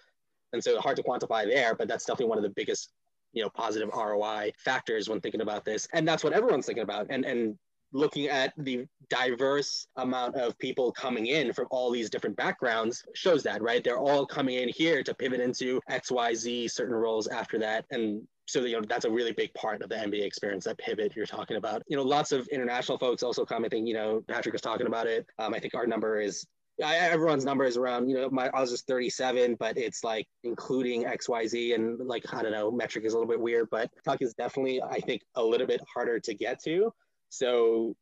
and 0.53 0.63
so 0.63 0.81
hard 0.81 0.97
to 0.97 1.03
quantify 1.03 1.49
there 1.49 1.75
but 1.75 1.89
that's 1.89 2.05
definitely 2.05 2.27
one 2.27 2.39
of 2.39 2.45
the 2.45 2.51
biggest 2.51 2.93
you 3.33 3.43
know 3.43 3.51
positive 3.51 3.89
roi 3.95 4.53
factors 4.59 5.09
when 5.09 5.21
thinking 5.21 5.41
about 5.41 5.65
this 5.65 5.87
and 5.93 6.07
that's 6.07 6.25
what 6.25 6.33
everyone's 6.33 6.67
thinking 6.67 6.83
about 6.83 7.07
and 7.11 7.25
and 7.25 7.59
looking 7.93 8.29
at 8.29 8.53
the 8.57 8.87
diverse 9.09 9.87
amount 9.97 10.37
of 10.37 10.57
people 10.59 10.93
coming 10.93 11.27
in 11.27 11.53
from 11.53 11.67
all 11.71 11.91
these 11.91 12.09
different 12.09 12.37
backgrounds 12.37 13.05
shows 13.15 13.43
that 13.43 13.61
right 13.61 13.83
they're 13.83 13.99
all 13.99 14.25
coming 14.25 14.57
in 14.57 14.69
here 14.69 15.03
to 15.03 15.13
pivot 15.15 15.41
into 15.41 15.81
xyz 15.91 16.71
certain 16.71 16.95
roles 16.95 17.27
after 17.27 17.59
that 17.59 17.85
and 17.91 18.23
so 18.51 18.65
you 18.65 18.81
know 18.81 18.87
that's 18.89 19.05
a 19.05 19.11
really 19.11 19.33
big 19.33 19.55
part 19.55 19.81
of 19.81 19.89
the 19.89 19.95
MBA 19.95 20.25
experience. 20.25 20.65
That 20.65 20.77
pivot 20.77 21.15
you're 21.15 21.25
talking 21.25 21.57
about. 21.57 21.83
You 21.87 21.97
know, 21.97 22.03
lots 22.03 22.33
of 22.33 22.49
international 22.49 22.99
folks 22.99 23.23
also 23.23 23.45
think 23.45 23.87
you 23.87 23.95
know 23.95 24.25
Patrick 24.27 24.53
was 24.53 24.61
talking 24.61 24.89
about 24.89 25.07
it. 25.07 25.25
Um, 25.39 25.55
I 25.55 25.61
think 25.61 25.75
our 25.75 25.87
number 25.87 26.21
is 26.21 26.45
I, 26.83 26.97
everyone's 26.97 27.45
number 27.45 27.65
is 27.65 27.77
around, 27.77 28.09
you 28.09 28.17
know, 28.17 28.31
my 28.31 28.51
I 28.55 28.61
was 28.61 28.71
just 28.71 28.87
37, 28.87 29.57
but 29.59 29.77
it's 29.77 30.03
like 30.03 30.27
including 30.45 31.05
XYZ 31.05 31.75
and 31.75 31.99
like 32.07 32.25
I 32.33 32.43
don't 32.43 32.53
know, 32.53 32.71
metric 32.71 33.05
is 33.05 33.13
a 33.13 33.17
little 33.17 33.29
bit 33.29 33.41
weird, 33.41 33.69
but 33.71 33.91
Tuck 34.05 34.23
is 34.23 34.35
definitely 34.35 34.83
I 34.83 35.01
think 35.01 35.23
a 35.35 35.45
little 35.45 35.67
bit 35.67 35.81
harder 35.93 36.19
to 36.21 36.35
get 36.35 36.61
to. 36.65 36.93
So 37.31 37.97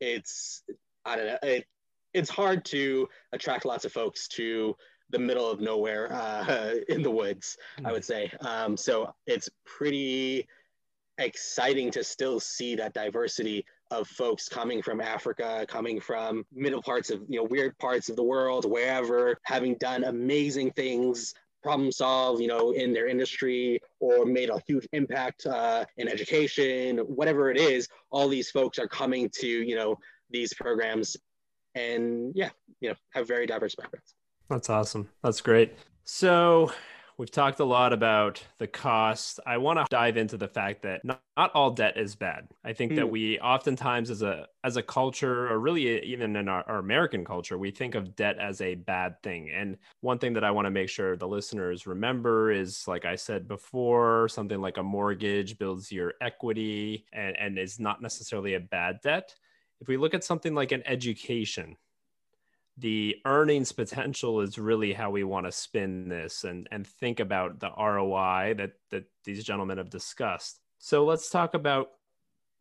it's 0.00 0.62
I 1.04 1.16
don't 1.16 1.26
know, 1.26 1.38
it 1.42 1.66
it's 2.12 2.30
hard 2.30 2.64
to 2.66 3.08
attract 3.32 3.64
lots 3.64 3.84
of 3.84 3.92
folks 3.92 4.28
to 4.28 4.76
the 5.10 5.18
middle 5.18 5.50
of 5.50 5.60
nowhere 5.60 6.12
uh, 6.12 6.74
in 6.88 7.02
the 7.02 7.10
woods. 7.10 7.56
I 7.84 7.92
would 7.92 8.04
say. 8.04 8.30
Um, 8.40 8.76
so 8.76 9.12
it's 9.26 9.48
pretty 9.66 10.46
exciting 11.18 11.90
to 11.92 12.02
still 12.02 12.40
see 12.40 12.74
that 12.76 12.94
diversity 12.94 13.64
of 13.90 14.08
folks 14.08 14.48
coming 14.48 14.82
from 14.82 15.00
Africa, 15.00 15.64
coming 15.68 16.00
from 16.00 16.44
middle 16.52 16.82
parts 16.82 17.10
of, 17.10 17.22
you 17.28 17.38
know, 17.38 17.44
weird 17.44 17.78
parts 17.78 18.08
of 18.08 18.16
the 18.16 18.22
world, 18.22 18.68
wherever, 18.68 19.38
having 19.44 19.74
done 19.76 20.04
amazing 20.04 20.72
things, 20.72 21.34
problem 21.64 21.90
solve, 21.90 22.40
you 22.40 22.46
know, 22.46 22.72
in 22.72 22.92
their 22.92 23.08
industry 23.08 23.80
or 23.98 24.26
made 24.26 24.50
a 24.50 24.60
huge 24.66 24.86
impact 24.92 25.46
uh, 25.46 25.84
in 25.96 26.06
education, 26.06 26.98
whatever 26.98 27.50
it 27.50 27.56
is, 27.56 27.88
all 28.10 28.28
these 28.28 28.50
folks 28.50 28.78
are 28.78 28.86
coming 28.86 29.30
to, 29.40 29.48
you 29.48 29.74
know, 29.74 29.96
these 30.30 30.52
programs 30.52 31.16
and 31.74 32.32
yeah, 32.36 32.50
you 32.80 32.90
know, 32.90 32.94
have 33.14 33.26
very 33.26 33.46
diverse 33.46 33.74
backgrounds. 33.74 34.14
That's 34.50 34.68
awesome. 34.68 35.08
That's 35.22 35.40
great. 35.40 35.72
So 36.04 36.70
We've 37.16 37.30
talked 37.30 37.60
a 37.60 37.64
lot 37.64 37.92
about 37.92 38.42
the 38.58 38.66
cost. 38.66 39.38
I 39.46 39.58
want 39.58 39.78
to 39.78 39.86
dive 39.88 40.16
into 40.16 40.36
the 40.36 40.48
fact 40.48 40.82
that 40.82 41.04
not, 41.04 41.22
not 41.36 41.54
all 41.54 41.70
debt 41.70 41.96
is 41.96 42.16
bad. 42.16 42.48
I 42.64 42.72
think 42.72 42.92
mm. 42.92 42.96
that 42.96 43.04
hmm. 43.04 43.12
we 43.12 43.38
oftentimes 43.38 44.10
as 44.10 44.22
a 44.22 44.48
as 44.64 44.76
a 44.76 44.82
culture 44.82 45.48
or 45.48 45.60
really 45.60 46.02
even 46.04 46.34
in 46.34 46.48
our, 46.48 46.64
our 46.66 46.78
American 46.78 47.24
culture, 47.24 47.56
we 47.56 47.70
think 47.70 47.94
of 47.94 48.16
debt 48.16 48.38
as 48.40 48.60
a 48.60 48.74
bad 48.74 49.22
thing. 49.22 49.50
And 49.54 49.78
one 50.00 50.18
thing 50.18 50.32
that 50.32 50.42
I 50.42 50.50
want 50.50 50.66
to 50.66 50.70
make 50.70 50.88
sure 50.88 51.16
the 51.16 51.28
listeners 51.28 51.86
remember 51.86 52.50
is 52.50 52.88
like 52.88 53.04
I 53.04 53.14
said 53.14 53.46
before, 53.46 54.28
something 54.28 54.60
like 54.60 54.78
a 54.78 54.82
mortgage 54.82 55.56
builds 55.56 55.92
your 55.92 56.14
equity 56.20 57.06
and, 57.12 57.36
and 57.38 57.58
is 57.58 57.78
not 57.78 58.02
necessarily 58.02 58.54
a 58.54 58.60
bad 58.60 59.00
debt. 59.02 59.34
If 59.80 59.86
we 59.86 59.96
look 59.96 60.14
at 60.14 60.24
something 60.24 60.54
like 60.54 60.72
an 60.72 60.82
education, 60.84 61.76
the 62.76 63.16
earnings 63.24 63.72
potential 63.72 64.40
is 64.40 64.58
really 64.58 64.92
how 64.92 65.10
we 65.10 65.22
want 65.24 65.46
to 65.46 65.52
spin 65.52 66.08
this 66.08 66.44
and, 66.44 66.68
and 66.72 66.86
think 66.86 67.20
about 67.20 67.60
the 67.60 67.70
ROI 67.70 68.54
that, 68.58 68.72
that 68.90 69.04
these 69.24 69.44
gentlemen 69.44 69.78
have 69.78 69.90
discussed. 69.90 70.60
So 70.78 71.04
let's 71.04 71.30
talk 71.30 71.54
about 71.54 71.90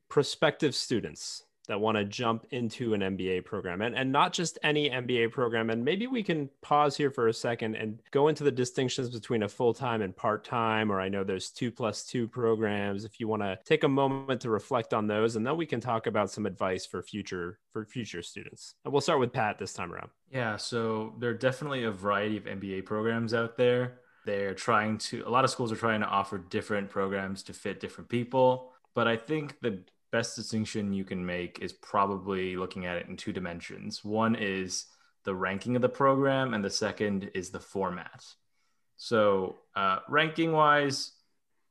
prospective 0.09 0.75
students. 0.75 1.43
That 1.67 1.79
want 1.79 1.97
to 1.97 2.03
jump 2.03 2.45
into 2.51 2.93
an 2.93 3.01
MBA 3.01 3.45
program 3.45 3.81
and, 3.81 3.95
and 3.95 4.11
not 4.11 4.33
just 4.33 4.59
any 4.63 4.89
MBA 4.89 5.31
program. 5.31 5.69
And 5.69 5.83
maybe 5.83 6.07
we 6.07 6.21
can 6.21 6.49
pause 6.61 6.97
here 6.97 7.09
for 7.09 7.27
a 7.27 7.33
second 7.33 7.75
and 7.75 7.99
go 8.11 8.27
into 8.27 8.43
the 8.43 8.51
distinctions 8.51 9.09
between 9.09 9.43
a 9.43 9.49
full 9.49 9.73
time 9.73 10.01
and 10.01 10.15
part 10.15 10.43
time, 10.43 10.91
or 10.91 10.99
I 10.99 11.09
know 11.09 11.23
there's 11.23 11.49
two 11.49 11.71
plus 11.71 12.03
two 12.03 12.27
programs. 12.27 13.05
If 13.05 13.19
you 13.19 13.27
want 13.27 13.43
to 13.43 13.57
take 13.65 13.83
a 13.83 13.87
moment 13.87 14.41
to 14.41 14.49
reflect 14.49 14.93
on 14.93 15.07
those, 15.07 15.35
and 15.35 15.47
then 15.47 15.55
we 15.55 15.65
can 15.65 15.79
talk 15.79 16.07
about 16.07 16.29
some 16.29 16.45
advice 16.45 16.85
for 16.85 17.01
future 17.01 17.59
for 17.71 17.85
future 17.85 18.21
students. 18.21 18.75
And 18.83 18.91
we'll 18.91 19.01
start 19.01 19.19
with 19.19 19.31
Pat 19.31 19.57
this 19.57 19.73
time 19.73 19.93
around. 19.93 20.09
Yeah, 20.29 20.57
so 20.57 21.13
there 21.19 21.29
are 21.29 21.35
definitely 21.35 21.85
a 21.85 21.91
variety 21.91 22.37
of 22.37 22.43
MBA 22.43 22.85
programs 22.85 23.33
out 23.33 23.57
there. 23.57 23.99
They're 24.25 24.53
trying 24.53 24.97
to, 24.99 25.23
a 25.27 25.29
lot 25.29 25.43
of 25.43 25.49
schools 25.49 25.71
are 25.71 25.75
trying 25.77 25.99
to 25.99 26.07
offer 26.07 26.37
different 26.37 26.89
programs 26.89 27.43
to 27.43 27.53
fit 27.53 27.79
different 27.79 28.09
people. 28.09 28.71
But 28.95 29.07
I 29.07 29.17
think 29.17 29.59
the 29.61 29.83
best 30.13 30.35
distinction 30.35 30.93
you 30.93 31.03
can 31.03 31.25
make 31.25 31.57
is 31.59 31.73
probably 31.73 32.55
looking 32.55 32.85
at 32.85 32.97
it 32.97 33.07
in 33.07 33.17
two 33.17 33.33
dimensions. 33.33 34.05
One 34.05 34.35
is 34.35 34.85
the 35.23 35.33
ranking 35.33 35.75
of 35.75 35.81
the 35.81 35.89
program, 35.89 36.53
and 36.53 36.63
the 36.63 36.69
second 36.69 37.31
is 37.33 37.49
the 37.49 37.59
format. 37.59 38.23
So, 38.95 39.55
uh, 39.75 39.99
ranking 40.07 40.51
wise, 40.51 41.13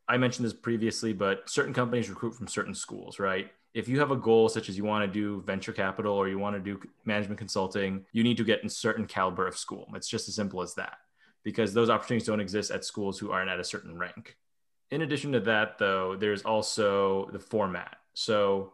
I 0.09 0.17
mentioned 0.17 0.45
this 0.45 0.53
previously, 0.53 1.13
but 1.13 1.49
certain 1.49 1.73
companies 1.73 2.11
recruit 2.11 2.35
from 2.35 2.49
certain 2.49 2.75
schools, 2.75 3.21
right? 3.21 3.49
If 3.75 3.89
you 3.89 4.01
have 4.01 4.11
a 4.11 4.17
goal 4.17 4.49
such 4.49 4.69
as 4.69 4.77
you 4.77 4.85
want 4.85 5.07
to 5.07 5.21
do 5.21 5.41
venture 5.43 5.73
capital 5.73 6.13
or 6.13 6.29
you 6.29 6.39
want 6.39 6.57
to 6.57 6.61
do 6.61 6.81
management 7.05 7.39
consulting, 7.39 8.05
you 8.11 8.25
need 8.25 8.37
to 8.39 8.45
get 8.45 8.65
in 8.65 8.69
certain 8.69 9.07
caliber 9.07 9.47
of 9.47 9.57
school. 9.57 9.87
It's 9.95 10.09
just 10.09 10.29
as 10.29 10.35
simple 10.35 10.63
as 10.63 10.75
that 10.75 10.99
because 11.45 11.73
those 11.73 11.91
opportunities 11.91 12.27
don't 12.27 12.41
exist 12.41 12.73
at 12.73 12.85
schools 12.85 13.21
who 13.21 13.31
aren't 13.31 13.51
at 13.51 13.61
a 13.61 13.65
certain 13.65 13.97
rank. 13.97 14.37
In 14.91 15.03
addition 15.03 15.31
to 15.33 15.41
that, 15.41 15.79
though, 15.79 16.17
there's 16.17 16.43
also 16.43 17.31
the 17.33 17.39
format. 17.39 17.97
So, 18.15 18.73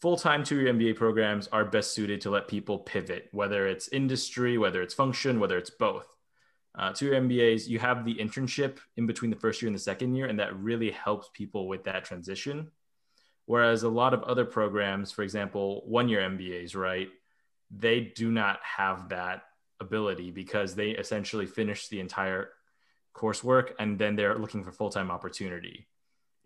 full 0.00 0.16
time 0.16 0.44
two 0.44 0.60
year 0.60 0.72
MBA 0.72 0.96
programs 0.96 1.48
are 1.48 1.64
best 1.64 1.94
suited 1.94 2.20
to 2.22 2.30
let 2.30 2.48
people 2.48 2.78
pivot, 2.78 3.28
whether 3.32 3.66
it's 3.66 3.88
industry, 3.88 4.58
whether 4.58 4.82
it's 4.82 4.94
function, 4.94 5.40
whether 5.40 5.58
it's 5.58 5.70
both. 5.70 6.06
Uh, 6.78 6.92
two 6.92 7.06
year 7.06 7.20
MBAs, 7.20 7.68
you 7.68 7.78
have 7.78 8.04
the 8.04 8.14
internship 8.14 8.78
in 8.96 9.06
between 9.06 9.30
the 9.30 9.36
first 9.36 9.62
year 9.62 9.68
and 9.68 9.74
the 9.74 9.80
second 9.80 10.14
year, 10.14 10.26
and 10.26 10.38
that 10.38 10.56
really 10.58 10.90
helps 10.90 11.30
people 11.32 11.68
with 11.68 11.84
that 11.84 12.04
transition. 12.04 12.70
Whereas 13.46 13.84
a 13.84 13.88
lot 13.88 14.12
of 14.12 14.22
other 14.24 14.44
programs, 14.44 15.12
for 15.12 15.22
example, 15.22 15.82
one 15.86 16.08
year 16.08 16.20
MBAs, 16.20 16.76
right, 16.76 17.08
they 17.70 18.00
do 18.00 18.30
not 18.30 18.58
have 18.62 19.08
that 19.08 19.44
ability 19.80 20.30
because 20.30 20.74
they 20.74 20.90
essentially 20.90 21.46
finish 21.46 21.88
the 21.88 22.00
entire 22.00 22.50
coursework 23.14 23.70
and 23.78 23.98
then 23.98 24.16
they're 24.16 24.36
looking 24.36 24.64
for 24.64 24.72
full 24.72 24.90
time 24.90 25.10
opportunity. 25.10 25.86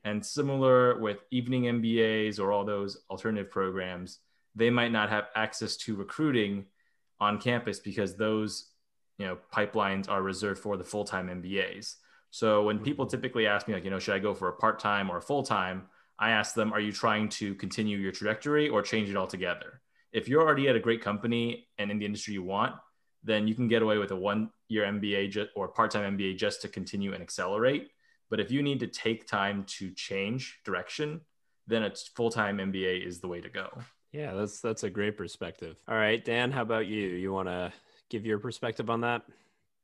And 0.05 0.25
similar 0.25 0.99
with 0.99 1.19
evening 1.31 1.65
MBAs 1.65 2.41
or 2.41 2.53
all 2.53 2.65
those 2.65 2.99
alternative 3.11 3.51
programs, 3.51 4.19
they 4.55 4.71
might 4.71 4.93
not 4.93 5.11
have 5.11 5.29
access 5.35 5.77
to 5.79 5.95
recruiting 5.95 6.67
on 7.21 7.39
campus 7.39 7.79
because 7.79 8.17
those 8.17 8.71
you 9.19 9.27
know 9.27 9.37
pipelines 9.55 10.09
are 10.09 10.23
reserved 10.23 10.61
for 10.61 10.77
the 10.77 10.85
full-time 10.85 11.29
MBAs. 11.29 11.97
So 12.31 12.63
when 12.63 12.77
mm-hmm. 12.77 12.85
people 12.85 13.07
typically 13.07 13.47
ask 13.47 13.69
me 13.69 13.75
like, 13.75 13.85
you 13.85 13.91
know, 13.91 13.99
should 13.99 14.15
I 14.15 14.19
go 14.19 14.35
for 14.35 14.49
a 14.49 14.53
part-time 14.53 15.11
or 15.11 15.19
a 15.19 15.23
full-time? 15.23 15.89
I 16.19 16.31
ask 16.31 16.55
them, 16.55 16.73
are 16.73 16.81
you 16.81 16.93
trying 16.93 17.29
to 17.31 17.55
continue 17.55 17.99
your 17.99 18.13
trajectory 18.13 18.69
or 18.69 18.83
change 18.83 19.09
it 19.09 19.17
altogether? 19.17 19.81
If 20.13 20.29
you're 20.29 20.43
already 20.43 20.69
at 20.69 20.77
a 20.77 20.81
great 20.81 21.03
company 21.03 21.69
and 21.79 21.91
in 21.91 21.99
the 21.99 22.05
industry 22.05 22.35
you 22.35 22.43
want, 22.43 22.75
then 23.23 23.47
you 23.47 23.55
can 23.55 23.69
get 23.69 23.83
away 23.83 23.99
with 23.99 24.11
a 24.11 24.17
one-year 24.17 24.85
MBA 24.85 25.49
or 25.57 25.69
part-time 25.69 26.17
MBA 26.17 26.37
just 26.37 26.63
to 26.63 26.69
continue 26.69 27.13
and 27.13 27.23
accelerate. 27.23 27.91
But 28.31 28.41
if 28.41 28.51
you 28.51 28.63
need 28.63 28.81
to 28.81 28.87
take 28.87 29.27
time 29.27 29.65
to 29.79 29.91
change 29.91 30.61
direction, 30.65 31.21
then 31.67 31.83
a 31.83 31.93
full 32.15 32.31
time 32.31 32.59
MBA 32.59 33.07
is 33.07 33.21
the 33.21 33.29
way 33.29 33.41
to 33.41 33.49
go. 33.49 33.69
Yeah, 34.13 34.35
that's 34.35 34.61
that's 34.61 34.85
a 34.85 34.91
great 34.91 35.17
perspective. 35.17 35.77
All 35.89 35.97
right, 35.97 36.25
Dan, 36.25 36.51
how 36.51 36.63
about 36.63 36.87
you? 36.87 37.09
You 37.09 37.33
want 37.33 37.49
to 37.49 37.73
give 38.09 38.27
your 38.27 38.39
perspective 38.39 38.91
on 38.91 39.01
that? 39.03 39.23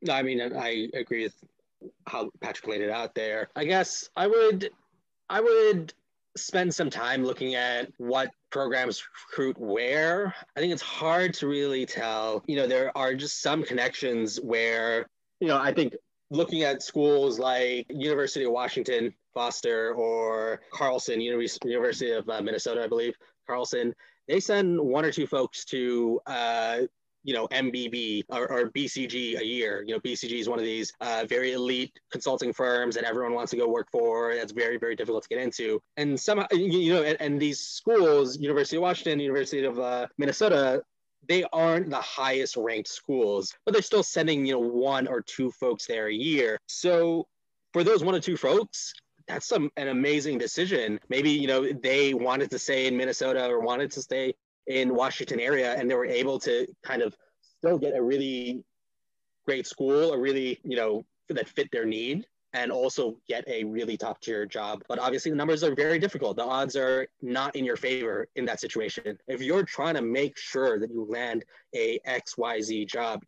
No, 0.02 0.14
I 0.14 0.22
mean 0.22 0.40
I 0.40 0.88
agree 0.94 1.24
with 1.24 1.34
how 2.06 2.30
Patrick 2.40 2.68
laid 2.68 2.80
it 2.80 2.90
out 2.90 3.14
there. 3.14 3.48
I 3.56 3.64
guess 3.64 4.08
I 4.16 4.26
would 4.26 4.70
I 5.28 5.40
would 5.40 5.92
spend 6.36 6.74
some 6.74 6.90
time 6.90 7.24
looking 7.24 7.54
at 7.54 7.90
what 7.98 8.30
programs 8.50 9.02
recruit 9.30 9.58
where. 9.58 10.34
I 10.56 10.60
think 10.60 10.72
it's 10.72 10.82
hard 10.82 11.34
to 11.34 11.46
really 11.46 11.86
tell. 11.86 12.42
You 12.46 12.56
know, 12.56 12.66
there 12.66 12.96
are 12.96 13.14
just 13.14 13.42
some 13.42 13.62
connections 13.62 14.38
where, 14.38 15.06
you 15.40 15.48
know, 15.48 15.58
I 15.58 15.72
think 15.72 15.94
looking 16.30 16.62
at 16.62 16.82
schools 16.82 17.38
like 17.38 17.86
University 17.88 18.44
of 18.44 18.52
Washington, 18.52 19.14
Foster, 19.34 19.94
or 19.94 20.60
Carlson, 20.72 21.20
University 21.20 22.12
of 22.12 22.28
uh, 22.28 22.40
Minnesota, 22.42 22.82
I 22.82 22.88
believe, 22.88 23.14
Carlson, 23.46 23.94
they 24.28 24.40
send 24.40 24.80
one 24.80 25.04
or 25.04 25.12
two 25.12 25.26
folks 25.26 25.64
to, 25.66 26.20
uh, 26.26 26.80
you 27.22 27.34
know, 27.34 27.46
MBB 27.48 28.24
or, 28.28 28.50
or, 28.50 28.70
BCG 28.70 29.38
a 29.38 29.44
year. 29.44 29.84
You 29.86 29.94
know, 29.94 30.00
BCG 30.00 30.38
is 30.38 30.48
one 30.48 30.58
of 30.58 30.64
these 30.64 30.92
uh, 31.00 31.26
very 31.28 31.52
elite 31.52 31.92
consulting 32.10 32.52
firms 32.52 32.94
that 32.94 33.04
everyone 33.04 33.34
wants 33.34 33.50
to 33.50 33.56
go 33.56 33.68
work 33.68 33.88
for. 33.90 34.34
That's 34.34 34.52
very, 34.52 34.78
very 34.78 34.94
difficult 34.94 35.24
to 35.24 35.28
get 35.28 35.38
into. 35.38 35.80
And 35.96 36.18
somehow, 36.18 36.46
you 36.52 36.92
know, 36.92 37.02
and, 37.02 37.20
and 37.20 37.40
these 37.40 37.60
schools, 37.60 38.38
University 38.38 38.76
of 38.76 38.82
Washington, 38.82 39.18
University 39.18 39.64
of 39.64 39.78
uh, 39.78 40.06
Minnesota, 40.18 40.82
they 41.28 41.44
aren't 41.52 41.90
the 41.90 42.00
highest 42.00 42.56
ranked 42.56 42.88
schools, 42.88 43.54
but 43.64 43.72
they're 43.72 43.82
still 43.82 44.02
sending, 44.02 44.46
you 44.46 44.52
know, 44.52 44.60
one 44.60 45.06
or 45.06 45.20
two 45.20 45.50
folks 45.50 45.86
there 45.86 46.08
a 46.08 46.14
year. 46.14 46.58
So 46.66 47.26
for 47.72 47.84
those 47.84 48.04
one 48.04 48.14
or 48.14 48.20
two 48.20 48.36
folks, 48.36 48.92
that's 49.28 49.46
some 49.46 49.70
an 49.76 49.88
amazing 49.88 50.38
decision. 50.38 51.00
Maybe, 51.08 51.30
you 51.30 51.46
know, 51.46 51.72
they 51.72 52.14
wanted 52.14 52.50
to 52.50 52.58
stay 52.58 52.86
in 52.86 52.96
Minnesota 52.96 53.46
or 53.46 53.60
wanted 53.60 53.90
to 53.92 54.02
stay 54.02 54.34
in 54.66 54.94
Washington 54.94 55.40
area 55.40 55.74
and 55.74 55.90
they 55.90 55.94
were 55.94 56.06
able 56.06 56.38
to 56.40 56.66
kind 56.82 57.02
of 57.02 57.16
still 57.58 57.78
get 57.78 57.96
a 57.96 58.02
really 58.02 58.64
great 59.44 59.66
school, 59.66 60.12
a 60.12 60.18
really, 60.18 60.60
you 60.62 60.76
know, 60.76 61.04
that 61.28 61.48
fit 61.48 61.70
their 61.72 61.84
need 61.84 62.26
and 62.52 62.72
also 62.72 63.16
get 63.28 63.46
a 63.48 63.64
really 63.64 63.96
top 63.96 64.20
tier 64.20 64.46
job. 64.46 64.82
But 64.88 64.98
obviously, 64.98 65.30
the 65.30 65.36
numbers 65.36 65.62
are 65.62 65.74
very 65.74 65.98
difficult. 65.98 66.36
The 66.36 66.44
odds 66.44 66.76
are 66.76 67.06
not 67.20 67.54
in 67.54 67.64
your 67.64 67.76
favor 67.76 68.28
in 68.36 68.44
that 68.46 68.60
situation. 68.60 69.18
If 69.28 69.42
you're 69.42 69.62
trying 69.62 69.94
to 69.94 70.02
make 70.02 70.38
sure 70.38 70.78
that 70.78 70.90
you 70.90 71.04
land 71.08 71.44
a 71.74 71.98
XYZ 72.06 72.88
job, 72.88 73.22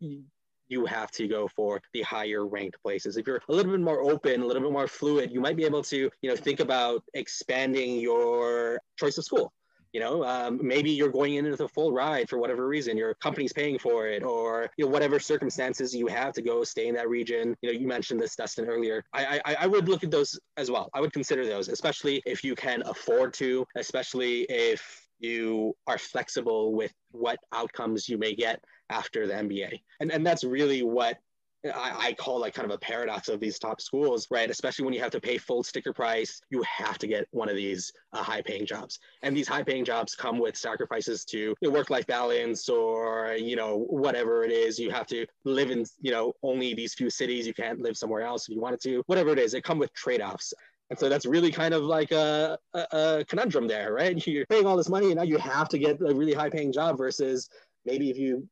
you 0.67 0.85
have 0.85 1.11
to 1.11 1.27
go 1.27 1.47
for 1.47 1.81
the 1.93 2.01
higher 2.03 2.45
ranked 2.45 2.81
places. 2.81 3.17
If 3.17 3.27
you're 3.27 3.41
a 3.47 3.51
little 3.51 3.71
bit 3.71 3.81
more 3.81 4.01
open, 4.01 4.41
a 4.41 4.45
little 4.45 4.61
bit 4.61 4.71
more 4.71 4.87
fluid, 4.87 5.31
you 5.31 5.41
might 5.41 5.57
be 5.57 5.65
able 5.65 5.83
to, 5.83 6.09
you 6.21 6.29
know, 6.29 6.35
think 6.35 6.59
about 6.59 7.03
expanding 7.13 7.99
your 7.99 8.79
choice 8.97 9.17
of 9.17 9.25
school. 9.25 9.51
You 9.93 9.99
know, 9.99 10.23
um, 10.23 10.59
maybe 10.61 10.91
you're 10.91 11.11
going 11.11 11.35
in 11.35 11.49
with 11.49 11.61
a 11.61 11.67
full 11.67 11.91
ride 11.91 12.29
for 12.29 12.37
whatever 12.37 12.67
reason. 12.67 12.97
Your 12.97 13.13
company's 13.15 13.53
paying 13.53 13.79
for 13.79 14.07
it, 14.07 14.23
or 14.23 14.69
you 14.77 14.85
know, 14.85 14.91
whatever 14.91 15.19
circumstances 15.19 15.95
you 15.95 16.07
have 16.07 16.33
to 16.33 16.41
go 16.41 16.63
stay 16.63 16.87
in 16.87 16.95
that 16.95 17.09
region. 17.09 17.55
You 17.61 17.73
know, 17.73 17.79
you 17.79 17.87
mentioned 17.87 18.19
this, 18.19 18.35
Dustin, 18.35 18.65
earlier. 18.65 19.03
I, 19.13 19.41
I, 19.45 19.55
I 19.61 19.67
would 19.67 19.89
look 19.89 20.03
at 20.03 20.11
those 20.11 20.39
as 20.57 20.69
well. 20.69 20.89
I 20.93 21.01
would 21.01 21.13
consider 21.13 21.45
those, 21.45 21.69
especially 21.69 22.21
if 22.25 22.43
you 22.43 22.55
can 22.55 22.83
afford 22.85 23.33
to, 23.35 23.65
especially 23.75 24.41
if 24.43 25.07
you 25.19 25.75
are 25.87 25.97
flexible 25.97 26.73
with 26.73 26.93
what 27.11 27.39
outcomes 27.53 28.07
you 28.07 28.17
may 28.17 28.35
get 28.35 28.63
after 28.89 29.27
the 29.27 29.33
MBA. 29.33 29.81
And, 29.99 30.11
and 30.11 30.25
that's 30.25 30.43
really 30.43 30.81
what 30.81 31.17
I, 31.65 32.07
I, 32.07 32.13
call 32.13 32.39
like 32.39 32.53
kind 32.53 32.65
of 32.65 32.73
a 32.73 32.77
paradox 32.77 33.27
of 33.27 33.41
these 33.41 33.59
top 33.59 33.81
schools, 33.81 34.27
right? 34.31 34.49
Especially 34.49 34.85
when 34.85 34.93
you 34.93 35.01
have 35.01 35.11
to 35.11 35.19
pay 35.19 35.37
full 35.37 35.61
sticker 35.61 35.91
price, 35.91 36.41
you 36.49 36.63
have 36.63 36.97
to 36.99 37.07
get 37.07 37.27
one 37.31 37.49
of 37.49 37.55
these 37.55 37.91
uh, 38.13 38.23
high 38.23 38.41
paying 38.41 38.65
jobs. 38.65 38.99
And 39.23 39.35
these 39.35 39.47
high 39.47 39.63
paying 39.63 39.83
jobs 39.83 40.15
come 40.15 40.39
with 40.39 40.55
sacrifices 40.55 41.25
to 41.25 41.37
you 41.37 41.55
know, 41.61 41.71
work 41.71 41.89
life 41.89 42.07
balance 42.07 42.69
or, 42.69 43.35
you 43.37 43.57
know, 43.57 43.85
whatever 43.89 44.45
it 44.45 44.51
is. 44.51 44.79
You 44.79 44.89
have 44.91 45.07
to 45.07 45.25
live 45.43 45.69
in, 45.69 45.85
you 45.99 46.11
know, 46.11 46.31
only 46.43 46.73
these 46.73 46.93
few 46.93 47.09
cities. 47.09 47.45
You 47.45 47.53
can't 47.53 47.81
live 47.81 47.97
somewhere 47.97 48.21
else 48.21 48.47
if 48.47 48.55
you 48.55 48.61
wanted 48.61 48.79
to, 48.81 49.03
whatever 49.07 49.31
it 49.31 49.39
is. 49.39 49.51
They 49.51 49.61
come 49.61 49.79
with 49.79 49.93
trade 49.93 50.21
offs. 50.21 50.53
And 50.89 50.97
so 50.97 51.09
that's 51.09 51.25
really 51.25 51.51
kind 51.51 51.73
of 51.73 51.83
like 51.83 52.11
a, 52.11 52.57
a, 52.73 52.85
a 52.91 53.25
conundrum 53.27 53.67
there, 53.67 53.93
right? 53.93 54.25
You're 54.27 54.45
paying 54.45 54.65
all 54.65 54.77
this 54.77 54.89
money 54.89 55.07
and 55.07 55.17
now 55.17 55.23
you 55.23 55.37
have 55.37 55.67
to 55.69 55.77
get 55.77 55.99
a 56.01 56.15
really 56.15 56.33
high 56.33 56.49
paying 56.49 56.71
job 56.71 56.97
versus 56.97 57.49
maybe 57.85 58.09
if 58.09 58.17
you 58.17 58.47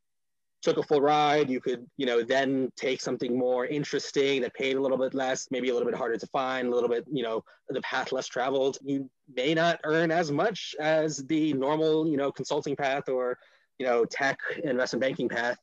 took 0.61 0.77
a 0.77 0.83
full 0.83 1.01
ride. 1.01 1.49
You 1.49 1.59
could, 1.59 1.85
you 1.97 2.05
know, 2.05 2.23
then 2.23 2.71
take 2.75 3.01
something 3.01 3.37
more 3.37 3.65
interesting 3.65 4.41
that 4.41 4.53
paid 4.53 4.75
a 4.75 4.81
little 4.81 4.97
bit 4.97 5.13
less, 5.13 5.47
maybe 5.51 5.69
a 5.69 5.73
little 5.73 5.89
bit 5.89 5.97
harder 5.97 6.17
to 6.17 6.27
find, 6.27 6.67
a 6.67 6.71
little 6.71 6.89
bit, 6.89 7.05
you 7.11 7.23
know, 7.23 7.43
the 7.69 7.81
path 7.81 8.11
less 8.11 8.27
traveled. 8.27 8.77
You 8.83 9.09
may 9.35 9.53
not 9.53 9.79
earn 9.83 10.11
as 10.11 10.31
much 10.31 10.75
as 10.79 11.25
the 11.27 11.53
normal, 11.53 12.07
you 12.07 12.17
know, 12.17 12.31
consulting 12.31 12.75
path 12.75 13.07
or, 13.07 13.37
you 13.77 13.85
know, 13.85 14.05
tech 14.05 14.39
investment 14.63 15.01
banking 15.01 15.29
path, 15.29 15.57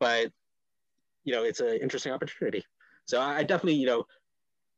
but, 0.00 0.32
you 1.24 1.32
know, 1.32 1.44
it's 1.44 1.60
an 1.60 1.78
interesting 1.80 2.12
opportunity. 2.12 2.64
So 3.06 3.20
I 3.20 3.44
definitely, 3.44 3.74
you 3.74 3.86
know, 3.86 4.04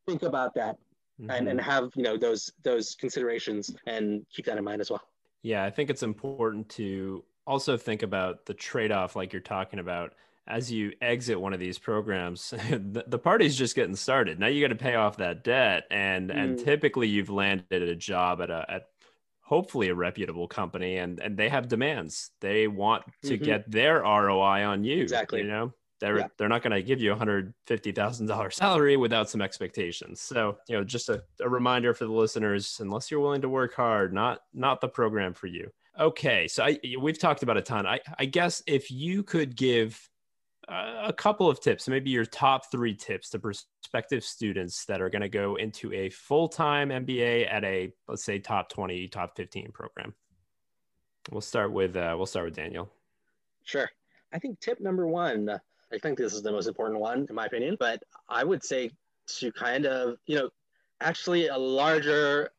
think 0.07 0.23
about 0.23 0.55
that 0.55 0.77
mm-hmm. 1.21 1.31
and, 1.31 1.49
and 1.49 1.61
have, 1.61 1.91
you 1.97 2.03
know, 2.03 2.17
those 2.17 2.53
those 2.63 2.95
considerations 2.95 3.75
and 3.87 4.27
keep 4.31 4.45
that 4.47 4.59
in 4.59 4.65
mind 4.65 4.81
as 4.81 4.91
well. 4.91 5.03
Yeah, 5.43 5.65
I 5.65 5.71
think 5.71 5.91
it's 5.91 6.03
important 6.03 6.69
to 6.71 7.23
also 7.47 7.77
think 7.77 8.03
about 8.03 8.47
the 8.47 8.55
trade-off 8.55 9.17
like 9.17 9.33
you're 9.33 9.41
talking 9.43 9.79
about 9.79 10.15
as 10.49 10.71
you 10.71 10.93
exit 11.01 11.41
one 11.41 11.53
of 11.53 11.61
these 11.61 11.79
programs 11.79 12.51
the, 12.71 13.05
the 13.07 13.19
party's 13.19 13.57
just 13.57 13.75
getting 13.75 13.97
started 13.97 14.39
now 14.39 14.47
you 14.47 14.61
got 14.61 14.69
to 14.69 14.75
pay 14.81 14.95
off 14.95 15.17
that 15.17 15.45
debt 15.45 15.85
and 15.91 16.31
mm. 16.31 16.37
and 16.37 16.59
typically 16.59 17.09
you've 17.09 17.31
landed 17.31 17.83
a 17.83 17.95
job 17.97 18.41
at 18.41 18.51
a 18.51 18.65
at 18.69 18.89
hopefully 19.41 19.89
a 19.89 19.95
reputable 19.95 20.49
company 20.49 20.97
and 20.97 21.21
and 21.21 21.37
they 21.37 21.49
have 21.49 21.69
demands 21.69 22.31
they 22.41 22.67
want 22.67 23.05
to 23.23 23.39
Mhm. 23.39 23.45
get 23.45 23.71
their 23.71 24.03
roi 24.03 24.65
on 24.65 24.83
you 24.85 25.01
Exactly. 25.03 25.41
you 25.43 25.47
know 25.49 25.73
they're 26.01 26.19
Yeah. 26.19 26.29
they're 26.37 26.49
not 26.49 26.63
going 26.63 26.73
to 26.73 26.83
give 26.83 27.01
you 27.01 27.13
a 27.13 27.17
hundred 27.17 27.55
fifty 27.67 27.93
thousand 27.93 28.27
dollar 28.27 28.51
salary 28.51 28.97
without 28.97 29.31
some 29.31 29.41
expectations 29.41 30.21
so 30.21 30.59
you 30.69 30.77
know 30.77 30.85
just 30.85 31.09
a, 31.09 31.23
a 31.41 31.49
reminder 31.49 31.95
for 31.95 32.05
the 32.07 32.13
listeners 32.13 32.79
unless 32.81 33.11
you're 33.11 33.21
willing 33.21 33.43
to 33.43 33.49
work 33.49 33.75
hard 33.75 34.13
not 34.13 34.41
not 34.53 34.81
the 34.81 34.89
program 34.89 35.33
for 35.33 35.47
you 35.47 35.71
okay 35.99 36.47
so 36.49 36.65
I, 36.65 36.79
we've 37.01 37.19
talked 37.19 37.43
about 37.43 37.57
a 37.57 37.63
ton 37.63 37.87
i 37.87 38.01
i 38.19 38.25
guess 38.25 38.63
if 38.67 38.91
you 38.91 39.23
could 39.23 39.57
give 39.57 40.09
a 40.69 41.13
couple 41.13 41.49
of 41.49 41.61
tips, 41.61 41.89
maybe 41.89 42.11
your 42.11 42.25
top 42.25 42.71
three 42.71 42.95
tips 42.95 43.31
to 43.31 43.39
prospective 43.39 44.25
students 44.25 44.85
that 44.87 45.01
are 45.01 45.09
going 45.09 45.23
to 45.23 45.29
go 45.29 45.57
into 45.57 45.93
a 45.93 46.11
full 46.11 46.49
time 46.49 46.89
MBA 46.89 47.53
at 47.53 47.65
a, 47.65 47.93
let's 48.09 48.25
say, 48.25 48.39
top 48.39 48.69
20, 48.71 49.09
top 49.09 49.37
15 49.37 49.71
program. 49.73 50.15
We'll 51.31 51.41
start 51.41 51.73
with, 51.73 51.97
uh, 51.97 52.15
we'll 52.17 52.27
start 52.27 52.47
with 52.47 52.57
Daniel. 52.57 52.91
Sure. 53.65 53.89
I 54.33 54.39
think 54.39 54.61
tip 54.61 54.81
number 54.81 55.07
one, 55.07 55.49
I 55.93 55.99
think 55.99 56.19
this 56.19 56.35
is 56.35 56.43
the 56.43 56.53
most 56.53 56.67
important 56.67 57.01
one, 57.01 57.27
in 57.29 57.35
my 57.35 57.47
opinion, 57.47 57.77
but 57.79 58.03
I 58.29 58.43
would 58.43 58.65
say 58.65 58.91
to 59.39 59.53
kind 59.53 59.87
of, 59.87 60.19
you 60.27 60.37
know, 60.37 60.51
actually 61.01 61.49
a 61.49 61.57
larger 61.57 62.51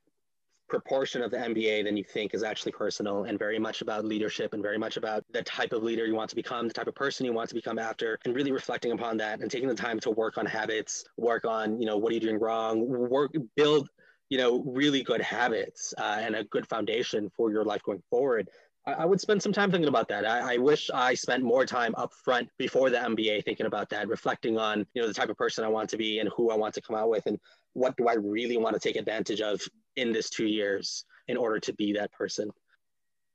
proportion 0.67 1.21
of 1.21 1.31
the 1.31 1.37
MBA 1.37 1.83
than 1.83 1.97
you 1.97 2.03
think 2.03 2.33
is 2.33 2.43
actually 2.43 2.71
personal 2.71 3.23
and 3.23 3.39
very 3.39 3.59
much 3.59 3.81
about 3.81 4.05
leadership 4.05 4.53
and 4.53 4.61
very 4.61 4.77
much 4.77 4.97
about 4.97 5.23
the 5.31 5.41
type 5.43 5.73
of 5.73 5.83
leader 5.83 6.05
you 6.05 6.15
want 6.15 6.29
to 6.29 6.35
become, 6.35 6.67
the 6.67 6.73
type 6.73 6.87
of 6.87 6.95
person 6.95 7.25
you 7.25 7.33
want 7.33 7.49
to 7.49 7.55
become 7.55 7.79
after, 7.79 8.19
and 8.25 8.35
really 8.35 8.51
reflecting 8.51 8.91
upon 8.91 9.17
that 9.17 9.39
and 9.39 9.49
taking 9.49 9.69
the 9.69 9.75
time 9.75 9.99
to 9.99 10.11
work 10.11 10.37
on 10.37 10.45
habits, 10.45 11.05
work 11.17 11.45
on, 11.45 11.79
you 11.79 11.85
know, 11.85 11.97
what 11.97 12.11
are 12.11 12.15
you 12.15 12.21
doing 12.21 12.39
wrong, 12.39 12.85
work, 12.87 13.31
build, 13.55 13.89
you 14.29 14.37
know, 14.37 14.61
really 14.65 15.03
good 15.03 15.21
habits 15.21 15.93
uh, 15.97 16.17
and 16.19 16.35
a 16.35 16.43
good 16.45 16.67
foundation 16.67 17.29
for 17.35 17.51
your 17.51 17.63
life 17.63 17.81
going 17.83 18.03
forward. 18.09 18.49
I, 18.85 19.05
would 19.05 19.19
spend 19.19 19.43
some 19.43 19.51
time 19.51 19.69
thinking 19.69 19.89
about 19.89 20.07
that. 20.07 20.25
I, 20.25 20.53
I 20.53 20.57
wish 20.57 20.89
I 20.93 21.13
spent 21.13 21.43
more 21.43 21.65
time 21.65 21.93
up 21.97 22.13
front 22.13 22.47
before 22.57 22.89
the 22.89 22.97
MBA 22.97 23.43
thinking 23.43 23.65
about 23.65 23.89
that, 23.89 24.07
reflecting 24.07 24.57
on, 24.57 24.85
you 24.93 25.01
know, 25.01 25.09
the 25.09 25.13
type 25.13 25.27
of 25.27 25.37
person 25.37 25.65
I 25.65 25.67
want 25.67 25.89
to 25.89 25.97
be 25.97 26.19
and 26.19 26.29
who 26.37 26.51
I 26.51 26.55
want 26.55 26.73
to 26.75 26.81
come 26.81 26.95
out 26.95 27.09
with 27.09 27.25
and 27.25 27.37
what 27.73 27.97
do 27.97 28.07
I 28.07 28.13
really 28.13 28.55
want 28.55 28.75
to 28.75 28.79
take 28.79 28.95
advantage 28.95 29.41
of 29.41 29.61
in 29.97 30.13
this 30.13 30.29
two 30.29 30.45
years 30.45 31.03
in 31.27 31.35
order 31.35 31.59
to 31.59 31.73
be 31.73 31.93
that 31.93 32.11
person. 32.13 32.49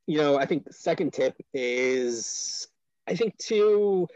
You 0.06 0.18
know, 0.18 0.38
I 0.38 0.46
think 0.46 0.64
the 0.64 0.72
second 0.72 1.12
tip 1.12 1.36
is 1.52 2.66
I 3.06 3.14
think 3.14 3.36
to 3.38 4.08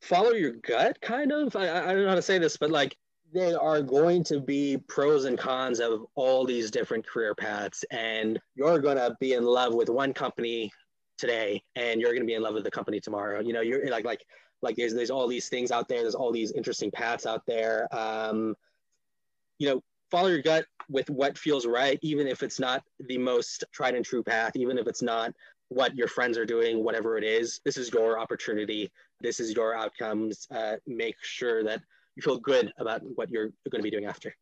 follow 0.00 0.32
your 0.32 0.52
gut, 0.52 1.00
kind 1.00 1.32
of. 1.32 1.56
I, 1.56 1.68
I 1.68 1.92
don't 1.92 2.02
know 2.02 2.08
how 2.10 2.14
to 2.14 2.22
say 2.22 2.38
this, 2.38 2.56
but 2.56 2.70
like 2.70 2.96
there 3.32 3.60
are 3.60 3.80
going 3.80 4.22
to 4.24 4.40
be 4.40 4.76
pros 4.88 5.24
and 5.24 5.38
cons 5.38 5.80
of 5.80 6.04
all 6.14 6.44
these 6.44 6.70
different 6.70 7.06
career 7.06 7.34
paths, 7.34 7.84
and 7.90 8.38
you're 8.54 8.78
going 8.78 8.96
to 8.98 9.16
be 9.20 9.32
in 9.32 9.44
love 9.44 9.74
with 9.74 9.88
one 9.88 10.12
company 10.12 10.70
today, 11.16 11.62
and 11.76 12.00
you're 12.00 12.10
going 12.10 12.22
to 12.22 12.26
be 12.26 12.34
in 12.34 12.42
love 12.42 12.54
with 12.54 12.64
the 12.64 12.70
company 12.70 13.00
tomorrow. 13.00 13.40
You 13.40 13.52
know, 13.52 13.60
you're 13.60 13.88
like 13.88 14.04
like 14.04 14.24
like 14.60 14.76
there's 14.76 14.94
there's 14.94 15.10
all 15.10 15.26
these 15.26 15.48
things 15.48 15.70
out 15.70 15.88
there. 15.88 16.02
There's 16.02 16.14
all 16.14 16.32
these 16.32 16.52
interesting 16.52 16.90
paths 16.90 17.26
out 17.26 17.46
there. 17.46 17.88
Um, 17.94 18.54
you 19.58 19.68
know, 19.68 19.82
follow 20.12 20.28
your 20.28 20.42
gut 20.42 20.66
with 20.90 21.08
what 21.08 21.38
feels 21.38 21.66
right, 21.66 21.98
even 22.02 22.26
if 22.26 22.42
it's 22.42 22.60
not 22.60 22.84
the 23.08 23.16
most 23.16 23.64
tried 23.72 23.94
and 23.94 24.04
true 24.04 24.22
path, 24.22 24.52
even 24.54 24.76
if 24.76 24.86
it's 24.86 25.00
not 25.00 25.32
what 25.70 25.96
your 25.96 26.06
friends 26.06 26.36
are 26.36 26.44
doing, 26.44 26.84
whatever 26.84 27.16
it 27.16 27.24
is. 27.24 27.60
This 27.64 27.78
is 27.78 27.90
your 27.90 28.18
opportunity. 28.18 28.92
This 29.22 29.40
is 29.40 29.54
your 29.54 29.74
outcomes. 29.74 30.46
Uh, 30.54 30.76
make 30.86 31.16
sure 31.22 31.64
that 31.64 31.80
you 32.14 32.22
feel 32.22 32.36
good 32.36 32.70
about 32.78 33.00
what 33.14 33.30
you're 33.30 33.52
going 33.70 33.80
to 33.80 33.82
be 33.82 33.90
doing 33.90 34.04
after. 34.04 34.36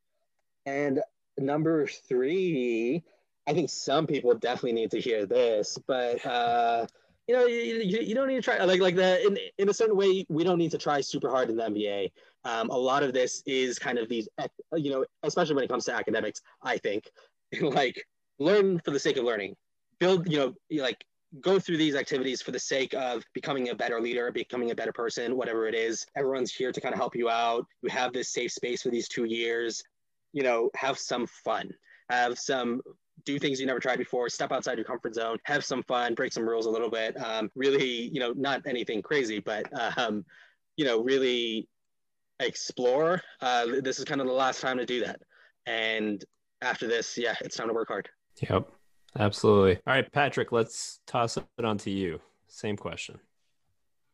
And 0.66 1.00
number 1.38 1.86
three, 1.86 3.04
I 3.46 3.52
think 3.52 3.70
some 3.70 4.08
people 4.08 4.34
definitely 4.34 4.72
need 4.72 4.90
to 4.90 5.00
hear 5.00 5.24
this, 5.24 5.78
but 5.86 6.26
uh, 6.26 6.86
you 7.28 7.36
know, 7.36 7.46
you, 7.46 8.00
you, 8.00 8.14
don't 8.16 8.26
need 8.26 8.36
to 8.36 8.42
try 8.42 8.62
like 8.64 8.80
like 8.80 8.96
the 8.96 9.24
in 9.24 9.38
in 9.56 9.68
a 9.68 9.72
certain 9.72 9.96
way. 9.96 10.26
We 10.28 10.42
don't 10.42 10.58
need 10.58 10.72
to 10.72 10.78
try 10.78 11.00
super 11.00 11.30
hard 11.30 11.48
in 11.48 11.56
the 11.56 11.62
MBA. 11.62 12.10
Um, 12.44 12.70
a 12.70 12.76
lot 12.76 13.02
of 13.02 13.12
this 13.12 13.42
is 13.46 13.78
kind 13.78 13.98
of 13.98 14.08
these, 14.08 14.28
you 14.74 14.90
know, 14.90 15.04
especially 15.22 15.54
when 15.54 15.64
it 15.64 15.68
comes 15.68 15.84
to 15.86 15.94
academics. 15.94 16.40
I 16.62 16.78
think 16.78 17.10
like 17.60 18.02
learn 18.38 18.80
for 18.80 18.90
the 18.90 18.98
sake 18.98 19.16
of 19.16 19.24
learning, 19.24 19.56
build, 19.98 20.30
you 20.30 20.38
know, 20.38 20.82
like 20.82 21.04
go 21.40 21.58
through 21.60 21.76
these 21.76 21.94
activities 21.94 22.42
for 22.42 22.50
the 22.50 22.58
sake 22.58 22.94
of 22.94 23.22
becoming 23.34 23.68
a 23.68 23.74
better 23.74 24.00
leader, 24.00 24.32
becoming 24.32 24.70
a 24.70 24.74
better 24.74 24.92
person, 24.92 25.36
whatever 25.36 25.68
it 25.68 25.74
is. 25.74 26.04
Everyone's 26.16 26.52
here 26.52 26.72
to 26.72 26.80
kind 26.80 26.92
of 26.92 26.98
help 26.98 27.14
you 27.14 27.28
out. 27.28 27.66
You 27.82 27.90
have 27.90 28.12
this 28.12 28.32
safe 28.32 28.50
space 28.50 28.82
for 28.82 28.90
these 28.90 29.08
two 29.08 29.24
years. 29.24 29.82
You 30.32 30.42
know, 30.42 30.70
have 30.74 30.98
some 30.98 31.26
fun. 31.26 31.70
Have 32.08 32.38
some 32.38 32.80
do 33.24 33.38
things 33.38 33.60
you 33.60 33.66
never 33.66 33.78
tried 33.78 33.98
before. 33.98 34.28
Step 34.28 34.50
outside 34.50 34.78
your 34.78 34.84
comfort 34.84 35.14
zone. 35.14 35.38
Have 35.44 35.64
some 35.64 35.82
fun. 35.84 36.14
Break 36.14 36.32
some 36.32 36.48
rules 36.48 36.66
a 36.66 36.70
little 36.70 36.90
bit. 36.90 37.20
Um, 37.22 37.50
really, 37.54 38.08
you 38.08 38.18
know, 38.18 38.32
not 38.32 38.62
anything 38.66 39.02
crazy, 39.02 39.38
but 39.40 39.66
um, 39.98 40.24
you 40.76 40.84
know, 40.84 41.02
really 41.02 41.68
explore. 42.40 43.22
Uh, 43.40 43.66
this 43.82 43.98
is 43.98 44.04
kind 44.04 44.20
of 44.20 44.26
the 44.26 44.32
last 44.32 44.60
time 44.60 44.78
to 44.78 44.86
do 44.86 45.04
that. 45.04 45.20
And 45.66 46.24
after 46.62 46.88
this, 46.88 47.16
yeah, 47.16 47.34
it's 47.40 47.56
time 47.56 47.68
to 47.68 47.74
work 47.74 47.88
hard. 47.88 48.08
Yep. 48.40 48.68
Absolutely. 49.18 49.76
All 49.86 49.94
right, 49.94 50.10
Patrick, 50.12 50.52
let's 50.52 51.00
toss 51.06 51.36
it 51.36 51.44
on 51.64 51.78
to 51.78 51.90
you. 51.90 52.20
Same 52.48 52.76
question. 52.76 53.18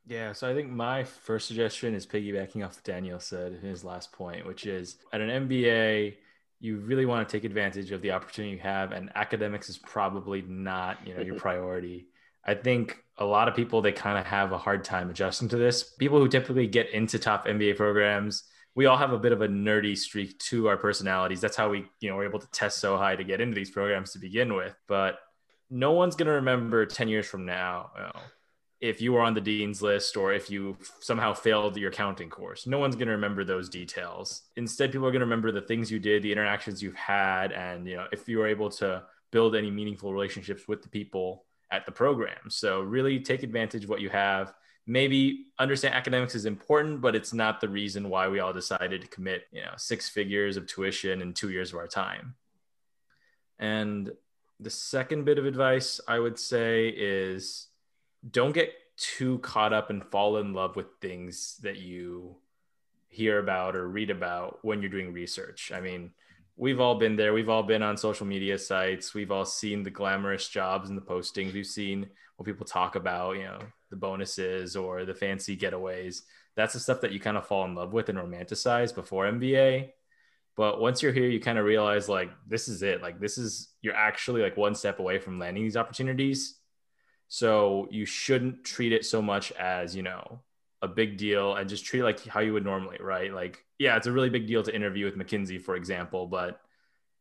Yeah, 0.07 0.33
so 0.33 0.49
I 0.49 0.55
think 0.55 0.71
my 0.71 1.05
first 1.05 1.49
suggestion 1.49 1.95
is 1.95 2.07
piggybacking 2.07 2.65
off 2.65 2.77
what 2.77 2.85
Daniel 2.85 3.19
said 3.19 3.53
in 3.53 3.61
his 3.61 3.85
last 3.85 4.13
point, 4.13 4.47
which 4.47 4.65
is 4.65 4.99
at 5.13 5.21
an 5.21 5.49
MBA, 5.49 6.15
you 6.61 6.79
really 6.79 7.07
want 7.07 7.29
to 7.29 7.37
take 7.37 7.45
advantage 7.45 7.91
of 7.91 8.01
the 8.03 8.13
opportunity 8.13 8.55
you 8.55 8.61
have, 8.61 8.93
and 8.93 9.11
academics 9.15 9.69
is 9.69 9.79
probably 9.79 10.43
not, 10.43 10.99
you 11.07 11.15
know, 11.15 11.23
your 11.23 11.35
priority. 11.35 12.07
I 12.47 12.55
think 12.55 13.03
a 13.19 13.25
lot 13.25 13.49
of 13.49 13.57
people 13.57 13.83
they 13.83 13.93
kind 13.93 14.19
of 14.19 14.27
have 14.27 14.53
a 14.53 14.59
hard 14.59 14.85
time 14.85 15.11
adjusting 15.11 15.49
to 15.49 15.57
this. 15.57 15.83
People 15.83 16.19
who 16.19 16.29
typically 16.29 16.67
get 16.67 16.91
into 16.91 17.19
top 17.19 17.47
MBA 17.47 17.77
programs, 17.77 18.45
we 18.75 18.87
all 18.87 18.97
have 18.97 19.13
a 19.13 19.19
bit 19.19 19.33
of 19.33 19.43
a 19.43 19.49
nerdy 19.49 19.97
streak 19.97 20.39
to 20.39 20.69
our 20.69 20.77
personalities. 20.77 21.41
That's 21.41 21.57
how 21.57 21.71
we, 21.71 21.87
you 22.01 22.11
know, 22.11 22.17
we're 22.17 22.27
able 22.27 22.39
to 22.39 22.51
test 22.51 22.79
so 22.79 22.97
high 22.97 23.17
to 23.17 23.25
get 23.25 23.41
into 23.41 23.55
these 23.55 23.71
programs 23.71 24.13
to 24.13 24.19
begin 24.19 24.55
with. 24.55 24.75
But 24.87 25.19
no 25.71 25.93
one's 25.93 26.15
going 26.15 26.27
to 26.27 26.35
remember 26.35 26.87
10 26.87 27.09
years 27.09 27.27
from 27.27 27.45
now 27.45 27.91
you 27.97 28.03
know, 28.03 28.13
if 28.81 29.01
you 29.01 29.13
were 29.13 29.23
on 29.23 29.35
the 29.35 29.41
dean's 29.41 29.83
list 29.83 30.17
or 30.17 30.33
if 30.33 30.51
you 30.51 30.77
somehow 31.01 31.33
failed 31.33 31.77
your 31.77 31.91
accounting 31.91 32.29
course. 32.29 32.67
No 32.67 32.79
one's 32.79 32.95
going 32.95 33.09
to 33.09 33.15
remember 33.15 33.43
those 33.43 33.69
details. 33.69 34.43
Instead, 34.57 34.93
people 34.93 35.07
are 35.07 35.11
going 35.11 35.21
to 35.21 35.27
remember 35.27 35.51
the 35.51 35.63
things 35.63 35.91
you 35.91 35.99
did, 35.99 36.23
the 36.23 36.31
interactions 36.31 36.83
you've 36.83 36.95
had, 36.95 37.53
and 37.53 37.89
you 37.89 37.97
know, 37.97 38.07
if 38.13 38.29
you 38.29 38.39
were 38.39 38.47
able 38.47 38.71
to 38.71 39.03
build 39.33 39.57
any 39.57 39.71
meaningful 39.71 40.13
relationships 40.13 40.69
with 40.69 40.83
the 40.83 40.89
people 40.89 41.47
at 41.71 41.87
the 41.87 41.93
program. 41.93 42.49
So 42.49 42.81
really 42.81 43.21
take 43.21 43.43
advantage 43.43 43.85
of 43.85 43.91
what 43.91 44.01
you 44.01 44.09
have. 44.11 44.53
Maybe 44.87 45.47
understand 45.59 45.95
academics 45.95 46.35
is 46.35 46.47
important, 46.47 47.01
but 47.01 47.17
it's 47.17 47.33
not 47.33 47.61
the 47.61 47.69
reason 47.69 48.09
why 48.09 48.29
we 48.29 48.39
all 48.39 48.53
decided 48.53 49.01
to 49.01 49.09
commit, 49.09 49.45
you 49.51 49.63
know, 49.63 49.73
six 49.77 50.09
figures 50.09 50.57
of 50.57 50.67
tuition 50.67 51.23
and 51.23 51.35
two 51.35 51.51
years 51.51 51.73
of 51.73 51.79
our 51.79 51.89
time. 51.89 52.37
And 53.59 54.13
the 54.61 54.71
second 54.71 55.25
bit 55.25 55.39
of 55.39 55.47
advice 55.47 56.01
I 56.07 56.19
would 56.19 56.39
say 56.39 56.89
is 56.89 57.67
don't 58.31 58.53
get 58.53 58.73
too 58.97 59.39
caught 59.41 59.73
up 59.73 59.91
and 59.91 60.05
fall 60.05 60.39
in 60.39 60.55
love 60.55 60.77
with 60.77 60.87
things 61.01 61.59
that 61.63 61.79
you 61.79 62.37
hear 63.09 63.39
about 63.39 63.77
or 63.77 63.89
read 63.89 64.11
about 64.11 64.59
when 64.63 64.81
you're 64.81 64.91
doing 64.91 65.13
research. 65.13 65.73
I 65.75 65.81
mean, 65.81 66.13
we've 66.57 66.81
all 66.81 66.95
been 66.97 67.17
there. 67.17 67.33
We've 67.33 67.49
all 67.49 67.63
been 67.63 67.83
on 67.83 67.97
social 67.97 68.27
media 68.27 68.59
sites. 68.59 69.15
We've 69.15 69.31
all 69.31 69.45
seen 69.45 69.83
the 69.83 69.91
glamorous 69.91 70.49
jobs 70.49 70.89
and 70.89 70.97
the 70.97 71.03
postings. 71.03 71.53
We've 71.53 71.67
seen 71.67 72.09
what 72.37 72.47
people 72.47 72.67
talk 72.67 72.97
about, 72.97 73.37
you 73.37 73.45
know, 73.45 73.59
the 73.91 73.97
bonuses 73.97 74.77
or 74.77 75.05
the 75.05 75.15
fancy 75.15 75.57
getaways. 75.57 76.23
That's 76.57 76.73
the 76.73 76.81
stuff 76.81 77.03
that 77.03 77.13
you 77.13 77.21
kind 77.21 77.37
of 77.37 77.47
fall 77.47 77.65
in 77.67 77.75
love 77.75 77.93
with 77.93 78.09
and 78.09 78.19
romanticize 78.19 78.95
before 78.95 79.27
MBA. 79.27 79.91
But 80.57 80.81
once 80.81 81.03
you're 81.03 81.13
here, 81.13 81.29
you 81.29 81.39
kind 81.39 81.59
of 81.59 81.67
realize 81.67 82.09
like 82.09 82.31
this 82.47 82.69
is 82.69 82.83
it. 82.83 83.03
Like 83.03 83.21
this 83.21 83.37
is 83.37 83.69
you're 83.83 83.95
actually 83.95 84.41
like 84.41 84.57
one 84.57 84.75
step 84.75 84.99
away 84.99 85.19
from 85.19 85.39
landing 85.39 85.65
these 85.65 85.77
opportunities. 85.77 86.59
So 87.29 87.89
you 87.91 88.07
shouldn't 88.07 88.65
treat 88.65 88.93
it 88.93 89.05
so 89.05 89.21
much 89.21 89.53
as, 89.53 89.95
you 89.95 90.03
know, 90.03 90.41
a 90.83 90.89
big 90.89 91.17
deal 91.17 91.55
and 91.55 91.69
just 91.69 91.85
treat 91.85 92.03
like 92.03 92.25
how 92.27 92.41
you 92.41 92.53
would 92.53 92.65
normally, 92.65 92.99
right? 93.01 93.33
Like, 93.33 93.65
yeah, 93.79 93.97
it's 93.97 94.07
a 94.07 94.13
really 94.13 94.31
big 94.31 94.47
deal 94.47 94.63
to 94.63 94.75
interview 94.75 95.05
with 95.05 95.17
McKinsey, 95.17 95.61
for 95.61 95.77
example, 95.77 96.27
but 96.27 96.61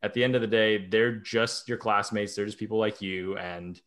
at 0.04 0.14
the 0.14 0.24
end 0.24 0.36
of 0.36 0.42
the 0.42 0.48
day, 0.48 0.88
they're 0.88 1.16
just 1.16 1.68
your 1.68 1.78
classmates. 1.78 2.36
They're 2.36 2.46
just 2.46 2.60
people 2.60 2.78
like 2.78 3.02
you. 3.02 3.38
And 3.38 3.80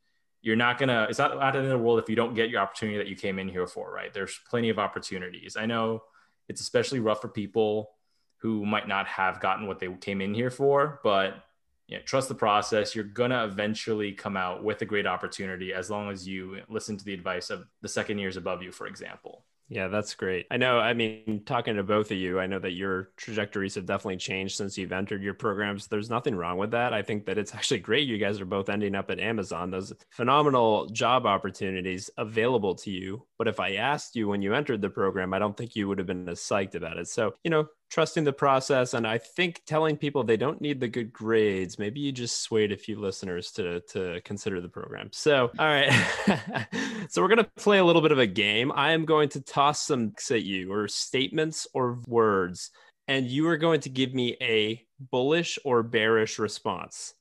you're 0.42 0.56
not 0.56 0.78
gonna, 0.78 1.06
it's 1.08 1.18
not 1.18 1.40
out 1.40 1.54
of 1.54 1.68
the 1.68 1.78
world 1.78 1.98
if 2.00 2.08
you 2.08 2.16
don't 2.16 2.34
get 2.34 2.50
your 2.50 2.60
opportunity 2.60 2.98
that 2.98 3.08
you 3.08 3.16
came 3.16 3.38
in 3.38 3.48
here 3.48 3.66
for, 3.66 3.92
right? 3.92 4.12
There's 4.12 4.40
plenty 4.48 4.68
of 4.68 4.78
opportunities. 4.78 5.56
I 5.56 5.66
know 5.66 6.02
it's 6.48 6.60
especially 6.60 7.00
rough 7.00 7.20
for 7.20 7.28
people 7.28 7.90
who 8.38 8.64
might 8.64 8.88
not 8.88 9.06
have 9.06 9.40
gotten 9.40 9.66
what 9.66 9.78
they 9.78 9.88
came 10.00 10.20
in 10.20 10.34
here 10.34 10.50
for, 10.50 11.00
but 11.04 11.44
you 11.88 11.96
know, 11.96 12.02
trust 12.04 12.28
the 12.28 12.34
process. 12.34 12.94
You're 12.94 13.04
gonna 13.04 13.44
eventually 13.44 14.12
come 14.12 14.36
out 14.36 14.62
with 14.62 14.82
a 14.82 14.84
great 14.84 15.06
opportunity 15.06 15.72
as 15.72 15.90
long 15.90 16.10
as 16.10 16.26
you 16.26 16.62
listen 16.68 16.96
to 16.96 17.04
the 17.04 17.14
advice 17.14 17.50
of 17.50 17.64
the 17.80 17.88
second 17.88 18.18
years 18.18 18.36
above 18.36 18.62
you, 18.62 18.72
for 18.72 18.86
example. 18.86 19.44
Yeah, 19.70 19.88
that's 19.88 20.14
great. 20.14 20.46
I 20.50 20.56
know, 20.56 20.78
I 20.78 20.94
mean, 20.94 21.42
talking 21.44 21.76
to 21.76 21.82
both 21.82 22.10
of 22.10 22.16
you, 22.16 22.40
I 22.40 22.46
know 22.46 22.58
that 22.58 22.72
your 22.72 23.10
trajectories 23.18 23.74
have 23.74 23.84
definitely 23.84 24.16
changed 24.16 24.56
since 24.56 24.78
you've 24.78 24.92
entered 24.92 25.22
your 25.22 25.34
programs. 25.34 25.88
There's 25.88 26.08
nothing 26.08 26.34
wrong 26.34 26.56
with 26.56 26.70
that. 26.70 26.94
I 26.94 27.02
think 27.02 27.26
that 27.26 27.36
it's 27.36 27.54
actually 27.54 27.80
great. 27.80 28.08
You 28.08 28.16
guys 28.16 28.40
are 28.40 28.46
both 28.46 28.70
ending 28.70 28.94
up 28.94 29.10
at 29.10 29.20
Amazon. 29.20 29.70
Those 29.70 29.92
phenomenal 30.08 30.86
job 30.86 31.26
opportunities 31.26 32.08
available 32.16 32.76
to 32.76 32.90
you. 32.90 33.26
But 33.36 33.46
if 33.46 33.60
I 33.60 33.74
asked 33.74 34.16
you 34.16 34.28
when 34.28 34.40
you 34.40 34.54
entered 34.54 34.80
the 34.80 34.88
program, 34.88 35.34
I 35.34 35.38
don't 35.38 35.56
think 35.56 35.76
you 35.76 35.86
would 35.88 35.98
have 35.98 36.06
been 36.06 36.26
as 36.30 36.40
psyched 36.40 36.74
about 36.74 36.96
it. 36.96 37.08
So, 37.08 37.34
you 37.44 37.50
know, 37.50 37.68
trusting 37.90 38.24
the 38.24 38.32
process 38.32 38.94
and 38.94 39.06
i 39.06 39.16
think 39.16 39.62
telling 39.66 39.96
people 39.96 40.22
they 40.22 40.36
don't 40.36 40.60
need 40.60 40.78
the 40.78 40.88
good 40.88 41.12
grades 41.12 41.78
maybe 41.78 42.00
you 42.00 42.12
just 42.12 42.42
swayed 42.42 42.72
a 42.72 42.76
few 42.76 42.98
listeners 43.00 43.50
to 43.50 43.80
to 43.80 44.20
consider 44.24 44.60
the 44.60 44.68
program. 44.68 45.08
So 45.12 45.50
all 45.58 45.66
right. 45.66 45.92
So 47.10 47.22
we're 47.22 47.28
going 47.28 47.38
to 47.38 47.50
play 47.56 47.78
a 47.78 47.84
little 47.84 48.02
bit 48.02 48.12
of 48.12 48.18
a 48.18 48.26
game. 48.26 48.70
I 48.74 48.92
am 48.92 49.06
going 49.06 49.30
to 49.30 49.40
toss 49.40 49.86
some 49.86 50.12
at 50.30 50.42
you 50.42 50.70
or 50.70 50.86
statements 50.86 51.66
or 51.72 52.00
words 52.06 52.70
and 53.06 53.26
you 53.26 53.48
are 53.48 53.56
going 53.56 53.80
to 53.80 53.88
give 53.88 54.12
me 54.12 54.36
a 54.42 54.84
bullish 55.10 55.58
or 55.64 55.82
bearish 55.82 56.38
response. 56.38 57.14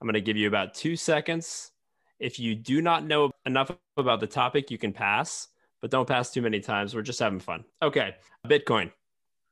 I'm 0.00 0.06
going 0.06 0.14
to 0.14 0.20
give 0.20 0.36
you 0.36 0.48
about 0.48 0.74
two 0.74 0.96
seconds. 0.96 1.70
If 2.18 2.40
you 2.40 2.56
do 2.56 2.82
not 2.82 3.06
know 3.06 3.30
enough 3.46 3.70
about 3.96 4.18
the 4.18 4.26
topic 4.26 4.70
you 4.70 4.78
can 4.78 4.92
pass 4.92 5.48
but 5.80 5.90
don't 5.90 6.08
pass 6.08 6.30
too 6.30 6.42
many 6.42 6.60
times. 6.60 6.94
We're 6.94 7.02
just 7.02 7.20
having 7.20 7.40
fun. 7.40 7.64
Okay 7.80 8.16
bitcoin. 8.46 8.90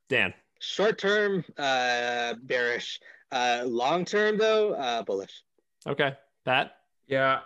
Dan 0.08 0.34
Short 0.60 0.98
term, 0.98 1.44
uh, 1.56 2.34
bearish. 2.42 3.00
Uh, 3.30 3.62
long 3.66 4.04
term, 4.04 4.38
though, 4.38 4.72
uh, 4.72 5.02
bullish. 5.02 5.42
Okay, 5.86 6.16
that. 6.44 6.76
Yeah, 7.06 7.40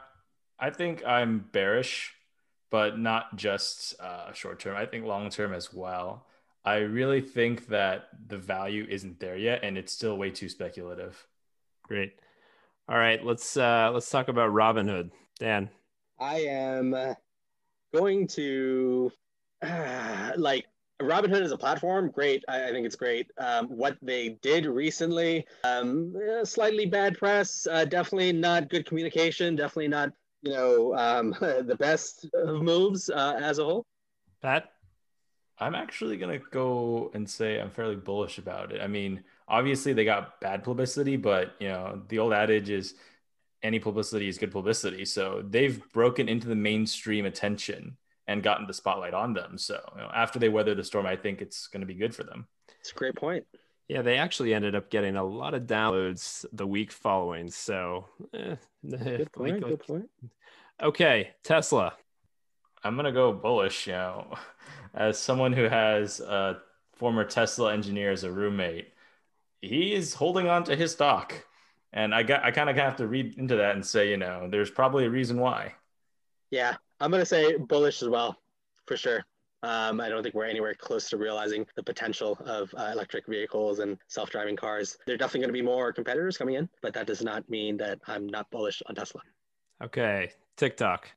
I 0.58 0.70
think 0.70 1.04
I'm 1.06 1.44
bearish, 1.52 2.12
but 2.70 2.98
not 2.98 3.36
just 3.36 4.00
uh, 4.00 4.32
short 4.32 4.60
term. 4.60 4.76
I 4.76 4.86
think 4.86 5.04
long 5.04 5.28
term 5.28 5.52
as 5.52 5.72
well. 5.72 6.26
I 6.64 6.78
really 6.78 7.20
think 7.20 7.66
that 7.68 8.08
the 8.28 8.38
value 8.38 8.86
isn't 8.88 9.18
there 9.18 9.36
yet, 9.36 9.60
and 9.64 9.76
it's 9.76 9.92
still 9.92 10.16
way 10.16 10.30
too 10.30 10.48
speculative. 10.48 11.26
Great. 11.82 12.14
All 12.88 12.96
right, 12.96 13.24
let's 13.24 13.56
uh, 13.56 13.90
let's 13.92 14.08
talk 14.08 14.28
about 14.28 14.52
Robinhood, 14.52 15.10
Dan. 15.38 15.68
I 16.18 16.40
am 16.40 17.16
going 17.92 18.26
to 18.28 19.12
uh, 19.62 20.32
like 20.36 20.66
Robinhood 21.02 21.42
is 21.42 21.52
a 21.52 21.58
platform, 21.58 22.10
great. 22.10 22.44
I, 22.48 22.68
I 22.68 22.70
think 22.70 22.86
it's 22.86 22.96
great. 22.96 23.30
Um, 23.38 23.68
what 23.68 23.96
they 24.02 24.30
did 24.42 24.66
recently, 24.66 25.46
um, 25.64 26.14
eh, 26.16 26.44
slightly 26.44 26.86
bad 26.86 27.18
press, 27.18 27.66
uh, 27.70 27.84
definitely 27.84 28.32
not 28.32 28.68
good 28.68 28.86
communication, 28.86 29.56
definitely 29.56 29.88
not, 29.88 30.12
you 30.42 30.52
know, 30.52 30.94
um, 30.94 31.30
the 31.40 31.76
best 31.78 32.26
of 32.34 32.62
moves 32.62 33.10
uh, 33.10 33.38
as 33.40 33.58
a 33.58 33.64
whole. 33.64 33.86
Pat? 34.40 34.70
I'm 35.58 35.74
actually 35.74 36.16
going 36.16 36.40
to 36.40 36.44
go 36.50 37.10
and 37.14 37.28
say 37.28 37.60
I'm 37.60 37.70
fairly 37.70 37.94
bullish 37.94 38.38
about 38.38 38.72
it. 38.72 38.80
I 38.80 38.88
mean, 38.88 39.22
obviously 39.46 39.92
they 39.92 40.04
got 40.04 40.40
bad 40.40 40.64
publicity, 40.64 41.16
but, 41.16 41.54
you 41.60 41.68
know, 41.68 42.02
the 42.08 42.18
old 42.18 42.32
adage 42.32 42.68
is 42.68 42.94
any 43.62 43.78
publicity 43.78 44.28
is 44.28 44.38
good 44.38 44.50
publicity. 44.50 45.04
So 45.04 45.44
they've 45.48 45.80
broken 45.92 46.28
into 46.28 46.48
the 46.48 46.56
mainstream 46.56 47.26
attention 47.26 47.96
and 48.26 48.42
gotten 48.42 48.66
the 48.66 48.74
spotlight 48.74 49.14
on 49.14 49.34
them. 49.34 49.58
So 49.58 49.80
you 49.94 50.02
know, 50.02 50.10
after 50.14 50.38
they 50.38 50.48
weather 50.48 50.74
the 50.74 50.84
storm, 50.84 51.06
I 51.06 51.16
think 51.16 51.42
it's 51.42 51.66
going 51.66 51.80
to 51.80 51.86
be 51.86 51.94
good 51.94 52.14
for 52.14 52.24
them. 52.24 52.46
It's 52.80 52.92
a 52.92 52.94
great 52.94 53.14
point. 53.14 53.44
Yeah, 53.88 54.02
they 54.02 54.16
actually 54.16 54.54
ended 54.54 54.74
up 54.74 54.90
getting 54.90 55.16
a 55.16 55.24
lot 55.24 55.54
of 55.54 55.64
downloads 55.64 56.46
the 56.52 56.66
week 56.66 56.92
following. 56.92 57.50
So, 57.50 58.06
eh, 58.32 58.56
good 58.88 59.32
point. 59.32 59.62
Good 59.62 59.86
point. 59.86 60.08
Okay, 60.82 61.30
Tesla. 61.42 61.94
I'm 62.84 62.96
gonna 62.96 63.12
go 63.12 63.32
bullish. 63.32 63.86
You 63.86 63.94
know, 63.94 64.34
as 64.94 65.18
someone 65.18 65.52
who 65.52 65.64
has 65.64 66.20
a 66.20 66.60
former 66.94 67.24
Tesla 67.24 67.72
engineer 67.72 68.10
as 68.12 68.24
a 68.24 68.32
roommate, 68.32 68.92
he 69.60 69.92
is 69.92 70.14
holding 70.14 70.48
on 70.48 70.64
to 70.64 70.76
his 70.76 70.92
stock, 70.92 71.34
and 71.92 72.14
I 72.14 72.22
got 72.22 72.44
I 72.44 72.50
kind 72.50 72.70
of 72.70 72.76
have 72.76 72.96
to 72.96 73.06
read 73.06 73.36
into 73.38 73.56
that 73.56 73.74
and 73.74 73.84
say, 73.84 74.10
you 74.10 74.16
know, 74.16 74.48
there's 74.50 74.70
probably 74.70 75.04
a 75.04 75.10
reason 75.10 75.38
why. 75.38 75.74
Yeah, 76.50 76.76
I'm 77.02 77.10
going 77.10 77.20
to 77.20 77.26
say 77.26 77.56
bullish 77.56 78.00
as 78.00 78.08
well, 78.08 78.38
for 78.86 78.96
sure. 78.96 79.24
Um, 79.64 80.00
I 80.00 80.08
don't 80.08 80.22
think 80.22 80.36
we're 80.36 80.44
anywhere 80.44 80.72
close 80.74 81.10
to 81.10 81.16
realizing 81.16 81.66
the 81.74 81.82
potential 81.82 82.38
of 82.46 82.72
uh, 82.78 82.90
electric 82.92 83.26
vehicles 83.26 83.80
and 83.80 83.98
self-driving 84.06 84.54
cars. 84.54 84.96
There 85.04 85.14
are 85.16 85.18
definitely 85.18 85.40
going 85.40 85.48
to 85.48 85.60
be 85.60 85.62
more 85.62 85.92
competitors 85.92 86.38
coming 86.38 86.54
in, 86.54 86.68
but 86.80 86.94
that 86.94 87.08
does 87.08 87.22
not 87.22 87.48
mean 87.50 87.76
that 87.78 87.98
I'm 88.06 88.28
not 88.28 88.48
bullish 88.52 88.82
on 88.86 88.94
Tesla. 88.94 89.20
Okay, 89.82 90.30
TikTok. 90.56 91.10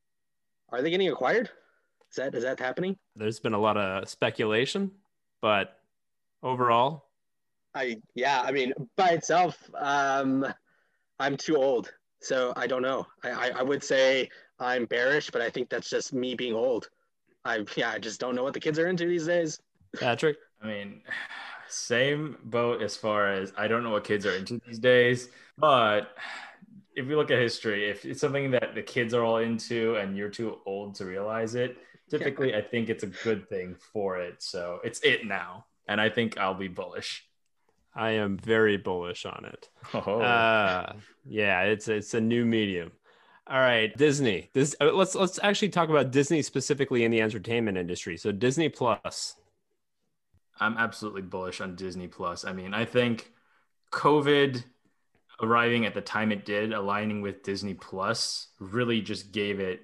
Are 0.69 0.81
they 0.81 0.89
getting 0.89 1.09
acquired? 1.09 1.51
Is 2.09 2.15
that 2.15 2.33
is 2.33 2.43
that 2.43 2.59
happening? 2.59 2.97
There's 3.15 3.39
been 3.39 3.53
a 3.53 3.59
lot 3.59 3.77
of 3.77 4.09
speculation, 4.09 4.89
but 5.41 5.79
overall, 6.41 7.05
I 7.75 7.97
yeah, 8.15 8.41
I 8.41 8.51
mean 8.51 8.73
by 8.95 9.09
itself, 9.09 9.69
um, 9.77 10.45
I'm 11.19 11.37
too 11.37 11.57
old, 11.57 11.91
so 12.21 12.53
I 12.55 12.65
don't 12.65 12.81
know. 12.81 13.05
I, 13.23 13.29
I, 13.29 13.51
I 13.59 13.61
would 13.63 13.83
say 13.83 14.29
I'm 14.59 14.85
bearish, 14.85 15.29
but 15.31 15.41
I 15.41 15.49
think 15.49 15.69
that's 15.69 15.89
just 15.89 16.13
me 16.13 16.35
being 16.35 16.53
old. 16.53 16.89
I 17.43 17.65
yeah, 17.75 17.91
I 17.91 17.99
just 17.99 18.19
don't 18.19 18.35
know 18.35 18.43
what 18.43 18.53
the 18.53 18.59
kids 18.59 18.79
are 18.79 18.87
into 18.87 19.05
these 19.05 19.25
days. 19.25 19.59
Patrick, 19.99 20.37
I 20.61 20.67
mean, 20.67 21.01
same 21.69 22.37
boat 22.43 22.81
as 22.81 22.95
far 22.95 23.31
as 23.31 23.53
I 23.57 23.67
don't 23.67 23.83
know 23.83 23.91
what 23.91 24.03
kids 24.03 24.25
are 24.25 24.35
into 24.35 24.59
these 24.65 24.79
days, 24.79 25.29
but 25.57 26.15
if 26.95 27.05
we 27.07 27.15
look 27.15 27.31
at 27.31 27.39
history, 27.39 27.89
if 27.89 28.05
it's 28.05 28.21
something 28.21 28.51
that 28.51 28.73
the 28.73 28.81
kids 28.81 29.13
are 29.13 29.23
all 29.23 29.37
into 29.37 29.95
and 29.95 30.17
you're 30.17 30.29
too 30.29 30.59
old 30.65 30.95
to 30.95 31.05
realize 31.05 31.55
it, 31.55 31.77
typically 32.09 32.51
yeah. 32.51 32.59
I 32.59 32.61
think 32.61 32.89
it's 32.89 33.03
a 33.03 33.07
good 33.07 33.49
thing 33.49 33.75
for 33.93 34.17
it. 34.17 34.41
So 34.41 34.79
it's 34.83 35.01
it 35.01 35.25
now, 35.25 35.65
and 35.87 35.99
I 35.99 36.09
think 36.09 36.37
I'll 36.37 36.53
be 36.53 36.69
bullish. 36.69 37.27
I 37.93 38.11
am 38.11 38.37
very 38.37 38.77
bullish 38.77 39.25
on 39.25 39.45
it. 39.45 39.69
Oh. 39.93 40.19
Uh, 40.19 40.93
yeah, 41.25 41.61
it's 41.61 41.87
it's 41.87 42.13
a 42.13 42.21
new 42.21 42.45
medium. 42.45 42.91
All 43.47 43.59
right, 43.59 43.95
Disney. 43.95 44.49
This 44.53 44.75
uh, 44.81 44.91
let's 44.91 45.13
let's 45.13 45.39
actually 45.43 45.69
talk 45.69 45.89
about 45.89 46.11
Disney 46.11 46.41
specifically 46.41 47.03
in 47.03 47.11
the 47.11 47.21
entertainment 47.21 47.77
industry. 47.77 48.17
So 48.17 48.31
Disney 48.31 48.69
Plus. 48.69 49.35
I'm 50.59 50.77
absolutely 50.77 51.21
bullish 51.21 51.61
on 51.61 51.75
Disney 51.75 52.07
Plus. 52.07 52.43
I 52.43 52.53
mean, 52.53 52.73
I 52.73 52.85
think 52.85 53.31
COVID 53.91 54.63
arriving 55.41 55.85
at 55.85 55.93
the 55.93 56.01
time 56.01 56.31
it 56.31 56.45
did, 56.45 56.73
aligning 56.73 57.21
with 57.21 57.43
Disney 57.43 57.75
Plus, 57.75 58.47
really 58.59 59.01
just 59.01 59.31
gave 59.31 59.59
it, 59.59 59.81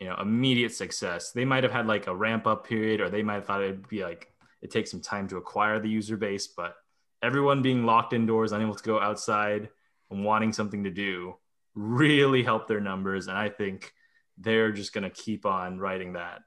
you 0.00 0.08
know, 0.08 0.16
immediate 0.20 0.72
success. 0.72 1.30
They 1.30 1.44
might 1.44 1.62
have 1.62 1.72
had 1.72 1.86
like 1.86 2.08
a 2.08 2.16
ramp 2.16 2.48
up 2.48 2.66
period, 2.66 3.00
or 3.00 3.10
they 3.10 3.22
might 3.22 3.34
have 3.34 3.46
thought 3.46 3.62
it'd 3.62 3.88
be 3.88 4.02
like 4.02 4.32
it 4.60 4.72
takes 4.72 4.90
some 4.90 5.00
time 5.00 5.28
to 5.28 5.36
acquire 5.36 5.78
the 5.78 5.88
user 5.88 6.16
base, 6.16 6.48
but 6.48 6.74
everyone 7.22 7.62
being 7.62 7.86
locked 7.86 8.12
indoors, 8.12 8.50
unable 8.50 8.74
to 8.74 8.82
go 8.82 8.98
outside, 8.98 9.68
and 10.10 10.24
wanting 10.24 10.52
something 10.52 10.82
to 10.82 10.90
do 10.90 11.36
really 11.74 12.42
helped 12.42 12.68
their 12.68 12.80
numbers. 12.80 13.28
And 13.28 13.36
I 13.36 13.48
think 13.48 13.92
they're 14.38 14.72
just 14.72 14.92
going 14.92 15.04
to 15.04 15.10
keep 15.10 15.46
on 15.46 15.78
writing 15.78 16.14
that. 16.14 16.40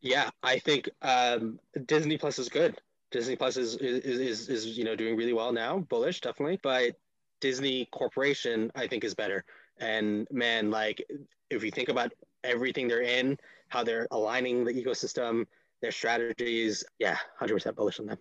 Yeah, 0.00 0.30
I 0.42 0.58
think 0.58 0.88
um, 1.02 1.58
Disney 1.86 2.16
Plus 2.16 2.38
is 2.38 2.48
good. 2.48 2.80
Disney 3.10 3.36
Plus 3.36 3.56
is, 3.56 3.74
is 3.76 4.04
is 4.04 4.48
is 4.48 4.78
you 4.78 4.84
know 4.84 4.96
doing 4.96 5.16
really 5.16 5.32
well 5.32 5.52
now, 5.52 5.78
bullish 5.78 6.20
definitely. 6.20 6.58
But 6.62 6.96
Disney 7.40 7.86
Corporation, 7.92 8.70
I 8.74 8.86
think, 8.86 9.04
is 9.04 9.14
better. 9.14 9.44
And 9.78 10.26
man, 10.30 10.70
like 10.70 11.04
if 11.50 11.64
you 11.64 11.70
think 11.70 11.88
about 11.88 12.12
everything 12.44 12.88
they're 12.88 13.02
in, 13.02 13.36
how 13.68 13.82
they're 13.82 14.06
aligning 14.10 14.64
the 14.64 14.72
ecosystem, 14.72 15.46
their 15.82 15.90
strategies, 15.90 16.84
yeah, 16.98 17.16
hundred 17.38 17.54
percent 17.54 17.76
bullish 17.76 17.98
on 18.00 18.06
them. 18.06 18.18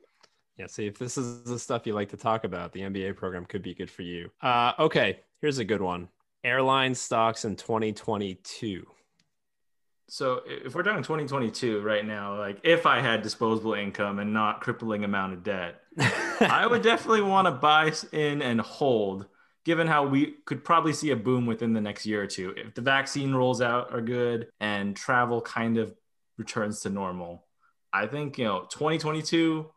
Yeah, 0.58 0.68
see 0.68 0.88
if 0.88 0.98
this 0.98 1.18
is 1.18 1.44
the 1.44 1.58
stuff 1.58 1.88
you 1.88 1.94
like 1.94 2.10
to 2.10 2.18
talk 2.18 2.44
about, 2.44 2.74
the 2.74 2.82
MBA 2.82 3.16
program 3.16 3.46
could 3.46 3.62
be 3.62 3.74
good 3.74 3.90
for 3.90 4.02
you. 4.02 4.30
Uh, 4.42 4.74
okay, 4.78 5.22
Here's 5.42 5.58
a 5.58 5.66
good 5.66 5.82
one 5.82 6.10
airline 6.44 6.96
stocks 6.96 7.46
in 7.46 7.56
2022. 7.56 8.86
So 10.10 10.42
if 10.46 10.74
we're 10.74 10.84
talking 10.84 11.04
2022 11.04 11.82
right 11.82 12.06
now, 12.06 12.38
like 12.38 12.60
if 12.64 12.86
I 12.86 13.00
had 13.00 13.22
disposable 13.22 13.74
income 13.74 14.20
and 14.20 14.34
not 14.34 14.60
crippling 14.60 15.04
amount 15.04 15.34
of 15.34 15.44
debt, 15.44 15.82
I 16.42 16.66
would 16.66 16.82
definitely 16.82 17.22
want 17.22 17.46
to 17.46 17.52
buy 17.52 17.94
in 18.12 18.42
and 18.42 18.60
hold, 18.60 19.28
given 19.66 19.88
how 19.88 20.08
we 20.08 20.36
could 20.46 20.64
probably 20.64 20.94
see 20.94 21.12
a 21.12 21.16
boom 21.16 21.46
within 21.46 21.74
the 21.74 21.82
next 21.82 22.06
year 22.06 22.24
or 22.24 22.28
two. 22.28 22.54
If 22.58 22.74
the 22.74 22.82
vaccine 22.82 23.34
rolls 23.34 23.62
out 23.62 23.94
are 23.94 24.02
good 24.02 24.48
and 24.60 24.96
travel 24.96 25.42
kind 25.42 25.78
of 25.78 25.94
returns 26.38 26.82
to 26.82 26.90
normal, 26.90 27.46
I 27.94 28.08
think, 28.08 28.38
you 28.38 28.46
know, 28.46 28.62
2022 28.72 29.70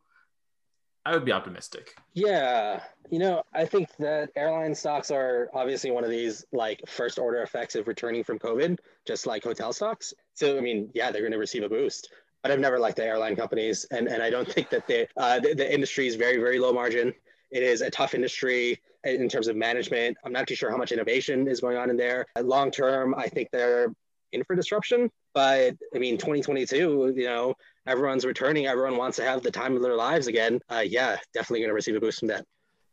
I 1.04 1.12
would 1.12 1.24
be 1.24 1.32
optimistic. 1.32 1.94
Yeah, 2.14 2.80
you 3.10 3.18
know, 3.18 3.42
I 3.52 3.64
think 3.64 3.88
that 3.98 4.30
airline 4.36 4.74
stocks 4.74 5.10
are 5.10 5.50
obviously 5.52 5.90
one 5.90 6.04
of 6.04 6.10
these 6.10 6.44
like 6.52 6.80
first 6.86 7.18
order 7.18 7.42
effects 7.42 7.74
of 7.74 7.88
returning 7.88 8.22
from 8.22 8.38
COVID, 8.38 8.78
just 9.04 9.26
like 9.26 9.42
hotel 9.42 9.72
stocks. 9.72 10.14
So, 10.34 10.56
I 10.56 10.60
mean, 10.60 10.90
yeah, 10.94 11.10
they're 11.10 11.22
going 11.22 11.32
to 11.32 11.38
receive 11.38 11.64
a 11.64 11.68
boost. 11.68 12.10
But 12.42 12.50
I've 12.50 12.60
never 12.60 12.78
liked 12.78 12.96
the 12.96 13.04
airline 13.04 13.36
companies, 13.36 13.86
and, 13.90 14.08
and 14.08 14.22
I 14.22 14.30
don't 14.30 14.50
think 14.52 14.70
that 14.70 14.86
they, 14.86 15.06
uh, 15.16 15.38
the, 15.40 15.54
the 15.54 15.72
industry 15.72 16.06
is 16.06 16.16
very, 16.16 16.38
very 16.38 16.58
low 16.58 16.72
margin. 16.72 17.12
It 17.52 17.62
is 17.62 17.82
a 17.82 17.90
tough 17.90 18.14
industry 18.14 18.80
in 19.04 19.28
terms 19.28 19.48
of 19.48 19.56
management. 19.56 20.16
I'm 20.24 20.32
not 20.32 20.48
too 20.48 20.54
sure 20.54 20.70
how 20.70 20.76
much 20.76 20.92
innovation 20.92 21.46
is 21.46 21.60
going 21.60 21.76
on 21.76 21.90
in 21.90 21.96
there. 21.96 22.26
Long 22.40 22.70
term, 22.70 23.14
I 23.16 23.28
think 23.28 23.50
they're 23.52 23.92
in 24.32 24.42
for 24.44 24.56
disruption. 24.56 25.10
But 25.34 25.76
I 25.94 25.98
mean, 25.98 26.18
2022, 26.18 27.14
you 27.16 27.24
know, 27.24 27.54
everyone's 27.86 28.24
returning, 28.24 28.66
everyone 28.66 28.96
wants 28.96 29.16
to 29.16 29.24
have 29.24 29.42
the 29.42 29.50
time 29.50 29.76
of 29.76 29.82
their 29.82 29.96
lives 29.96 30.26
again. 30.26 30.60
Uh, 30.70 30.84
yeah, 30.84 31.16
definitely 31.34 31.60
going 31.60 31.70
to 31.70 31.74
receive 31.74 31.96
a 31.96 32.00
boost 32.00 32.20
from 32.20 32.28
that. 32.28 32.44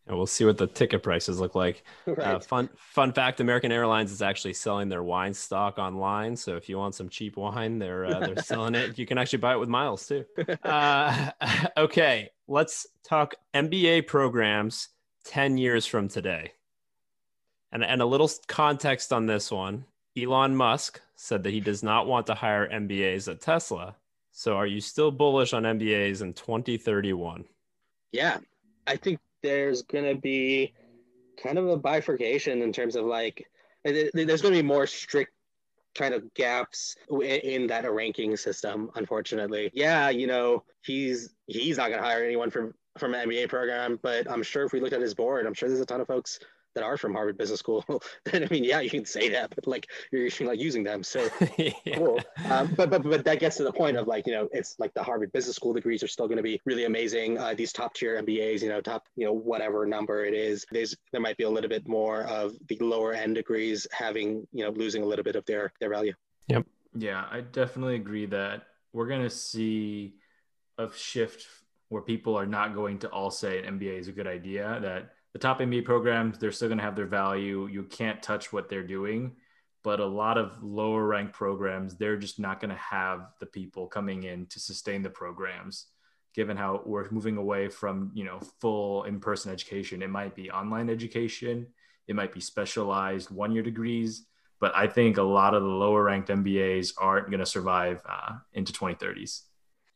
And 0.10 0.18
we'll 0.18 0.26
see 0.26 0.44
what 0.44 0.58
the 0.58 0.66
ticket 0.66 1.04
prices 1.04 1.40
look 1.40 1.54
like. 1.54 1.84
Right. 2.08 2.20
Uh, 2.36 2.40
fun 2.40 2.70
fun 2.76 3.14
fact: 3.14 3.40
American 3.40 3.72
Airlines 3.72 4.12
is 4.12 4.24
actually 4.24 4.54
selling 4.54 4.90
their 4.90 5.04
wine 5.04 5.36
stock 5.36 5.78
online. 5.78 6.36
So 6.36 6.56
if 6.56 6.68
you 6.68 6.78
want 6.80 6.96
some 6.96 7.08
cheap 7.08 7.38
wine, 7.38 7.78
they're 7.78 8.06
uh, 8.06 8.20
they're 8.20 8.44
selling 8.44 8.74
it. 8.74 8.98
You 8.98 9.06
can 9.06 9.20
actually 9.20 9.40
buy 9.40 9.54
it 9.54 9.60
with 9.60 9.70
miles 9.70 10.08
too. 10.08 10.26
Uh, 10.64 11.30
okay, 11.78 12.30
let's 12.48 12.88
talk 13.04 13.36
MBA 13.54 14.08
programs 14.08 14.90
ten 15.24 15.60
years 15.60 15.86
from 15.86 16.08
today. 16.08 16.54
And 17.72 17.84
and 17.84 18.02
a 18.02 18.06
little 18.06 18.32
context 18.48 19.14
on 19.14 19.28
this 19.28 19.52
one: 19.52 19.86
Elon 20.18 20.56
Musk 20.56 21.00
said 21.16 21.44
that 21.44 21.52
he 21.52 21.60
does 21.60 21.84
not 21.84 22.08
want 22.08 22.26
to 22.28 22.34
hire 22.34 22.68
MBAs 22.68 23.30
at 23.30 23.42
Tesla. 23.42 23.96
So 24.32 24.56
are 24.56 24.68
you 24.68 24.82
still 24.82 25.12
bullish 25.12 25.54
on 25.54 25.64
MBAs 25.64 26.22
in 26.22 26.34
2031? 26.34 27.46
Yeah, 28.12 28.38
I 28.88 28.96
think 28.96 29.20
there's 29.44 29.84
going 29.84 30.06
to 30.06 30.20
be 30.20 30.74
kind 31.42 31.58
of 31.58 31.68
a 31.68 31.78
bifurcation 31.78 32.62
in 32.62 32.74
terms 32.74 32.96
of 32.96 33.06
like 33.06 33.46
there's 33.84 34.12
going 34.14 34.54
to 34.54 34.62
be 34.62 34.62
more 34.62 34.86
strict 34.86 35.32
kind 35.96 36.14
of 36.14 36.34
gaps 36.34 36.96
in, 37.10 37.68
that 37.68 37.92
ranking 37.92 38.36
system 38.38 38.92
unfortunately 38.96 39.72
yeah 39.74 40.10
you 40.10 40.28
know 40.28 40.64
he's 40.82 41.34
he's 41.48 41.78
not 41.78 41.90
going 41.90 42.00
to 42.00 42.08
hire 42.08 42.24
anyone 42.24 42.50
from 42.50 42.74
from 42.98 43.14
an 43.14 43.28
mba 43.28 43.50
program 43.50 44.00
but 44.04 44.30
i'm 44.30 44.44
sure 44.44 44.64
if 44.64 44.74
we 44.74 44.80
looked 44.80 44.94
at 44.94 45.02
his 45.02 45.16
board 45.16 45.48
i'm 45.48 45.54
sure 45.54 45.68
there's 45.68 45.82
a 45.82 45.86
ton 45.86 46.02
of 46.02 46.08
folks 46.08 46.40
that 46.76 46.84
are 46.84 46.98
from 46.98 47.14
Harvard 47.14 47.38
Business 47.38 47.60
School, 47.60 47.84
then 48.26 48.44
I 48.44 48.48
mean, 48.50 48.64
yeah, 48.64 48.80
you 48.80 48.90
can 48.90 49.06
say 49.06 49.30
that, 49.30 49.54
but 49.56 49.68
like 49.68 49.88
you're 50.12 50.30
like 50.42 50.60
using 50.60 50.84
them, 50.84 51.04
so 51.04 51.28
yeah. 51.58 51.72
cool. 51.96 52.20
Um, 52.50 52.74
but 52.76 52.90
but 52.90 53.04
but 53.04 53.26
that 53.26 53.40
gets 53.40 53.58
to 53.58 53.64
the 53.64 53.72
point 53.72 53.98
of 53.98 54.08
like 54.08 54.28
you 54.28 54.34
know, 54.34 54.48
it's 54.52 54.76
like 54.80 54.94
the 54.94 55.04
Harvard 55.04 55.32
Business 55.32 55.56
School 55.56 55.74
degrees 55.74 56.04
are 56.04 56.08
still 56.08 56.28
going 56.28 56.38
to 56.38 56.44
be 56.44 56.62
really 56.66 56.86
amazing. 56.86 57.38
Uh, 57.38 57.54
these 57.54 57.74
top 57.74 57.94
tier 57.94 58.22
MBAs, 58.22 58.62
you 58.62 58.70
know, 58.70 58.82
top 58.82 59.08
you 59.16 59.26
know 59.26 59.34
whatever 59.34 59.86
number 59.86 60.26
it 60.26 60.34
is, 60.34 60.66
there's 60.72 60.96
there 61.12 61.22
might 61.22 61.38
be 61.38 61.44
a 61.44 61.50
little 61.50 61.70
bit 61.70 61.88
more 61.88 62.24
of 62.24 62.54
the 62.68 62.78
lower 62.80 63.14
end 63.14 63.36
degrees 63.36 63.88
having 63.92 64.48
you 64.52 64.64
know 64.64 64.72
losing 64.72 65.04
a 65.04 65.06
little 65.06 65.24
bit 65.24 65.36
of 65.36 65.46
their 65.46 65.72
their 65.80 65.90
value. 65.90 66.14
Yep. 66.48 66.66
Yeah, 66.98 67.26
I 67.30 67.42
definitely 67.42 67.96
agree 67.96 68.26
that 68.28 68.64
we're 68.94 69.08
going 69.08 69.22
to 69.22 69.30
see 69.30 70.16
a 70.78 70.90
shift 70.96 71.46
where 71.90 72.02
people 72.02 72.38
are 72.38 72.46
not 72.46 72.74
going 72.74 73.00
to 73.00 73.10
all 73.10 73.32
say 73.32 73.64
an 73.64 73.80
MBA 73.80 74.00
is 74.00 74.08
a 74.08 74.12
good 74.12 74.28
idea. 74.28 74.80
That 74.82 75.12
the 75.34 75.40
top 75.40 75.60
MBA 75.60 75.86
programs, 75.86 76.38
they're 76.38 76.52
still 76.52 76.70
going 76.70 76.80
to 76.80 76.84
have 76.84 76.96
their 76.96 77.06
value. 77.06 77.68
You 77.68 77.84
can't 77.84 78.22
touch 78.22 78.52
what 78.52 78.70
they're 78.70 78.84
doing. 78.84 79.36
But 79.84 80.00
a 80.00 80.06
lot 80.06 80.38
of 80.38 80.62
lower 80.62 81.06
ranked 81.06 81.34
programs, 81.34 81.96
they're 81.96 82.18
just 82.18 82.40
not 82.40 82.60
going 82.60 82.72
to 82.72 82.82
have 82.82 83.28
the 83.40 83.46
people 83.46 83.88
coming 83.88 84.24
in 84.24 84.46
to 84.48 84.60
sustain 84.60 85.02
the 85.02 85.10
programs. 85.10 85.88
Given 86.34 86.58
how 86.58 86.82
we're 86.86 87.10
moving 87.12 87.38
away 87.38 87.70
from, 87.70 88.12
you 88.14 88.24
know, 88.26 88.40
full 88.60 89.04
in-person 89.04 89.52
education, 89.52 90.02
it 90.02 90.10
might 90.10 90.36
be 90.36 90.52
online 90.52 90.90
education, 90.90 91.68
it 92.08 92.16
might 92.16 92.34
be 92.34 92.42
specialized 92.42 93.32
one-year 93.32 93.64
degrees. 93.64 94.26
But 94.60 94.76
I 94.76 94.88
think 94.88 95.18
a 95.18 95.24
lot 95.24 95.54
of 95.54 95.64
the 95.64 95.70
lower 95.70 96.04
ranked 96.04 96.30
MBAs 96.30 96.94
aren't 96.98 97.30
going 97.30 97.40
to 97.40 97.46
survive 97.46 98.02
uh, 98.08 98.34
into 98.54 98.74
2030s. 98.74 99.44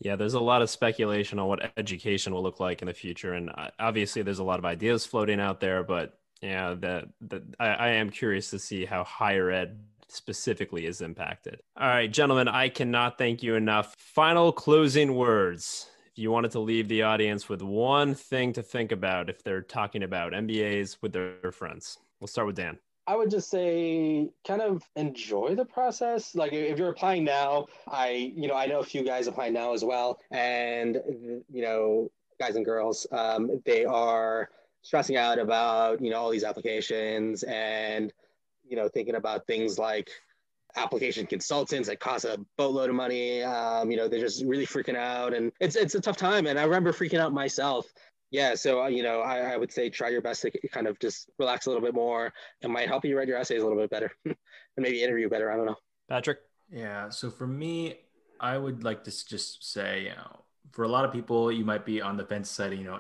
Yeah, 0.03 0.17
there's 0.17 0.33
a 0.33 0.39
lot 0.39 0.61
of 0.61 0.69
speculation 0.69 1.39
on 1.39 1.47
what 1.47 1.71
education 1.77 2.33
will 2.33 2.43
look 2.43 2.59
like 2.59 2.81
in 2.81 2.87
the 2.87 2.93
future, 2.93 3.33
and 3.33 3.49
uh, 3.49 3.69
obviously 3.79 4.21
there's 4.21 4.39
a 4.39 4.43
lot 4.43 4.59
of 4.59 4.65
ideas 4.65 5.05
floating 5.05 5.39
out 5.39 5.59
there. 5.59 5.81
But 5.83 6.19
yeah, 6.41 6.75
that 6.79 7.05
that 7.21 7.43
I, 7.59 7.67
I 7.67 7.87
am 7.89 8.09
curious 8.09 8.49
to 8.49 8.59
see 8.59 8.85
how 8.85 9.05
higher 9.05 9.49
ed 9.49 9.79
specifically 10.09 10.85
is 10.85 11.01
impacted. 11.01 11.61
All 11.77 11.87
right, 11.87 12.11
gentlemen, 12.11 12.47
I 12.47 12.69
cannot 12.69 13.17
thank 13.17 13.41
you 13.41 13.55
enough. 13.55 13.95
Final 13.97 14.51
closing 14.51 15.15
words. 15.15 15.89
If 16.11 16.19
you 16.19 16.31
wanted 16.31 16.51
to 16.51 16.59
leave 16.59 16.89
the 16.89 17.03
audience 17.03 17.49
with 17.49 17.61
one 17.61 18.13
thing 18.13 18.53
to 18.53 18.61
think 18.61 18.91
about 18.91 19.29
if 19.29 19.41
they're 19.41 19.61
talking 19.61 20.03
about 20.03 20.33
MBAs 20.33 20.97
with 21.01 21.13
their 21.13 21.51
friends, 21.51 21.97
we'll 22.19 22.27
start 22.27 22.45
with 22.45 22.57
Dan. 22.57 22.77
I 23.05 23.15
would 23.15 23.29
just 23.29 23.49
say 23.49 24.29
kind 24.47 24.61
of 24.61 24.83
enjoy 24.95 25.55
the 25.55 25.65
process. 25.65 26.35
Like 26.35 26.53
if 26.53 26.79
you're 26.79 26.89
applying 26.89 27.23
now, 27.23 27.67
I 27.87 28.31
you 28.35 28.47
know 28.47 28.55
I 28.55 28.65
know 28.65 28.79
a 28.79 28.85
few 28.85 29.03
guys 29.03 29.27
applying 29.27 29.53
now 29.53 29.73
as 29.73 29.83
well, 29.83 30.19
and 30.31 30.95
you 31.51 31.61
know 31.61 32.11
guys 32.39 32.55
and 32.55 32.65
girls, 32.65 33.05
um, 33.11 33.61
they 33.65 33.85
are 33.85 34.49
stressing 34.81 35.17
out 35.17 35.39
about 35.39 36.01
you 36.01 36.11
know 36.11 36.17
all 36.17 36.29
these 36.29 36.43
applications 36.43 37.43
and 37.43 38.13
you 38.67 38.77
know 38.77 38.87
thinking 38.87 39.15
about 39.15 39.47
things 39.47 39.77
like 39.77 40.09
application 40.75 41.27
consultants 41.27 41.87
that 41.87 41.99
cost 41.99 42.25
a 42.25 42.39
boatload 42.57 42.89
of 42.89 42.95
money. 42.95 43.43
Um, 43.43 43.91
you 43.91 43.97
know, 43.97 44.07
they're 44.07 44.19
just 44.19 44.43
really 44.45 44.65
freaking 44.65 44.95
out, 44.95 45.33
and 45.33 45.51
it's 45.59 45.75
it's 45.75 45.95
a 45.95 46.01
tough 46.01 46.17
time. 46.17 46.47
And 46.47 46.57
I 46.57 46.63
remember 46.63 46.93
freaking 46.93 47.19
out 47.19 47.33
myself 47.33 47.85
yeah 48.33 48.55
so 48.55 48.83
uh, 48.83 48.87
you 48.87 49.03
know 49.03 49.21
I, 49.21 49.53
I, 49.53 49.57
would 49.57 49.71
say 49.71 49.89
try 49.89 50.09
your 50.09 50.21
best 50.21 50.41
to 50.41 50.51
kind 50.69 50.87
of 50.87 50.99
just 50.99 51.29
relax 51.39 51.67
a 51.67 51.69
little 51.69 51.83
bit 51.83 51.93
more. 51.93 52.33
It 52.61 52.69
might 52.69 52.89
help 52.89 53.05
you 53.05 53.17
write 53.17 53.29
your 53.29 53.37
essays 53.37 53.61
a 53.61 53.63
little 53.63 53.81
bit 53.81 53.89
better 53.89 54.11
and 54.25 54.35
maybe 54.77 55.01
interview 55.01 55.29
better 55.29 55.51
i 55.51 55.55
don't 55.55 55.67
know. 55.67 55.77
Patrick? 56.09 56.39
Yeah 56.69 57.09
so 57.09 57.29
for 57.29 57.47
me 57.47 57.99
i 58.41 58.57
would 58.57 58.83
like 58.83 59.05
to 59.05 59.11
just 59.11 59.71
say 59.71 60.03
you 60.03 60.09
know 60.09 60.41
for 60.71 60.83
a 60.83 60.87
lot 60.89 61.05
of 61.05 61.13
people 61.13 61.51
you 61.51 61.63
might 61.63 61.85
be 61.85 62.01
on 62.01 62.17
the 62.17 62.25
fence 62.25 62.49
side 62.49 62.73
you 62.73 62.83
know 62.83 62.99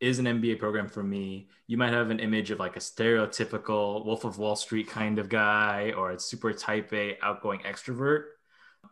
is 0.00 0.18
an 0.18 0.26
mba 0.26 0.58
program 0.58 0.88
for 0.88 1.02
me? 1.02 1.48
You 1.66 1.78
might 1.78 1.92
have 1.92 2.10
an 2.10 2.18
image 2.18 2.50
of 2.50 2.58
like 2.58 2.76
a 2.76 2.80
stereotypical 2.80 4.04
wolf 4.04 4.24
of 4.24 4.38
wall 4.38 4.56
street 4.56 4.88
kind 4.88 5.18
of 5.18 5.30
guy 5.30 5.94
or 5.96 6.10
a 6.10 6.18
super 6.18 6.52
type 6.52 6.92
a 6.92 7.16
outgoing 7.22 7.60
extrovert. 7.60 8.24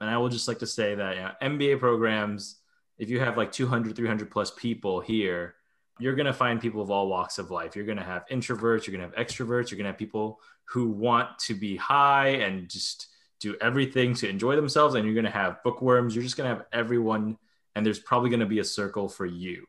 And 0.01 0.09
i 0.09 0.16
will 0.16 0.30
just 0.30 0.49
like 0.49 0.61
to 0.61 0.66
say 0.66 0.95
that 0.95 1.16
you 1.16 1.22
know, 1.22 1.33
mba 1.43 1.78
programs 1.80 2.57
if 2.99 3.11
you 3.11 3.18
have 3.20 3.37
like 3.37 3.53
200 3.53 3.97
300 3.97 4.30
plus 4.30 4.53
people 4.53 5.01
here 5.01 5.57
you're 5.99 6.14
going 6.14 6.26
to 6.26 6.32
find 6.32 6.61
people 6.61 6.82
of 6.82 6.90
all 6.90 7.09
walks 7.09 7.38
of 7.38 7.51
life. 7.51 7.76
You're 7.76 7.84
going 7.84 7.99
to 7.99 8.05
have 8.05 8.26
introverts, 8.30 8.86
you're 8.86 8.97
going 8.97 9.09
to 9.11 9.16
have 9.16 9.26
extroverts, 9.26 9.70
you're 9.70 9.78
going 9.78 9.84
to 9.84 9.93
have 9.93 9.99
people 9.99 10.40
who 10.64 10.88
want 10.88 11.38
to 11.40 11.55
be 11.55 11.76
high 11.76 12.28
and 12.28 12.68
just 12.68 13.09
do 13.40 13.57
everything 13.61 14.14
to 14.14 14.28
enjoy 14.28 14.57
themselves. 14.57 14.95
And 14.95 15.05
you're 15.05 15.14
going 15.14 15.24
to 15.24 15.30
have 15.30 15.62
bookworms. 15.62 16.14
You're 16.14 16.24
just 16.24 16.36
going 16.36 16.49
to 16.49 16.57
have 16.57 16.66
everyone. 16.72 17.36
And 17.74 17.84
there's 17.84 17.99
probably 17.99 18.30
going 18.30 18.40
to 18.40 18.47
be 18.47 18.61
a 18.61 18.64
circle 18.64 19.09
for 19.09 19.26
you. 19.26 19.66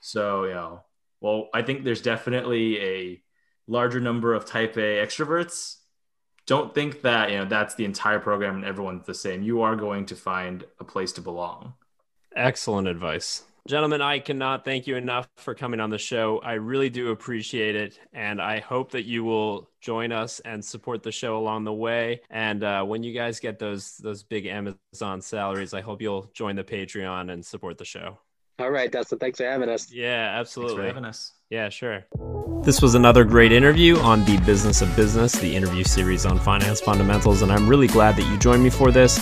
So, 0.00 0.44
you 0.44 0.54
know, 0.54 0.82
well, 1.20 1.48
I 1.54 1.62
think 1.62 1.84
there's 1.84 2.02
definitely 2.02 2.80
a 2.80 3.22
larger 3.68 4.00
number 4.00 4.34
of 4.34 4.44
type 4.44 4.76
A 4.76 5.04
extroverts. 5.04 5.76
Don't 6.46 6.74
think 6.74 7.02
that, 7.02 7.30
you 7.30 7.38
know, 7.38 7.44
that's 7.44 7.76
the 7.76 7.84
entire 7.84 8.18
program 8.18 8.56
and 8.56 8.64
everyone's 8.64 9.06
the 9.06 9.14
same. 9.14 9.42
You 9.42 9.62
are 9.62 9.76
going 9.76 10.06
to 10.06 10.16
find 10.16 10.64
a 10.80 10.84
place 10.84 11.12
to 11.12 11.20
belong. 11.20 11.74
Excellent 12.34 12.88
advice. 12.88 13.44
Gentlemen, 13.68 14.02
I 14.02 14.18
cannot 14.18 14.64
thank 14.64 14.88
you 14.88 14.96
enough 14.96 15.28
for 15.36 15.54
coming 15.54 15.78
on 15.78 15.88
the 15.88 15.98
show. 15.98 16.40
I 16.40 16.54
really 16.54 16.90
do 16.90 17.10
appreciate 17.10 17.76
it. 17.76 17.98
And 18.12 18.42
I 18.42 18.58
hope 18.58 18.90
that 18.90 19.04
you 19.04 19.22
will 19.22 19.70
join 19.80 20.10
us 20.10 20.40
and 20.40 20.64
support 20.64 21.04
the 21.04 21.12
show 21.12 21.38
along 21.38 21.64
the 21.64 21.72
way. 21.72 22.22
And 22.28 22.64
uh, 22.64 22.82
when 22.82 23.04
you 23.04 23.12
guys 23.12 23.38
get 23.38 23.60
those 23.60 23.96
those 23.98 24.24
big 24.24 24.46
Amazon 24.46 25.20
salaries, 25.20 25.74
I 25.74 25.80
hope 25.80 26.02
you'll 26.02 26.28
join 26.34 26.56
the 26.56 26.64
Patreon 26.64 27.32
and 27.32 27.44
support 27.46 27.78
the 27.78 27.84
show. 27.84 28.18
All 28.58 28.70
right, 28.70 28.90
Dustin. 28.90 29.18
Thanks 29.18 29.38
for 29.38 29.44
having 29.44 29.68
us. 29.68 29.92
Yeah, 29.92 30.36
absolutely. 30.38 30.76
Thanks 30.76 30.82
for 30.82 30.94
having 30.94 31.04
us. 31.04 31.32
Yeah, 31.48 31.68
sure. 31.68 32.04
This 32.64 32.82
was 32.82 32.94
another 32.94 33.24
great 33.24 33.52
interview 33.52 33.96
on 33.98 34.24
the 34.24 34.38
business 34.38 34.82
of 34.82 34.94
business, 34.96 35.32
the 35.32 35.54
interview 35.54 35.84
series 35.84 36.26
on 36.26 36.38
finance 36.38 36.80
fundamentals. 36.80 37.42
And 37.42 37.52
I'm 37.52 37.68
really 37.68 37.88
glad 37.88 38.16
that 38.16 38.28
you 38.30 38.38
joined 38.38 38.62
me 38.62 38.70
for 38.70 38.90
this. 38.90 39.18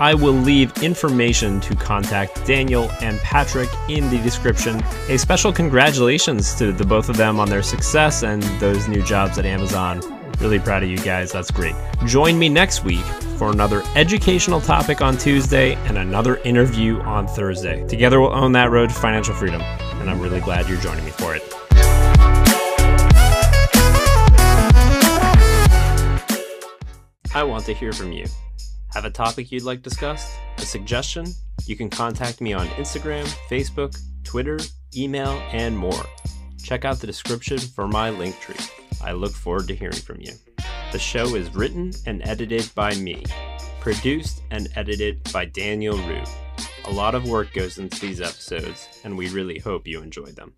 I 0.00 0.12
will 0.12 0.32
leave 0.32 0.76
information 0.82 1.60
to 1.60 1.76
contact 1.76 2.44
Daniel 2.44 2.90
and 3.00 3.18
Patrick 3.20 3.68
in 3.88 4.10
the 4.10 4.18
description. 4.18 4.82
A 5.08 5.16
special 5.16 5.52
congratulations 5.52 6.54
to 6.56 6.72
the 6.72 6.84
both 6.84 7.08
of 7.08 7.16
them 7.16 7.38
on 7.38 7.48
their 7.48 7.62
success 7.62 8.24
and 8.24 8.42
those 8.58 8.88
new 8.88 9.04
jobs 9.04 9.38
at 9.38 9.46
Amazon. 9.46 10.00
Really 10.40 10.58
proud 10.58 10.82
of 10.82 10.88
you 10.88 10.98
guys. 10.98 11.30
That's 11.30 11.52
great. 11.52 11.76
Join 12.06 12.36
me 12.36 12.48
next 12.48 12.82
week 12.82 13.04
for 13.38 13.52
another 13.52 13.84
educational 13.94 14.60
topic 14.60 15.00
on 15.00 15.16
Tuesday 15.16 15.74
and 15.86 15.96
another 15.96 16.38
interview 16.38 17.00
on 17.02 17.28
Thursday. 17.28 17.86
Together, 17.86 18.20
we'll 18.20 18.34
own 18.34 18.50
that 18.52 18.72
road 18.72 18.88
to 18.88 18.94
financial 18.96 19.34
freedom. 19.34 19.62
And 19.62 20.10
I'm 20.10 20.20
really 20.20 20.40
glad 20.40 20.68
you're 20.68 20.80
joining 20.80 21.04
me 21.04 21.12
for 21.12 21.36
it. 21.36 21.42
I 27.32 27.44
want 27.44 27.64
to 27.66 27.74
hear 27.74 27.92
from 27.92 28.10
you. 28.10 28.26
Have 28.94 29.04
a 29.04 29.10
topic 29.10 29.50
you'd 29.50 29.64
like 29.64 29.82
discussed? 29.82 30.38
A 30.58 30.60
suggestion? 30.60 31.26
You 31.66 31.74
can 31.74 31.90
contact 31.90 32.40
me 32.40 32.52
on 32.52 32.68
Instagram, 32.68 33.24
Facebook, 33.50 34.00
Twitter, 34.22 34.60
email, 34.96 35.32
and 35.50 35.76
more. 35.76 36.06
Check 36.62 36.84
out 36.84 37.00
the 37.00 37.06
description 37.08 37.58
for 37.58 37.88
my 37.88 38.10
link 38.10 38.38
tree. 38.38 38.54
I 39.02 39.10
look 39.10 39.32
forward 39.32 39.66
to 39.66 39.74
hearing 39.74 39.96
from 39.96 40.20
you. 40.20 40.32
The 40.92 41.00
show 41.00 41.34
is 41.34 41.52
written 41.56 41.92
and 42.06 42.22
edited 42.24 42.70
by 42.76 42.94
me, 42.94 43.24
produced 43.80 44.42
and 44.52 44.68
edited 44.76 45.28
by 45.32 45.46
Daniel 45.46 45.98
Rue. 45.98 46.22
A 46.84 46.92
lot 46.92 47.16
of 47.16 47.28
work 47.28 47.52
goes 47.52 47.78
into 47.78 47.98
these 47.98 48.20
episodes, 48.20 49.00
and 49.02 49.18
we 49.18 49.28
really 49.30 49.58
hope 49.58 49.88
you 49.88 50.02
enjoyed 50.02 50.36
them. 50.36 50.52